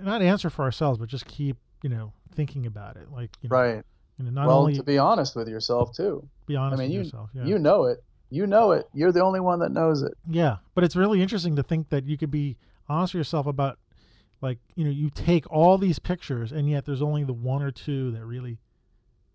not 0.01 0.22
answer 0.22 0.49
for 0.49 0.63
ourselves, 0.63 0.97
but 0.97 1.09
just 1.09 1.26
keep 1.26 1.57
you 1.84 1.89
know 1.89 2.13
thinking 2.34 2.65
about 2.65 2.95
it. 2.95 3.11
Like 3.11 3.32
you 3.41 3.49
know, 3.49 3.55
right 3.55 3.84
you 4.17 4.26
know, 4.26 4.32
not 4.32 4.47
well 4.47 4.59
only 4.59 4.76
to 4.76 4.84
be 4.84 4.97
honest 4.97 5.36
with 5.36 5.47
yourself 5.47 5.95
too 5.95 6.28
be 6.45 6.55
honest 6.55 6.80
I 6.80 6.84
mean, 6.84 6.89
with 6.89 6.93
you- 6.93 7.03
yourself. 7.03 7.30
Yeah. 7.34 7.45
you 7.45 7.59
know 7.59 7.86
it 7.86 8.03
you 8.30 8.45
know 8.45 8.72
it 8.72 8.88
you're 8.93 9.11
the 9.11 9.24
only 9.24 9.39
one 9.39 9.59
that 9.59 9.72
knows 9.72 10.01
it 10.01 10.13
yeah, 10.30 10.57
but 10.76 10.84
it's 10.84 10.95
really 10.95 11.22
interesting 11.22 11.55
to 11.55 11.63
think 11.63 11.89
that 11.89 12.05
you 12.05 12.17
could 12.17 12.32
be 12.32 12.57
honest 12.88 13.13
with 13.13 13.20
yourself 13.20 13.47
about 13.47 13.80
like 14.41 14.59
you 14.76 14.84
know 14.84 14.91
you 14.91 15.09
take 15.09 15.49
all 15.51 15.78
these 15.78 15.99
pictures 15.99 16.51
and 16.51 16.70
yet 16.70 16.86
there's 16.86 17.01
only 17.01 17.24
the 17.24 17.34
one 17.34 17.61
or 17.61 17.72
two 17.72 18.11
that 18.11 18.26
really 18.26 18.59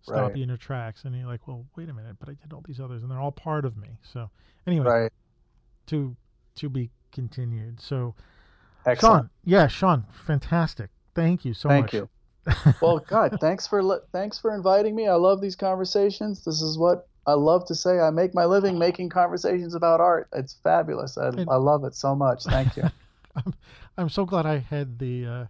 stop 0.05 0.15
Right. 0.29 0.35
you 0.37 0.43
in 0.43 0.49
your 0.49 0.57
tracks, 0.57 1.03
and 1.03 1.15
you're 1.15 1.27
like, 1.27 1.47
well, 1.47 1.65
wait 1.75 1.89
a 1.89 1.93
minute, 1.93 2.15
but 2.19 2.29
I 2.29 2.33
did 2.33 2.53
all 2.53 2.63
these 2.65 2.79
others, 2.79 3.01
and 3.03 3.11
they're 3.11 3.19
all 3.19 3.31
part 3.31 3.65
of 3.65 3.75
me. 3.77 3.89
So 4.03 4.29
anyway, 4.67 4.85
right 4.85 5.11
to 5.87 6.15
to 6.55 6.69
be 6.69 6.89
continued. 7.11 7.79
So 7.81 8.15
excellent 8.85 9.23
Sean, 9.23 9.29
yeah, 9.43 9.67
Sean, 9.67 10.05
fantastic. 10.25 10.89
Thank 11.13 11.45
you 11.45 11.53
so 11.53 11.69
thank 11.69 11.85
much. 11.85 11.93
you 11.93 12.09
well 12.81 12.99
god 12.99 13.35
thanks 13.41 13.65
for 13.65 13.81
thanks 14.11 14.37
for 14.37 14.53
inviting 14.53 14.95
me 14.95 15.07
i 15.07 15.15
love 15.15 15.41
these 15.41 15.55
conversations 15.55 16.45
this 16.45 16.61
is 16.61 16.77
what 16.77 17.07
i 17.25 17.33
love 17.33 17.65
to 17.65 17.73
say 17.73 17.99
i 17.99 18.11
make 18.11 18.35
my 18.35 18.45
living 18.45 18.77
making 18.77 19.09
conversations 19.09 19.73
about 19.73 19.99
art 19.99 20.27
it's 20.31 20.53
fabulous 20.63 21.17
i, 21.17 21.29
And- 21.29 21.49
I 21.49 21.55
love 21.55 21.83
it 21.85 21.95
so 21.95 22.13
much 22.15 22.43
thank 22.43 22.77
you 22.77 22.83
I'm, 23.35 23.53
I'm 23.97 24.09
so 24.09 24.25
glad 24.25 24.45
I 24.45 24.59
had 24.59 24.99
the 24.99 25.25
uh, 25.25 25.45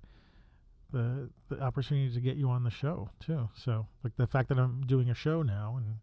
the 0.95 1.29
the 1.49 1.61
opportunity 1.61 2.13
to 2.13 2.19
get 2.19 2.37
you 2.37 2.49
on 2.49 2.63
the 2.63 2.71
show 2.71 3.09
too. 3.19 3.49
So 3.55 3.85
like 4.03 4.13
the 4.17 4.27
fact 4.27 4.49
that 4.49 4.57
I'm 4.57 4.81
doing 4.87 5.09
a 5.09 5.13
show 5.13 5.41
now 5.41 5.75
and 5.77 5.95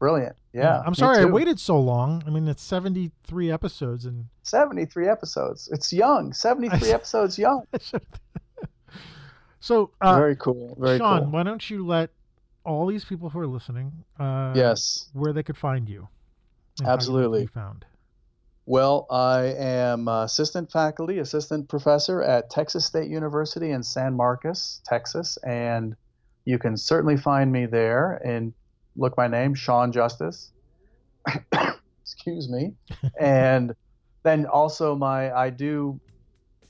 brilliant 0.00 0.34
yeah 0.52 0.82
I'm 0.84 0.94
sorry 0.94 1.18
I 1.20 1.24
waited 1.24 1.58
so 1.60 1.78
long. 1.78 2.22
I 2.26 2.30
mean 2.30 2.48
it's 2.48 2.62
73 2.62 3.52
episodes 3.52 4.04
and 4.04 4.26
73 4.42 5.08
episodes 5.08 5.68
it's 5.72 5.92
young 5.92 6.32
73 6.32 6.90
episodes 6.98 7.38
young 7.38 7.62
so 9.60 9.90
uh, 10.00 10.16
very 10.16 10.36
cool 10.36 10.76
very 10.78 10.98
Sean, 10.98 11.22
cool 11.22 11.30
why 11.30 11.44
don't 11.44 11.70
you 11.70 11.86
let 11.86 12.10
all 12.64 12.86
these 12.86 13.04
people 13.04 13.28
who 13.28 13.38
are 13.38 13.46
listening, 13.46 13.92
uh, 14.18 14.52
yes, 14.56 15.08
where 15.12 15.32
they 15.32 15.42
could 15.42 15.56
find 15.56 15.88
you. 15.88 16.08
and 16.78 16.86
how 16.86 16.92
you 16.92 16.96
like 16.96 17.00
to 17.00 17.02
Absolutely. 17.02 17.46
found. 17.46 17.84
Well, 18.66 19.06
I 19.10 19.54
am 19.58 20.08
assistant 20.08 20.72
faculty, 20.72 21.18
assistant 21.18 21.68
professor 21.68 22.22
at 22.22 22.48
Texas 22.48 22.86
State 22.86 23.10
University 23.10 23.72
in 23.72 23.82
San 23.82 24.14
Marcos, 24.14 24.80
Texas, 24.86 25.36
and 25.44 25.94
you 26.46 26.58
can 26.58 26.78
certainly 26.78 27.18
find 27.18 27.52
me 27.52 27.66
there 27.66 28.14
and 28.24 28.54
look 28.96 29.18
my 29.18 29.26
name, 29.26 29.54
Sean 29.54 29.92
Justice. 29.92 30.50
Excuse 32.02 32.48
me. 32.48 32.72
and 33.20 33.74
then 34.22 34.46
also 34.46 34.94
my 34.94 35.30
I 35.32 35.50
do 35.50 36.00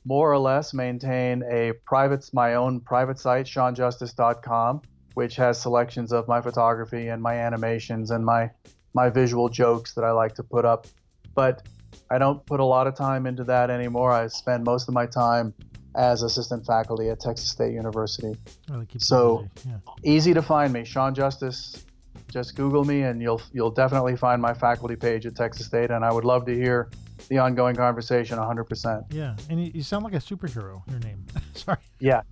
more 0.04 0.32
or 0.32 0.38
less 0.38 0.74
maintain 0.74 1.44
a 1.48 1.72
private 1.86 2.28
my 2.32 2.54
own 2.54 2.80
private 2.80 3.20
site, 3.20 3.46
seanjustice.com, 3.46 4.82
which 5.14 5.36
has 5.36 5.60
selections 5.60 6.12
of 6.12 6.26
my 6.26 6.40
photography 6.40 7.06
and 7.06 7.22
my 7.22 7.34
animations 7.34 8.10
and 8.10 8.24
my 8.24 8.50
my 8.94 9.10
visual 9.10 9.48
jokes 9.48 9.94
that 9.94 10.02
I 10.02 10.10
like 10.10 10.34
to 10.34 10.42
put 10.42 10.64
up. 10.64 10.88
But 11.34 11.62
I 12.10 12.18
don't 12.18 12.44
put 12.46 12.60
a 12.60 12.64
lot 12.64 12.86
of 12.86 12.96
time 12.96 13.26
into 13.26 13.44
that 13.44 13.70
anymore. 13.70 14.12
I 14.12 14.26
spend 14.28 14.64
most 14.64 14.88
of 14.88 14.94
my 14.94 15.06
time 15.06 15.54
as 15.96 16.22
assistant 16.22 16.66
faculty 16.66 17.08
at 17.08 17.20
Texas 17.20 17.48
State 17.48 17.72
University. 17.72 18.36
Really 18.68 18.86
So- 18.98 19.48
yeah. 19.66 19.76
Easy 20.02 20.34
to 20.34 20.42
find 20.42 20.72
me, 20.72 20.84
Sean 20.84 21.14
Justice. 21.14 21.84
Just 22.30 22.56
Google 22.56 22.84
me, 22.84 23.02
and 23.02 23.22
you'll 23.22 23.40
you'll 23.52 23.70
definitely 23.70 24.16
find 24.16 24.42
my 24.42 24.52
faculty 24.54 24.96
page 24.96 25.24
at 25.24 25.36
Texas 25.36 25.66
State. 25.66 25.90
And 25.90 26.04
I 26.04 26.12
would 26.12 26.24
love 26.24 26.44
to 26.46 26.54
hear 26.54 26.90
the 27.28 27.38
ongoing 27.38 27.76
conversation 27.76 28.38
100%. 28.38 29.04
Yeah, 29.12 29.36
and 29.48 29.64
you, 29.64 29.70
you 29.74 29.82
sound 29.82 30.04
like 30.04 30.14
a 30.14 30.18
superhero. 30.18 30.82
Your 30.90 30.98
name. 31.00 31.24
Sorry. 31.54 31.78
Yeah, 32.00 32.22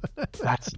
that's 0.40 0.70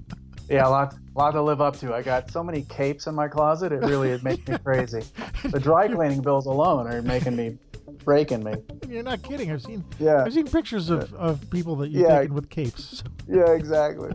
yeah, 0.48 0.66
a 0.66 0.68
lot 0.68 0.94
lot 1.14 1.30
to 1.30 1.42
live 1.42 1.60
up 1.62 1.78
to. 1.78 1.94
I 1.94 2.02
got 2.02 2.30
so 2.30 2.42
many 2.42 2.62
capes 2.62 3.06
in 3.06 3.14
my 3.14 3.28
closet. 3.28 3.72
It 3.72 3.80
really 3.80 4.10
it 4.10 4.22
makes 4.22 4.46
me 4.46 4.58
crazy. 4.64 5.02
The 5.44 5.60
dry 5.60 5.88
cleaning 5.88 6.20
bills 6.20 6.46
alone 6.46 6.86
are 6.86 7.00
making 7.00 7.34
me 7.36 7.56
breaking 8.04 8.44
me. 8.44 8.54
You're 8.88 9.02
not 9.02 9.22
kidding. 9.22 9.50
I've 9.50 9.62
seen 9.62 9.84
Yeah, 9.98 10.24
I've 10.24 10.32
seen 10.34 10.46
pictures 10.46 10.90
of, 10.90 11.12
of 11.14 11.48
people 11.50 11.76
that 11.76 11.90
you've 11.90 12.02
Yeah. 12.02 12.20
taken 12.20 12.34
with 12.34 12.48
capes. 12.50 13.02
Yeah, 13.26 13.52
exactly. 13.52 14.10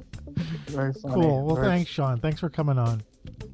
Very 0.68 0.94
funny. 0.94 1.16
cool. 1.16 1.44
Well, 1.48 1.56
Very- 1.56 1.68
thanks, 1.68 1.90
Sean. 1.90 2.20
Thanks 2.20 2.40
for 2.40 2.48
coming 2.50 2.78
on. 2.78 3.02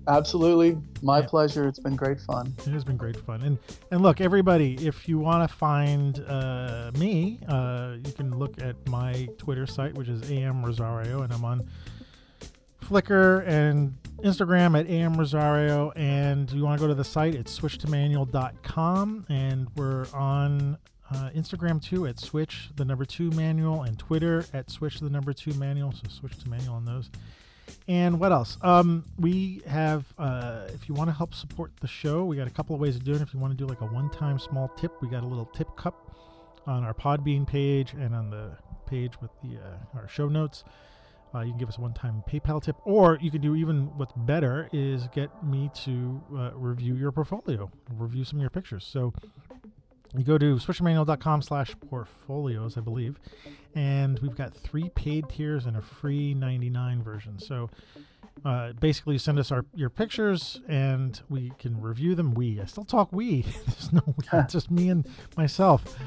Absolutely, 0.07 0.77
my 1.01 1.19
Yeah. 1.19 1.27
pleasure. 1.27 1.65
It's 1.65 1.79
been 1.79 1.95
great 1.95 2.19
fun. 2.19 2.53
It 2.67 2.71
has 2.73 2.83
been 2.83 2.97
great 2.97 3.15
fun. 3.25 3.41
And 3.41 3.57
and 3.89 4.01
look, 4.01 4.19
everybody, 4.19 4.75
if 4.85 5.07
you 5.07 5.17
want 5.17 5.49
to 5.49 5.55
find 5.55 6.19
uh, 6.27 6.91
me, 6.99 7.39
uh, 7.47 7.95
you 8.05 8.11
can 8.11 8.37
look 8.37 8.61
at 8.61 8.75
my 8.89 9.29
Twitter 9.37 9.65
site, 9.65 9.95
which 9.95 10.09
is 10.09 10.29
am 10.29 10.63
rosario, 10.63 11.21
and 11.21 11.31
I'm 11.31 11.45
on 11.45 11.65
Flickr 12.83 13.47
and 13.47 13.95
Instagram 14.23 14.79
at 14.79 14.87
am 14.89 15.15
rosario. 15.15 15.91
And 15.91 16.51
you 16.51 16.63
want 16.63 16.79
to 16.79 16.83
go 16.83 16.87
to 16.87 16.95
the 16.95 17.03
site, 17.03 17.35
it's 17.35 17.57
switchtomanual.com, 17.57 19.25
and 19.29 19.67
we're 19.75 20.07
on. 20.13 20.77
Uh, 21.11 21.29
Instagram 21.35 21.79
too 21.79 22.07
at 22.07 22.19
switch 22.19 22.71
the 22.77 22.83
number 22.83 23.05
two 23.05 23.29
manual 23.29 23.83
and 23.83 23.99
Twitter 23.99 24.43
at 24.53 24.71
switch 24.71 24.99
the 24.99 25.09
number 25.09 25.33
two 25.33 25.53
manual. 25.53 25.91
So 25.91 26.01
switch 26.09 26.35
to 26.39 26.49
manual 26.49 26.73
on 26.73 26.85
those. 26.85 27.11
And 27.87 28.19
what 28.19 28.31
else? 28.31 28.57
Um, 28.61 29.05
we 29.19 29.61
have, 29.67 30.05
uh, 30.17 30.67
if 30.73 30.89
you 30.89 30.95
want 30.95 31.09
to 31.09 31.13
help 31.13 31.35
support 31.35 31.71
the 31.79 31.87
show, 31.87 32.25
we 32.25 32.35
got 32.35 32.47
a 32.47 32.51
couple 32.51 32.73
of 32.73 32.81
ways 32.81 32.95
of 32.95 33.03
doing 33.03 33.17
it. 33.17 33.21
If 33.21 33.33
you 33.33 33.39
want 33.39 33.55
to 33.55 33.57
do 33.57 33.67
like 33.67 33.81
a 33.81 33.85
one 33.85 34.09
time 34.09 34.39
small 34.39 34.69
tip, 34.69 34.91
we 35.01 35.07
got 35.07 35.23
a 35.23 35.27
little 35.27 35.45
tip 35.45 35.75
cup 35.77 36.15
on 36.65 36.83
our 36.83 36.93
Podbean 36.93 37.45
page 37.45 37.93
and 37.93 38.15
on 38.15 38.31
the 38.31 38.57
page 38.87 39.13
with 39.21 39.31
the 39.43 39.57
uh, 39.59 39.99
our 39.99 40.07
show 40.07 40.27
notes. 40.27 40.63
Uh, 41.35 41.41
you 41.41 41.51
can 41.51 41.59
give 41.59 41.67
us 41.67 41.77
a 41.77 41.81
one 41.81 41.93
time 41.93 42.23
PayPal 42.29 42.63
tip, 42.63 42.77
or 42.85 43.19
you 43.21 43.29
can 43.29 43.41
do 43.41 43.55
even 43.55 43.87
what's 43.97 44.13
better 44.15 44.69
is 44.71 45.07
get 45.13 45.29
me 45.43 45.69
to 45.83 46.21
uh, 46.37 46.51
review 46.53 46.95
your 46.95 47.11
portfolio, 47.11 47.69
review 47.97 48.23
some 48.23 48.39
of 48.39 48.41
your 48.41 48.49
pictures. 48.49 48.85
So 48.85 49.13
you 50.17 50.23
go 50.23 50.37
to 50.37 50.55
switchmanual.com 50.55 51.41
slash 51.41 51.75
portfolios, 51.89 52.77
I 52.77 52.81
believe, 52.81 53.19
and 53.73 54.17
we've 54.19 54.35
got 54.35 54.55
three 54.55 54.89
paid 54.95 55.27
tiers 55.27 55.65
and 55.65 55.75
a 55.75 55.81
free 55.81 56.33
99 56.33 57.03
version. 57.03 57.37
So 57.37 57.69
uh, 58.45 58.73
basically, 58.73 59.17
send 59.17 59.37
us 59.37 59.51
our 59.51 59.65
your 59.73 59.89
pictures 59.89 60.61
and 60.69 61.19
we 61.29 61.51
can 61.59 61.81
review 61.81 62.15
them. 62.15 62.33
We, 62.33 62.61
I 62.61 62.65
still 62.65 62.85
talk 62.85 63.11
we. 63.11 63.41
There's 63.67 63.91
no 63.91 64.03
we, 64.05 64.39
it's 64.39 64.53
just 64.53 64.71
me 64.71 64.89
and 64.89 65.05
myself. 65.35 65.97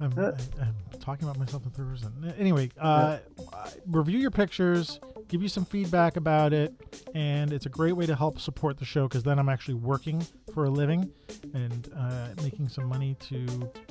I'm, 0.00 0.18
I, 0.18 0.28
I'm 0.60 0.74
talking 1.00 1.28
about 1.28 1.38
myself 1.38 1.64
in 1.64 1.70
third 1.70 1.88
person. 1.88 2.34
Anyway, 2.38 2.70
uh, 2.78 3.18
uh, 3.52 3.70
review 3.86 4.18
your 4.18 4.30
pictures, 4.30 5.00
give 5.28 5.42
you 5.42 5.48
some 5.48 5.64
feedback 5.64 6.16
about 6.16 6.52
it, 6.52 6.72
and 7.14 7.52
it's 7.52 7.66
a 7.66 7.68
great 7.68 7.92
way 7.92 8.06
to 8.06 8.14
help 8.14 8.38
support 8.38 8.78
the 8.78 8.84
show 8.84 9.08
because 9.08 9.22
then 9.22 9.38
I'm 9.38 9.48
actually 9.48 9.74
working 9.74 10.24
for 10.54 10.64
a 10.64 10.70
living 10.70 11.10
and 11.54 11.90
uh, 11.96 12.28
making 12.42 12.68
some 12.68 12.84
money 12.84 13.16
to 13.28 13.46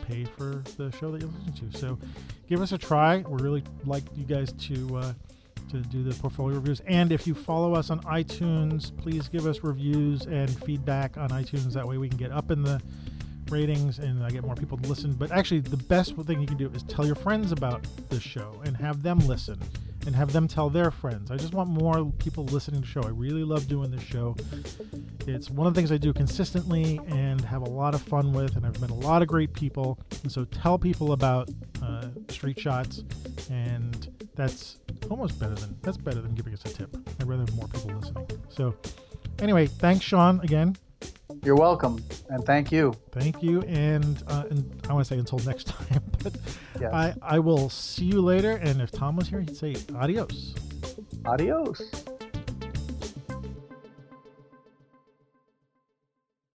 pay 0.07 0.23
for 0.23 0.63
the 0.77 0.91
show 0.97 1.11
that 1.11 1.21
you're 1.21 1.31
listening 1.31 1.71
to. 1.71 1.77
So 1.77 1.99
give 2.47 2.61
us 2.61 2.71
a 2.71 2.77
try. 2.77 3.23
We 3.27 3.41
really 3.41 3.63
like 3.85 4.03
you 4.15 4.23
guys 4.23 4.53
to 4.53 4.97
uh, 4.97 5.13
to 5.71 5.81
do 5.81 6.03
the 6.03 6.13
portfolio 6.15 6.55
reviews. 6.55 6.81
And 6.87 7.11
if 7.11 7.27
you 7.27 7.33
follow 7.33 7.73
us 7.73 7.89
on 7.89 7.99
iTunes, 8.03 8.95
please 8.97 9.27
give 9.27 9.45
us 9.45 9.63
reviews 9.63 10.25
and 10.25 10.49
feedback 10.63 11.17
on 11.17 11.29
iTunes. 11.29 11.73
That 11.73 11.85
way 11.85 11.97
we 11.97 12.07
can 12.07 12.17
get 12.17 12.31
up 12.31 12.51
in 12.51 12.63
the 12.63 12.81
ratings 13.51 13.99
and 13.99 14.23
I 14.23 14.29
get 14.29 14.43
more 14.43 14.55
people 14.55 14.77
to 14.77 14.87
listen. 14.87 15.13
But 15.13 15.31
actually, 15.31 15.61
the 15.61 15.77
best 15.77 16.15
thing 16.15 16.39
you 16.39 16.47
can 16.47 16.57
do 16.57 16.69
is 16.73 16.83
tell 16.83 17.05
your 17.05 17.15
friends 17.15 17.51
about 17.51 17.85
the 18.09 18.19
show 18.19 18.61
and 18.65 18.75
have 18.77 19.03
them 19.03 19.19
listen 19.19 19.59
and 20.07 20.15
have 20.15 20.31
them 20.31 20.47
tell 20.47 20.69
their 20.69 20.89
friends. 20.89 21.31
I 21.31 21.35
just 21.35 21.53
want 21.53 21.69
more 21.69 22.09
people 22.17 22.45
listening 22.45 22.81
to 22.81 22.87
the 22.87 22.91
show. 22.91 23.03
I 23.03 23.09
really 23.09 23.43
love 23.43 23.67
doing 23.67 23.91
this 23.91 24.01
show. 24.01 24.37
It's 25.27 25.49
one 25.49 25.67
of 25.67 25.73
the 25.73 25.77
things 25.77 25.91
I 25.91 25.97
do 25.97 26.13
consistently 26.13 26.99
and 27.09 27.41
have 27.41 27.61
a 27.61 27.69
lot 27.69 27.93
of 27.93 28.01
fun 28.01 28.31
with, 28.31 28.55
and 28.55 28.65
I've 28.65 28.79
met 28.79 28.89
a 28.89 28.95
lot 28.95 29.21
of 29.21 29.27
great 29.27 29.53
people. 29.53 29.99
And 30.23 30.31
so 30.31 30.45
tell 30.45 30.79
people 30.79 31.11
about 31.11 31.49
uh, 31.83 32.07
Street 32.29 32.57
Shots, 32.57 33.03
and 33.51 34.09
that's 34.35 34.77
almost 35.09 35.37
better 35.39 35.55
than 35.55 35.75
that's 35.81 35.97
better 35.97 36.21
than 36.21 36.33
giving 36.35 36.53
us 36.53 36.63
a 36.63 36.69
tip. 36.69 36.95
I'd 37.19 37.27
rather 37.27 37.41
have 37.41 37.55
more 37.55 37.67
people 37.67 37.99
listening. 37.99 38.27
So 38.47 38.75
anyway, 39.39 39.67
thanks, 39.67 40.05
Sean, 40.05 40.39
again. 40.39 40.77
You're 41.43 41.55
welcome, 41.55 42.03
and 42.29 42.43
thank 42.45 42.71
you. 42.71 42.93
Thank 43.11 43.43
you, 43.43 43.61
and 43.63 44.21
uh, 44.27 44.45
and 44.49 44.81
I 44.89 44.93
want 44.93 45.05
to 45.07 45.13
say 45.13 45.19
until 45.19 45.39
next 45.39 45.67
time, 45.77 46.01
but 46.23 46.35
Yes. 46.79 46.93
I 46.93 47.13
I 47.21 47.39
will 47.39 47.69
see 47.69 48.05
you 48.05 48.21
later. 48.21 48.51
And 48.57 48.81
if 48.81 48.91
Tom 48.91 49.15
was 49.15 49.27
here, 49.27 49.39
he'd 49.39 49.55
say 49.57 49.75
adios. 49.95 50.55
Adios. 51.25 51.81